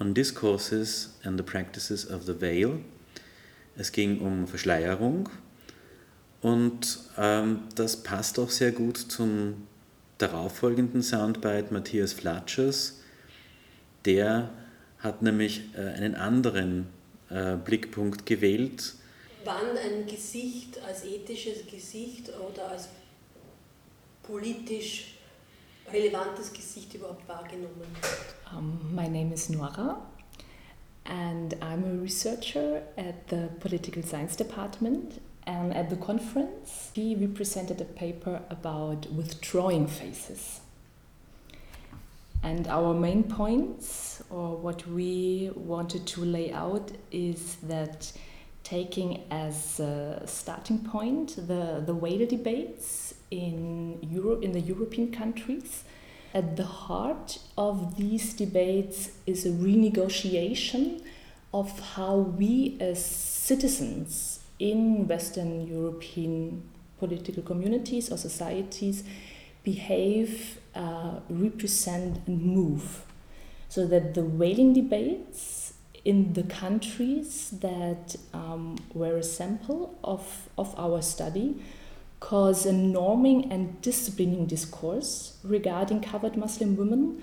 on 0.00 0.14
Discourses 0.14 1.14
and 1.22 1.38
the 1.38 1.44
Practices 1.44 2.10
of 2.10 2.24
the 2.26 2.40
Veil. 2.40 2.80
Es 3.76 3.92
ging 3.92 4.20
um 4.20 4.48
Verschleierung 4.48 5.28
und 6.42 6.98
ähm, 7.16 7.60
das 7.74 8.02
passt 8.02 8.38
auch 8.38 8.50
sehr 8.50 8.72
gut 8.72 8.98
zum 8.98 9.66
darauffolgenden 10.18 11.02
Soundbite 11.02 11.72
Matthias 11.72 12.12
Flatschers. 12.12 13.00
Der 14.04 14.50
hat 14.98 15.22
nämlich 15.22 15.62
äh, 15.74 15.80
einen 15.80 16.14
anderen 16.14 16.88
äh, 17.30 17.56
Blickpunkt 17.56 18.26
gewählt. 18.26 18.94
Wann 19.44 19.76
ein 19.76 20.06
Gesicht 20.06 20.80
als 20.86 21.04
ethisches 21.04 21.66
Gesicht 21.66 22.30
oder 22.38 22.70
als 22.70 22.88
politisch 24.22 25.14
relevantes 25.92 26.52
Gesicht 26.52 26.94
überhaupt 26.94 27.26
wahrgenommen 27.28 27.76
wird? 27.78 28.56
Um, 28.56 28.94
my 28.94 29.08
name 29.08 29.32
is 29.32 29.48
Noara 29.48 30.00
and 31.04 31.54
I'm 31.60 31.84
a 31.84 32.02
researcher 32.02 32.82
at 32.96 33.14
the 33.30 33.48
Political 33.60 34.02
Science 34.04 34.36
Department. 34.36 35.20
And 35.46 35.74
at 35.74 35.90
the 35.90 35.96
conference, 35.96 36.90
he 36.94 37.16
represented 37.16 37.80
a 37.80 37.84
paper 37.84 38.42
about 38.48 39.10
withdrawing 39.12 39.88
faces. 39.88 40.60
And 42.44 42.66
our 42.68 42.94
main 42.94 43.24
points, 43.24 44.22
or 44.30 44.56
what 44.56 44.86
we 44.86 45.50
wanted 45.54 46.06
to 46.08 46.24
lay 46.24 46.52
out, 46.52 46.90
is 47.10 47.56
that 47.62 48.12
taking 48.64 49.22
as 49.30 49.80
a 49.80 50.22
starting 50.26 50.78
point 50.78 51.36
the, 51.36 51.82
the 51.84 51.94
whale 51.94 52.26
debates 52.26 53.14
in 53.30 53.98
Europe, 54.02 54.42
in 54.42 54.52
the 54.52 54.60
European 54.60 55.12
countries. 55.12 55.84
At 56.34 56.56
the 56.56 56.64
heart 56.64 57.38
of 57.58 57.96
these 57.96 58.34
debates 58.34 59.10
is 59.26 59.44
a 59.44 59.50
renegotiation 59.50 61.02
of 61.52 61.78
how 61.94 62.16
we 62.16 62.76
as 62.80 63.04
citizens 63.04 64.31
in 64.58 65.06
Western 65.08 65.66
European 65.66 66.62
political 66.98 67.42
communities 67.42 68.12
or 68.12 68.16
societies 68.16 69.04
behave, 69.64 70.58
uh, 70.74 71.20
represent, 71.28 72.20
and 72.26 72.42
move. 72.42 73.04
So 73.68 73.86
that 73.86 74.14
the 74.14 74.22
whaling 74.22 74.72
debates 74.74 75.74
in 76.04 76.32
the 76.32 76.42
countries 76.42 77.50
that 77.60 78.16
um, 78.34 78.76
were 78.92 79.16
a 79.16 79.22
sample 79.22 79.98
of, 80.02 80.48
of 80.58 80.74
our 80.78 81.00
study 81.00 81.56
cause 82.20 82.66
a 82.66 82.72
norming 82.72 83.50
and 83.50 83.80
disciplining 83.82 84.46
discourse 84.46 85.38
regarding 85.42 86.00
covered 86.00 86.36
Muslim 86.36 86.76
women. 86.76 87.22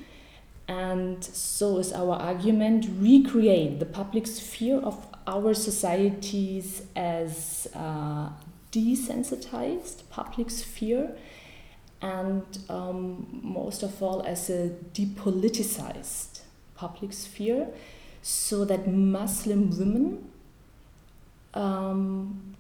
And 0.68 1.24
so 1.24 1.78
is 1.78 1.92
our 1.94 2.16
argument 2.16 2.88
recreate 3.00 3.80
the 3.80 3.86
public 3.86 4.28
sphere 4.28 4.80
of 4.80 5.08
our 5.30 5.54
societies 5.54 6.82
as 6.96 7.68
uh, 7.76 8.30
desensitized 8.72 10.02
public 10.10 10.50
sphere 10.50 11.16
and 12.02 12.44
um, 12.70 13.28
most 13.44 13.84
of 13.84 14.02
all 14.02 14.22
as 14.24 14.50
a 14.50 14.70
depoliticized 14.94 16.42
public 16.76 17.14
sphere 17.14 17.68
so 18.22 18.66
that 18.66 18.88
Muslim 18.88 19.70
women 19.78 20.30
um, 21.54 22.56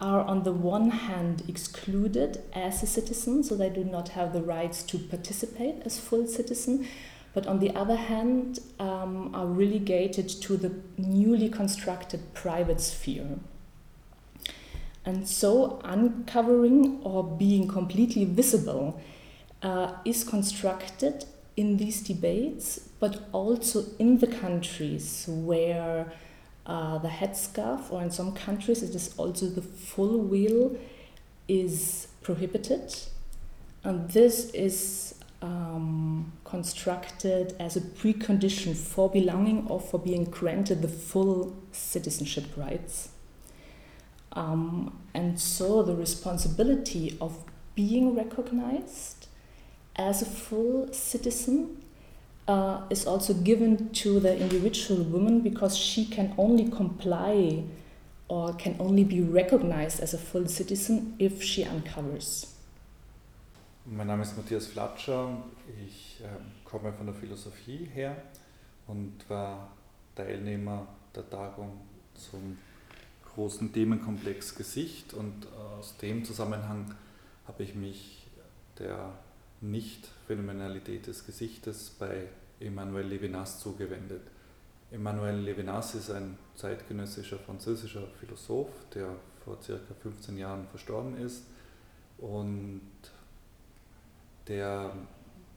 are 0.00 0.20
on 0.20 0.42
the 0.42 0.52
one 0.52 0.90
hand 0.90 1.42
excluded 1.48 2.42
as 2.52 2.82
a 2.82 2.86
citizen, 2.86 3.42
so 3.42 3.56
they 3.56 3.70
do 3.70 3.84
not 3.84 4.10
have 4.10 4.32
the 4.32 4.42
rights 4.42 4.82
to 4.82 4.98
participate 4.98 5.76
as 5.84 5.98
full 5.98 6.26
citizen, 6.26 6.86
but 7.34 7.46
on 7.46 7.58
the 7.58 7.74
other 7.74 7.96
hand 7.96 8.60
um, 8.78 9.34
are 9.34 9.46
relegated 9.46 10.28
to 10.28 10.56
the 10.56 10.72
newly 10.96 11.48
constructed 11.48 12.32
private 12.32 12.80
sphere. 12.80 13.38
And 15.04 15.28
so 15.28 15.80
uncovering 15.84 17.00
or 17.02 17.24
being 17.24 17.68
completely 17.68 18.24
visible 18.24 19.00
uh, 19.62 19.92
is 20.04 20.24
constructed 20.24 21.26
in 21.56 21.76
these 21.76 22.00
debates, 22.00 22.88
but 23.00 23.28
also 23.32 23.84
in 23.98 24.18
the 24.18 24.26
countries 24.26 25.26
where 25.28 26.12
uh, 26.66 26.98
the 26.98 27.08
headscarf, 27.08 27.92
or 27.92 28.02
in 28.02 28.10
some 28.10 28.32
countries 28.32 28.82
it 28.82 28.94
is 28.94 29.14
also 29.18 29.46
the 29.46 29.60
full 29.60 30.18
wheel, 30.18 30.76
is 31.48 32.08
prohibited. 32.22 32.94
And 33.82 34.10
this 34.10 34.50
is 34.52 35.14
um, 35.42 36.32
constructed 36.44 37.54
as 37.58 37.76
a 37.76 37.80
precondition 37.80 38.74
for 38.76 39.10
belonging 39.10 39.66
or 39.68 39.80
for 39.80 39.98
being 39.98 40.24
granted 40.24 40.82
the 40.82 40.88
full 40.88 41.56
citizenship 41.72 42.44
rights. 42.56 43.10
Um, 44.32 44.98
and 45.12 45.38
so 45.38 45.82
the 45.82 45.94
responsibility 45.94 47.16
of 47.20 47.38
being 47.74 48.14
recognized 48.14 49.28
as 49.96 50.22
a 50.22 50.26
full 50.26 50.92
citizen 50.92 51.82
uh, 52.48 52.82
is 52.90 53.06
also 53.06 53.32
given 53.32 53.90
to 53.90 54.20
the 54.20 54.36
individual 54.38 55.02
woman 55.04 55.40
because 55.40 55.76
she 55.76 56.04
can 56.04 56.34
only 56.36 56.68
comply 56.68 57.64
or 58.28 58.52
can 58.54 58.76
only 58.78 59.04
be 59.04 59.20
recognized 59.20 60.00
as 60.00 60.14
a 60.14 60.18
full 60.18 60.46
citizen 60.46 61.14
if 61.18 61.42
she 61.42 61.64
uncovers. 61.64 62.53
Mein 63.86 64.06
Name 64.06 64.22
ist 64.22 64.34
Matthias 64.34 64.68
Flatscher. 64.68 65.36
Ich 65.84 66.18
äh, 66.22 66.28
komme 66.64 66.90
von 66.94 67.04
der 67.04 67.14
Philosophie 67.14 67.84
her 67.92 68.16
und 68.86 69.28
war 69.28 69.72
Teilnehmer 70.14 70.88
der 71.14 71.28
Tagung 71.28 71.82
zum 72.14 72.56
großen 73.34 73.74
Themenkomplex 73.74 74.54
Gesicht 74.54 75.12
und 75.12 75.46
aus 75.78 75.98
dem 75.98 76.24
Zusammenhang 76.24 76.94
habe 77.46 77.62
ich 77.62 77.74
mich 77.74 78.26
der 78.78 79.18
Nicht-Phänomenalität 79.60 81.06
des 81.06 81.26
Gesichtes 81.26 81.90
bei 81.90 82.28
Emmanuel 82.60 83.06
Levinas 83.06 83.60
zugewendet. 83.60 84.22
Emmanuel 84.92 85.36
Levinas 85.36 85.94
ist 85.94 86.10
ein 86.10 86.38
zeitgenössischer 86.54 87.38
französischer 87.38 88.06
Philosoph, 88.18 88.70
der 88.94 89.08
vor 89.44 89.60
circa 89.62 89.92
15 89.92 90.38
Jahren 90.38 90.66
verstorben 90.68 91.18
ist 91.18 91.44
und 92.16 92.80
der 94.48 94.92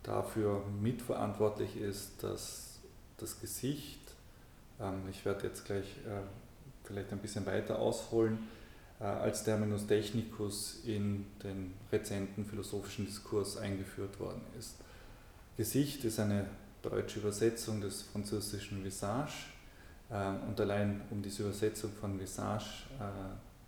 dafür 0.03 0.63
mitverantwortlich 0.81 1.75
ist, 1.77 2.23
dass 2.23 2.79
das 3.17 3.39
Gesicht, 3.39 3.99
ähm, 4.79 5.01
ich 5.09 5.25
werde 5.25 5.47
jetzt 5.47 5.65
gleich 5.65 5.97
äh, 6.05 6.21
vielleicht 6.83 7.11
ein 7.11 7.19
bisschen 7.19 7.45
weiter 7.45 7.79
ausholen, 7.79 8.39
äh, 8.99 9.03
als 9.03 9.43
Terminus 9.43 9.85
technicus 9.85 10.79
in 10.85 11.25
den 11.43 11.73
rezenten 11.91 12.45
philosophischen 12.45 13.05
Diskurs 13.05 13.57
eingeführt 13.57 14.19
worden 14.19 14.41
ist. 14.57 14.75
Gesicht 15.57 16.05
ist 16.05 16.19
eine 16.19 16.45
deutsche 16.81 17.19
Übersetzung 17.19 17.81
des 17.81 18.03
französischen 18.03 18.83
Visage 18.83 19.47
äh, 20.09 20.29
und 20.47 20.59
allein 20.61 21.01
um 21.09 21.21
diese 21.21 21.43
Übersetzung 21.43 21.91
von 21.99 22.19
Visage, 22.19 22.83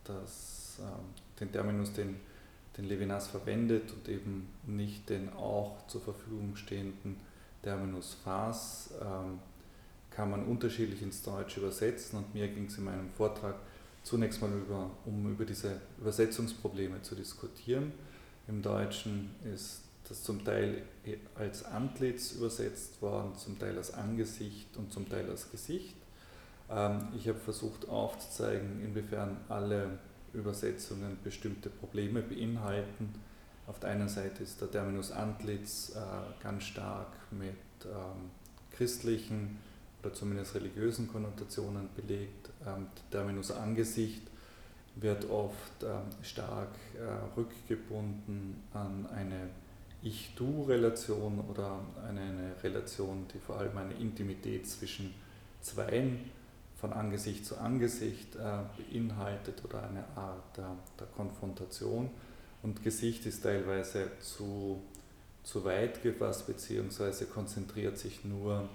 das, 0.04 0.78
ähm, 0.80 1.14
den 1.40 1.52
Terminus, 1.52 1.92
den 1.94 2.20
den 2.80 2.88
Levinas 2.88 3.28
verwendet 3.28 3.92
und 3.92 4.08
eben 4.08 4.48
nicht 4.66 5.10
den 5.10 5.34
auch 5.34 5.86
zur 5.88 6.02
Verfügung 6.02 6.56
stehenden 6.56 7.18
Terminus 7.62 8.16
fas, 8.24 8.94
ähm, 9.02 9.40
kann 10.10 10.32
man 10.32 10.46
unterschiedlich 10.46 11.02
ins 11.02 11.22
Deutsche 11.22 11.60
übersetzen 11.60 12.20
und 12.20 12.34
mir 12.34 12.48
ging 12.48 12.66
es 12.66 12.78
in 12.78 12.86
meinem 12.86 13.10
Vortrag 13.10 13.56
zunächst 14.04 14.42
mal 14.42 14.52
über, 14.52 14.90
um 15.06 15.30
über 15.30 15.44
diese 15.44 15.82
Übersetzungsprobleme 16.00 17.02
zu 17.02 17.16
diskutieren. 17.16 17.92
Im 18.48 18.62
Deutschen 18.62 19.36
ist 19.54 19.82
das 20.08 20.24
zum 20.24 20.44
Teil 20.44 20.82
als 21.36 21.66
Antlitz 21.66 22.32
übersetzt 22.32 23.02
worden, 23.02 23.36
zum 23.36 23.60
Teil 23.60 23.78
als 23.78 23.94
Angesicht 23.94 24.78
und 24.78 24.92
zum 24.94 25.08
Teil 25.10 25.30
als 25.30 25.52
Gesicht. 25.52 25.98
Ähm, 26.70 27.10
ich 27.18 27.28
habe 27.28 27.40
versucht 27.40 27.90
aufzuzeigen, 27.90 28.82
inwiefern 28.82 29.38
alle 29.50 30.00
Übersetzungen 30.34 31.18
bestimmte 31.24 31.70
Probleme 31.70 32.22
beinhalten. 32.22 33.14
Auf 33.68 33.80
der 33.80 33.92
einen 33.92 34.10
Seite 34.10 34.44
ist 34.44 34.60
der 34.62 34.72
Terminus 34.72 35.12
Antlitz 35.12 35.96
äh, 35.96 36.44
ganz 36.44 36.64
stark 36.64 37.14
mit 37.32 37.54
ähm, 37.86 38.32
christlichen 38.72 39.58
oder 40.02 40.14
zumindest 40.14 40.56
religiösen 40.56 41.08
Konnotationen 41.08 41.90
belegt. 41.96 42.50
Ähm, 42.66 42.88
der 43.12 43.20
Terminus 43.20 43.52
Angesicht 43.52 44.24
wird 44.96 45.30
oft 45.30 45.84
ähm, 45.84 46.02
stark 46.24 46.72
äh, 46.98 47.38
rückgebunden 47.38 48.64
an 48.74 49.08
eine 49.16 49.50
Ich-Du-Relation 50.02 51.40
oder 51.50 51.80
eine, 52.08 52.22
eine 52.22 52.64
Relation, 52.64 53.26
die 53.34 53.40
vor 53.40 53.60
allem 53.60 53.78
eine 53.78 53.94
Intimität 53.94 54.68
zwischen 54.68 55.14
Zweien 55.62 56.32
von 56.80 56.94
Angesicht 56.94 57.46
zu 57.46 57.58
Angesicht 57.58 58.36
äh, 58.36 58.40
beinhaltet 58.78 59.64
oder 59.66 59.84
eine 59.84 60.06
Art 60.16 60.58
der, 60.58 60.76
der, 61.00 61.08
Konfrontation. 61.08 62.10
Und 62.64 62.84
Gesicht 62.84 63.26
ist 63.26 63.44
teilweise 63.44 64.12
zu, 64.20 64.82
zu 65.44 65.64
weit 65.66 66.02
gefasst, 66.04 66.48
beziehungsweise 66.48 67.26
konzentriert 67.26 67.98
sich 67.98 68.24
nur 68.24 68.68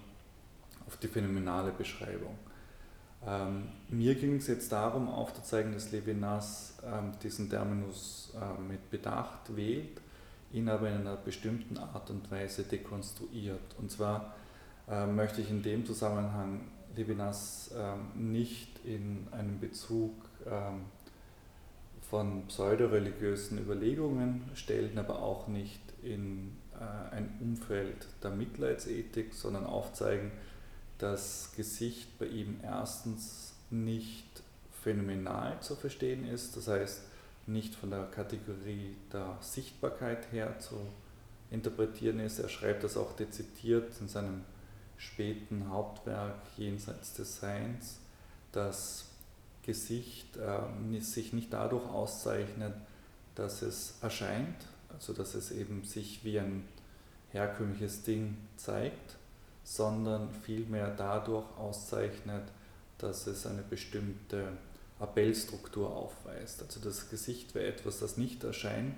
auf 0.87 0.97
die 0.99 1.09
phänomenale 1.09 1.73
Beschreibung. 1.73 2.39
Ähm, 3.27 3.69
mir 3.89 4.15
ging 4.15 4.37
es 4.37 4.49
jetzt 4.49 4.71
darum, 4.71 5.09
aufzuzeigen, 5.09 5.73
dass 5.73 5.93
Levinas 5.93 6.75
ähm, 6.85 7.13
diesen 7.23 7.49
Terminus 7.49 8.33
äh, 8.35 8.61
mit 8.61 8.91
Bedacht 8.91 9.57
wählt, 9.57 10.01
ihn 10.53 10.69
aber 10.69 10.89
in 10.91 10.97
einer 10.97 11.17
bestimmten 11.17 11.79
Art 11.79 12.11
und 12.11 12.31
Weise 12.31 12.65
dekonstruiert. 12.65 13.77
Und 13.79 13.91
zwar 13.91 14.35
äh, 14.89 15.07
möchte 15.07 15.41
ich 15.41 15.49
in 15.49 15.63
dem 15.63 15.87
Zusammenhang 15.87 16.61
Levinas 16.97 17.71
ähm, 17.77 18.33
nicht 18.33 18.85
in 18.85 19.27
einem 19.33 19.61
Bezug 19.61 20.13
ähm, 20.47 20.85
von 22.03 22.47
pseudoreligiösen 22.47 23.59
Überlegungen 23.59 24.51
stellen, 24.55 24.99
aber 24.99 25.23
auch 25.23 25.49
nicht 25.49 25.81
in 26.03 26.57
äh, 26.75 27.15
ein 27.15 27.39
Umfeld 27.41 28.07
der 28.23 28.31
Mitleidsethik, 28.31 29.35
sondern 29.35 29.65
aufzeigen, 29.67 30.31
dass 30.99 31.53
Gesicht 31.57 32.19
bei 32.19 32.27
ihm 32.27 32.61
erstens 32.63 33.55
nicht 33.71 34.43
phänomenal 34.83 35.61
zu 35.61 35.75
verstehen 35.77 36.29
ist, 36.29 36.57
das 36.57 36.69
heißt 36.69 37.03
nicht 37.47 37.75
von 37.75 37.91
der 37.91 38.05
Kategorie 38.05 38.97
der 39.13 39.37
Sichtbarkeit 39.41 40.31
her 40.33 40.59
zu 40.59 40.77
interpretieren 41.51 42.21
ist. 42.21 42.39
Er 42.39 42.49
schreibt 42.49 42.85
das 42.85 42.97
auch 42.97 43.15
dezidiert 43.15 43.93
in 44.01 44.09
seinem 44.09 44.43
späten 44.97 45.69
Hauptwerk 45.71 46.37
Jenseits 46.57 47.15
des 47.15 47.41
Seins, 47.41 47.99
das 48.53 49.07
Gesicht 49.63 50.37
äh, 50.37 51.01
sich 51.01 51.33
nicht 51.33 51.53
dadurch 51.53 51.87
auszeichnet, 51.89 52.75
dass 53.35 53.63
es 53.63 53.95
erscheint, 54.01 54.57
also 54.93 55.13
dass 55.13 55.35
es 55.35 55.51
eben 55.51 55.85
sich 55.85 56.25
wie 56.25 56.39
ein 56.39 56.69
herkömmliches 57.33 58.03
Ding 58.03 58.37
zeigt, 58.57 59.17
sondern 59.65 60.31
vielmehr 60.43 60.95
dadurch 60.95 61.47
auszeichnet, 61.59 62.45
dass 62.99 63.27
es 63.27 63.47
eine 63.47 63.63
bestimmte 63.63 64.53
Appellstruktur 65.01 65.91
aufweist. 65.91 66.63
Also 66.63 66.81
das 66.81 67.11
Gesicht 67.11 67.55
wäre 67.55 67.67
etwas, 67.67 67.99
das 67.99 68.17
nicht 68.17 68.45
erscheint, 68.45 68.95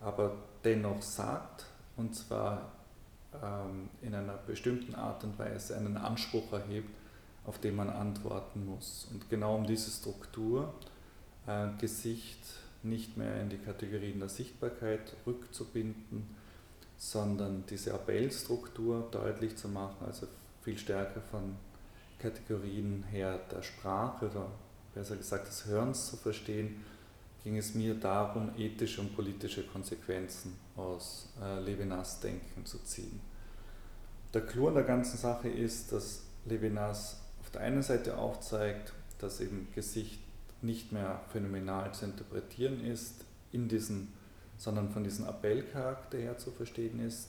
aber 0.00 0.36
dennoch 0.64 1.02
sagt, 1.02 1.66
und 1.96 2.14
zwar 2.14 2.70
ähm, 3.42 3.88
in 4.02 4.14
einer 4.14 4.36
bestimmten 4.46 4.94
Art 4.94 5.24
und 5.24 5.38
Weise 5.38 5.76
einen 5.76 5.96
Anspruch 5.96 6.52
erhebt, 6.52 6.90
auf 7.44 7.58
den 7.58 7.76
man 7.76 7.90
antworten 7.90 8.66
muss. 8.66 9.08
Und 9.12 9.28
genau 9.30 9.56
um 9.56 9.66
diese 9.66 9.90
Struktur, 9.90 10.72
äh, 11.46 11.68
Gesicht 11.78 12.40
nicht 12.82 13.16
mehr 13.16 13.40
in 13.40 13.48
die 13.48 13.58
Kategorien 13.58 14.18
der 14.18 14.28
Sichtbarkeit 14.28 15.14
rückzubinden, 15.26 16.34
sondern 16.96 17.64
diese 17.68 17.94
Appellstruktur 17.94 19.08
deutlich 19.10 19.56
zu 19.56 19.68
machen, 19.68 20.06
also 20.06 20.26
viel 20.62 20.78
stärker 20.78 21.20
von 21.20 21.56
Kategorien 22.18 23.04
her 23.10 23.40
der 23.50 23.62
Sprache 23.62 24.30
oder 24.30 24.46
besser 24.94 25.16
gesagt 25.16 25.48
des 25.48 25.66
Hörens 25.66 26.10
zu 26.10 26.16
verstehen, 26.16 26.84
ging 27.44 27.56
es 27.56 27.74
mir 27.74 27.94
darum, 27.94 28.50
ethische 28.56 29.00
und 29.00 29.14
politische 29.14 29.64
Konsequenzen 29.64 30.56
aus 30.76 31.28
äh, 31.42 31.60
Levinas 31.60 32.20
Denken 32.20 32.64
zu 32.64 32.78
ziehen. 32.78 33.20
Der 34.32 34.42
Clou 34.42 34.68
an 34.68 34.74
der 34.74 34.84
ganzen 34.84 35.18
Sache 35.18 35.48
ist, 35.48 35.92
dass 35.92 36.22
Levinas 36.44 37.20
auf 37.40 37.50
der 37.50 37.62
einen 37.62 37.82
Seite 37.82 38.16
aufzeigt, 38.16 38.92
dass 39.18 39.40
eben 39.40 39.68
Gesicht 39.74 40.20
nicht 40.62 40.92
mehr 40.92 41.20
phänomenal 41.32 41.92
zu 41.92 42.04
interpretieren 42.04 42.84
ist, 42.84 43.24
in 43.50 43.68
diesen, 43.68 44.12
sondern 44.56 44.90
von 44.90 45.04
diesem 45.04 45.26
Appellcharakter 45.26 46.18
her 46.18 46.38
zu 46.38 46.50
verstehen 46.52 47.04
ist, 47.04 47.28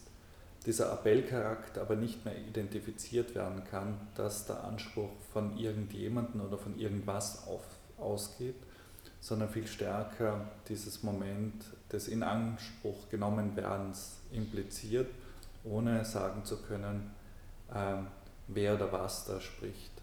dieser 0.65 0.93
Appellcharakter 0.93 1.81
aber 1.81 1.95
nicht 1.95 2.23
mehr 2.23 2.37
identifiziert 2.37 3.35
werden 3.35 3.63
kann, 3.69 3.99
dass 4.15 4.45
der 4.45 4.63
Anspruch 4.63 5.09
von 5.33 5.57
irgendjemandem 5.57 6.41
oder 6.41 6.57
von 6.57 6.79
irgendwas 6.79 7.45
auf, 7.47 7.65
ausgeht, 7.97 8.55
sondern 9.23 9.47
viel 9.47 9.67
stärker 9.67 10.41
dieses 10.67 11.01
Moment 11.01 11.63
des 11.89 12.09
In 12.09 12.23
Anspruch 12.23 13.09
genommen 13.09 13.55
werdens 13.55 14.17
impliziert, 14.33 15.09
ohne 15.63 16.03
sagen 16.03 16.43
zu 16.43 16.57
können, 16.57 17.09
ähm, 17.73 18.07
wer 18.49 18.75
oder 18.75 18.91
was 18.91 19.23
da 19.23 19.39
spricht. 19.39 19.93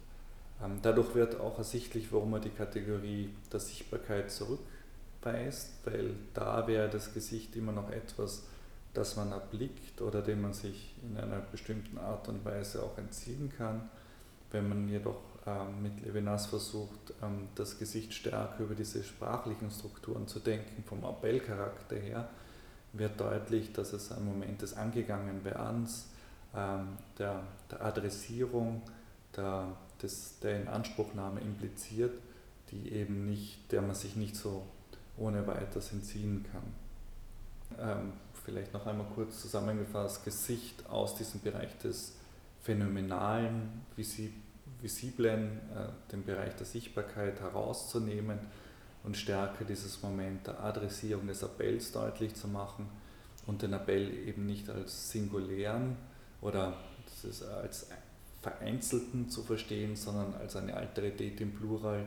Ähm, 0.65 0.79
dadurch 0.81 1.15
wird 1.15 1.39
auch 1.39 1.59
ersichtlich, 1.59 2.11
warum 2.11 2.33
er 2.33 2.41
die 2.41 2.49
Kategorie 2.49 3.29
der 3.53 3.61
Sichtbarkeit 3.61 4.31
zurückweist, 4.31 5.75
weil 5.85 6.15
da 6.33 6.67
wäre 6.67 6.89
das 6.89 7.13
Gesicht 7.13 7.55
immer 7.57 7.73
noch 7.73 7.91
etwas, 7.91 8.45
das 8.95 9.17
man 9.17 9.33
erblickt 9.33 10.01
oder 10.01 10.23
dem 10.23 10.41
man 10.41 10.55
sich 10.55 10.95
in 11.03 11.19
einer 11.19 11.41
bestimmten 11.41 11.99
Art 11.99 12.27
und 12.29 12.43
Weise 12.47 12.83
auch 12.83 12.97
entziehen 12.97 13.53
kann. 13.55 13.91
Wenn 14.51 14.67
man 14.67 14.89
jedoch 14.89 15.30
ähm, 15.47 15.83
mit 15.83 16.05
Levinas 16.05 16.47
versucht, 16.47 17.15
ähm, 17.23 17.49
das 17.55 17.79
Gesicht 17.79 18.13
stärker 18.13 18.63
über 18.63 18.75
diese 18.75 19.03
sprachlichen 19.03 19.71
Strukturen 19.71 20.29
zu 20.29 20.39
denken, 20.39 20.85
vom 20.85 21.03
Appellcharakter 21.03 21.97
her, 21.97 22.29
wird 22.93 23.19
deutlich, 23.19 23.73
dass 23.73 23.95
es 23.95 24.13
ein 24.13 24.25
Moment 24.25 24.61
des 24.61 24.77
Angegangenwerdens, 24.77 26.11
ähm, 26.55 26.99
der, 27.19 27.43
der 27.71 27.83
Adressierung, 27.83 28.83
der, 29.35 29.69
des, 30.03 30.41
der 30.41 30.61
Inanspruchnahme 30.61 31.41
impliziert, 31.41 32.13
die 32.71 32.93
eben 32.93 33.25
nicht, 33.25 33.73
der 33.73 33.81
man 33.81 33.95
sich 33.95 34.17
nicht 34.17 34.37
so 34.37 34.67
ohne 35.17 35.47
weiteres 35.47 35.93
entziehen 35.93 36.47
kann. 36.51 38.13
vielleicht 38.45 38.73
noch 38.73 38.87
einmal 38.87 39.07
kurz 39.15 39.41
zusammengefasst, 39.41 40.25
Gesicht 40.25 40.89
aus 40.89 41.15
diesem 41.15 41.41
Bereich 41.41 41.77
des 41.79 42.15
Phänomenalen, 42.63 43.83
wie 43.97 44.05
Sie 44.05 44.33
Visiblen, 44.83 45.59
äh, 45.75 46.11
den 46.13 46.25
Bereich 46.25 46.55
der 46.57 46.67
Sichtbarkeit 46.67 47.41
herauszunehmen 47.41 48.39
und 49.03 49.17
stärker 49.17 49.65
dieses 49.65 50.03
Moment 50.03 50.47
der 50.47 50.63
Adressierung 50.63 51.27
des 51.27 51.43
Appells 51.43 51.93
deutlich 51.93 52.35
zu 52.35 52.49
machen 52.49 52.89
und 53.47 53.63
den 53.63 53.73
Appell 53.73 54.13
eben 54.29 54.47
nicht 54.47 54.69
als 54.69 55.11
singulären 55.11 55.97
oder 56.41 56.77
als 57.63 57.89
vereinzelten 58.41 59.29
zu 59.29 59.43
verstehen, 59.43 59.97
sondern 59.97 60.35
als 60.35 60.57
eine 60.57 60.75
Alterität 60.75 61.41
im 61.41 61.55
Plural, 61.55 62.07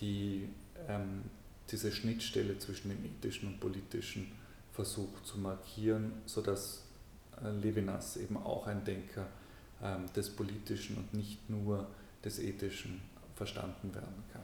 die 0.00 0.48
ähm, 0.88 1.22
diese 1.70 1.90
Schnittstelle 1.90 2.58
zwischen 2.58 2.90
dem 2.90 3.04
ethischen 3.04 3.48
und 3.48 3.60
politischen 3.60 4.32
versucht 4.72 5.26
zu 5.26 5.38
markieren, 5.38 6.12
sodass 6.26 6.84
äh, 7.42 7.50
Levinas 7.50 8.16
eben 8.16 8.36
auch 8.36 8.66
ein 8.66 8.84
Denker 8.84 9.26
ähm, 9.82 10.06
des 10.14 10.30
Politischen 10.30 10.96
und 10.96 11.14
nicht 11.14 11.48
nur 11.48 11.86
des 12.24 12.38
Ethischen 12.38 13.02
verstanden 13.34 13.94
werden 13.94 14.24
kann. 14.32 14.42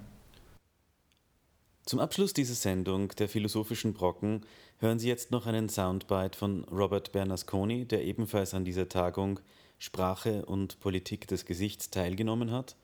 Zum 1.86 1.98
Abschluss 1.98 2.32
dieser 2.32 2.54
Sendung 2.54 3.08
der 3.08 3.28
philosophischen 3.28 3.94
Brocken 3.94 4.42
hören 4.78 4.98
Sie 4.98 5.08
jetzt 5.08 5.30
noch 5.30 5.46
einen 5.46 5.68
Soundbite 5.68 6.38
von 6.38 6.64
Robert 6.64 7.12
Bernasconi, 7.12 7.84
der 7.84 8.04
ebenfalls 8.04 8.54
an 8.54 8.64
dieser 8.64 8.88
Tagung 8.88 9.40
Sprache 9.78 10.44
und 10.44 10.78
Politik 10.78 11.26
des 11.26 11.46
Gesichts 11.46 11.90
teilgenommen 11.90 12.52
hat, 12.52 12.76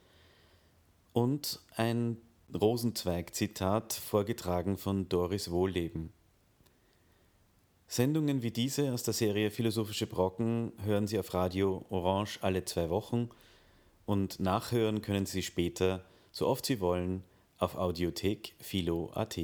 und 1.13 1.61
ein 1.75 2.17
Rosenzweig-Zitat 2.53 3.93
vorgetragen 3.93 4.77
von 4.77 5.07
Doris 5.07 5.51
Wohlleben. 5.51 6.11
Sendungen 7.87 8.43
wie 8.43 8.51
diese 8.51 8.93
aus 8.93 9.03
der 9.03 9.13
Serie 9.13 9.51
Philosophische 9.51 10.07
Brocken 10.07 10.73
hören 10.83 11.07
Sie 11.07 11.17
auf 11.17 11.33
Radio 11.33 11.85
Orange 11.89 12.39
alle 12.41 12.65
zwei 12.65 12.89
Wochen 12.89 13.29
und 14.07 14.39
nachhören 14.39 15.01
können 15.01 15.27
Sie 15.27 15.43
später, 15.43 16.01
so 16.31 16.47
oft 16.47 16.65
Sie 16.65 16.79
wollen, 16.79 17.23
auf 17.59 17.75
Audiothek 17.75 18.55
Philo.at. 18.59 19.37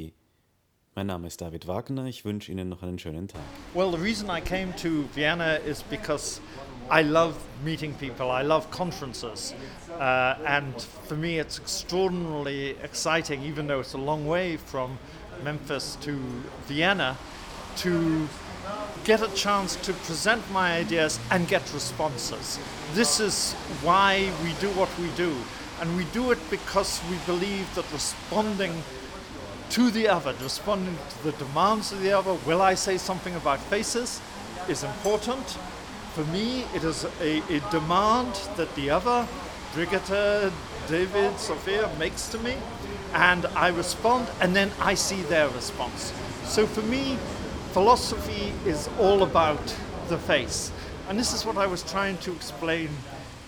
Mein 0.95 1.07
Name 1.07 1.27
ist 1.27 1.41
David 1.41 1.67
Wagner, 1.67 2.05
ich 2.05 2.23
wünsche 2.23 2.51
Ihnen 2.51 2.69
noch 2.69 2.81
einen 2.81 2.97
schönen 2.97 3.27
Tag. 3.27 3.41
Well, 3.73 3.91
the 3.91 3.97
reason 3.97 4.29
I 4.29 4.39
came 4.39 4.73
to 4.77 5.05
Vienna 5.13 5.55
is 5.55 5.83
because 5.83 6.39
I 6.89 7.01
love 7.01 7.35
meeting 7.63 7.93
people, 7.95 8.27
I 8.27 8.43
love 8.43 8.69
conferences. 8.71 9.53
Uh, 9.99 10.35
and 10.45 10.73
for 11.07 11.15
me, 11.17 11.39
it's 11.39 11.59
extraordinarily 11.59 12.75
exciting, 12.83 13.43
even 13.43 13.67
though 13.67 13.81
it's 13.81 13.95
a 13.95 13.97
long 13.97 14.27
way 14.27 14.57
from 14.57 14.97
Memphis 15.43 15.97
to 16.01 16.17
Vienna, 16.67 17.17
to 17.77 18.29
get 19.03 19.21
a 19.21 19.33
chance 19.35 19.75
to 19.77 19.93
present 19.93 20.49
my 20.51 20.77
ideas 20.77 21.19
and 21.31 21.47
get 21.47 21.61
responses. 21.73 22.59
This 22.93 23.19
is 23.19 23.53
why 23.81 24.31
we 24.43 24.53
do 24.53 24.69
what 24.71 24.89
we 24.99 25.09
do. 25.17 25.35
And 25.81 25.97
we 25.97 26.05
do 26.05 26.31
it 26.31 26.39
because 26.49 27.01
we 27.09 27.17
believe 27.25 27.73
that 27.75 27.91
responding 27.91 28.83
to 29.71 29.89
the 29.89 30.07
other, 30.07 30.33
responding 30.41 30.97
to 31.09 31.23
the 31.23 31.31
demands 31.43 31.91
of 31.91 32.01
the 32.01 32.13
other, 32.13 32.35
will 32.45 32.61
I 32.61 32.75
say 32.75 32.97
something 32.97 33.35
about 33.35 33.59
faces, 33.59 34.21
is 34.69 34.83
important. 34.83 35.57
For 36.13 36.23
me, 36.25 36.63
it 36.75 36.83
is 36.83 37.05
a, 37.19 37.41
a 37.49 37.59
demand 37.71 38.35
that 38.55 38.73
the 38.75 38.91
other, 38.91 39.27
Brigitte, 39.73 40.53
David, 40.87 41.39
Sophia, 41.39 41.89
makes 41.97 42.27
to 42.29 42.37
me, 42.37 42.55
and 43.13 43.45
I 43.47 43.69
respond, 43.69 44.27
and 44.39 44.55
then 44.55 44.71
I 44.79 44.93
see 44.93 45.21
their 45.23 45.49
response. 45.49 46.13
So 46.45 46.67
for 46.67 46.83
me, 46.83 47.17
philosophy 47.73 48.53
is 48.67 48.87
all 48.99 49.23
about 49.23 49.75
the 50.07 50.17
face. 50.19 50.71
And 51.09 51.17
this 51.17 51.33
is 51.33 51.43
what 51.43 51.57
I 51.57 51.65
was 51.65 51.81
trying 51.81 52.19
to 52.19 52.31
explain 52.31 52.87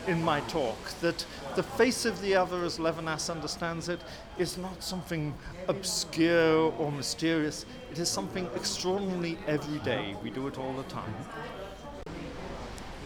in 0.07 0.23
my 0.23 0.39
talk 0.47 0.77
that 1.01 1.23
the 1.55 1.61
face 1.61 2.05
of 2.05 2.19
the 2.23 2.35
other, 2.35 2.65
as 2.65 2.79
Levinas 2.79 3.29
understands 3.29 3.87
it, 3.87 3.99
is 4.39 4.57
not 4.57 4.81
something 4.83 5.31
obscure 5.67 6.73
or 6.79 6.91
mysterious. 6.91 7.67
It 7.91 7.99
is 7.99 8.09
something 8.09 8.47
extraordinarily 8.55 9.37
everyday. 9.45 10.15
We 10.23 10.31
do 10.31 10.47
it 10.47 10.57
all 10.57 10.73
the 10.73 10.89
time. 10.91 11.13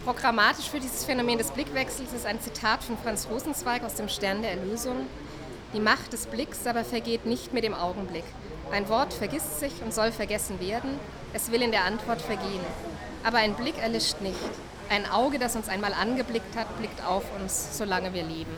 Programmatisch 0.04 0.70
für 0.70 0.80
dieses 0.80 1.04
Phänomen 1.04 1.36
des 1.36 1.50
Blickwechsels 1.50 2.14
ist 2.14 2.24
ein 2.24 2.40
Zitat 2.40 2.82
von 2.82 2.96
Franz 2.96 3.28
Rosenzweig 3.30 3.84
aus 3.84 3.96
dem 3.96 4.08
Stern 4.08 4.40
der 4.40 4.52
Erlösung. 4.52 5.06
Die 5.74 5.80
Macht 5.80 6.14
des 6.14 6.26
Blicks 6.26 6.66
aber 6.66 6.82
vergeht 6.82 7.26
nicht 7.26 7.52
mit 7.52 7.62
dem 7.62 7.74
Augenblick. 7.74 8.24
Ein 8.72 8.88
Wort 8.88 9.12
vergisst 9.12 9.58
sich 9.58 9.82
und 9.82 9.92
soll 9.92 10.12
vergessen 10.12 10.60
werden, 10.60 10.98
es 11.32 11.50
will 11.50 11.60
in 11.60 11.72
der 11.72 11.84
Antwort 11.84 12.22
vergehen. 12.22 12.64
Aber 13.24 13.38
ein 13.38 13.54
Blick 13.54 13.76
erlischt 13.78 14.20
nicht. 14.20 14.36
Ein 14.88 15.10
Auge, 15.10 15.38
das 15.40 15.56
uns 15.56 15.68
einmal 15.68 15.92
angeblickt 15.92 16.56
hat, 16.56 16.78
blickt 16.78 17.04
auf 17.04 17.24
uns, 17.40 17.76
solange 17.76 18.14
wir 18.14 18.22
leben. 18.22 18.54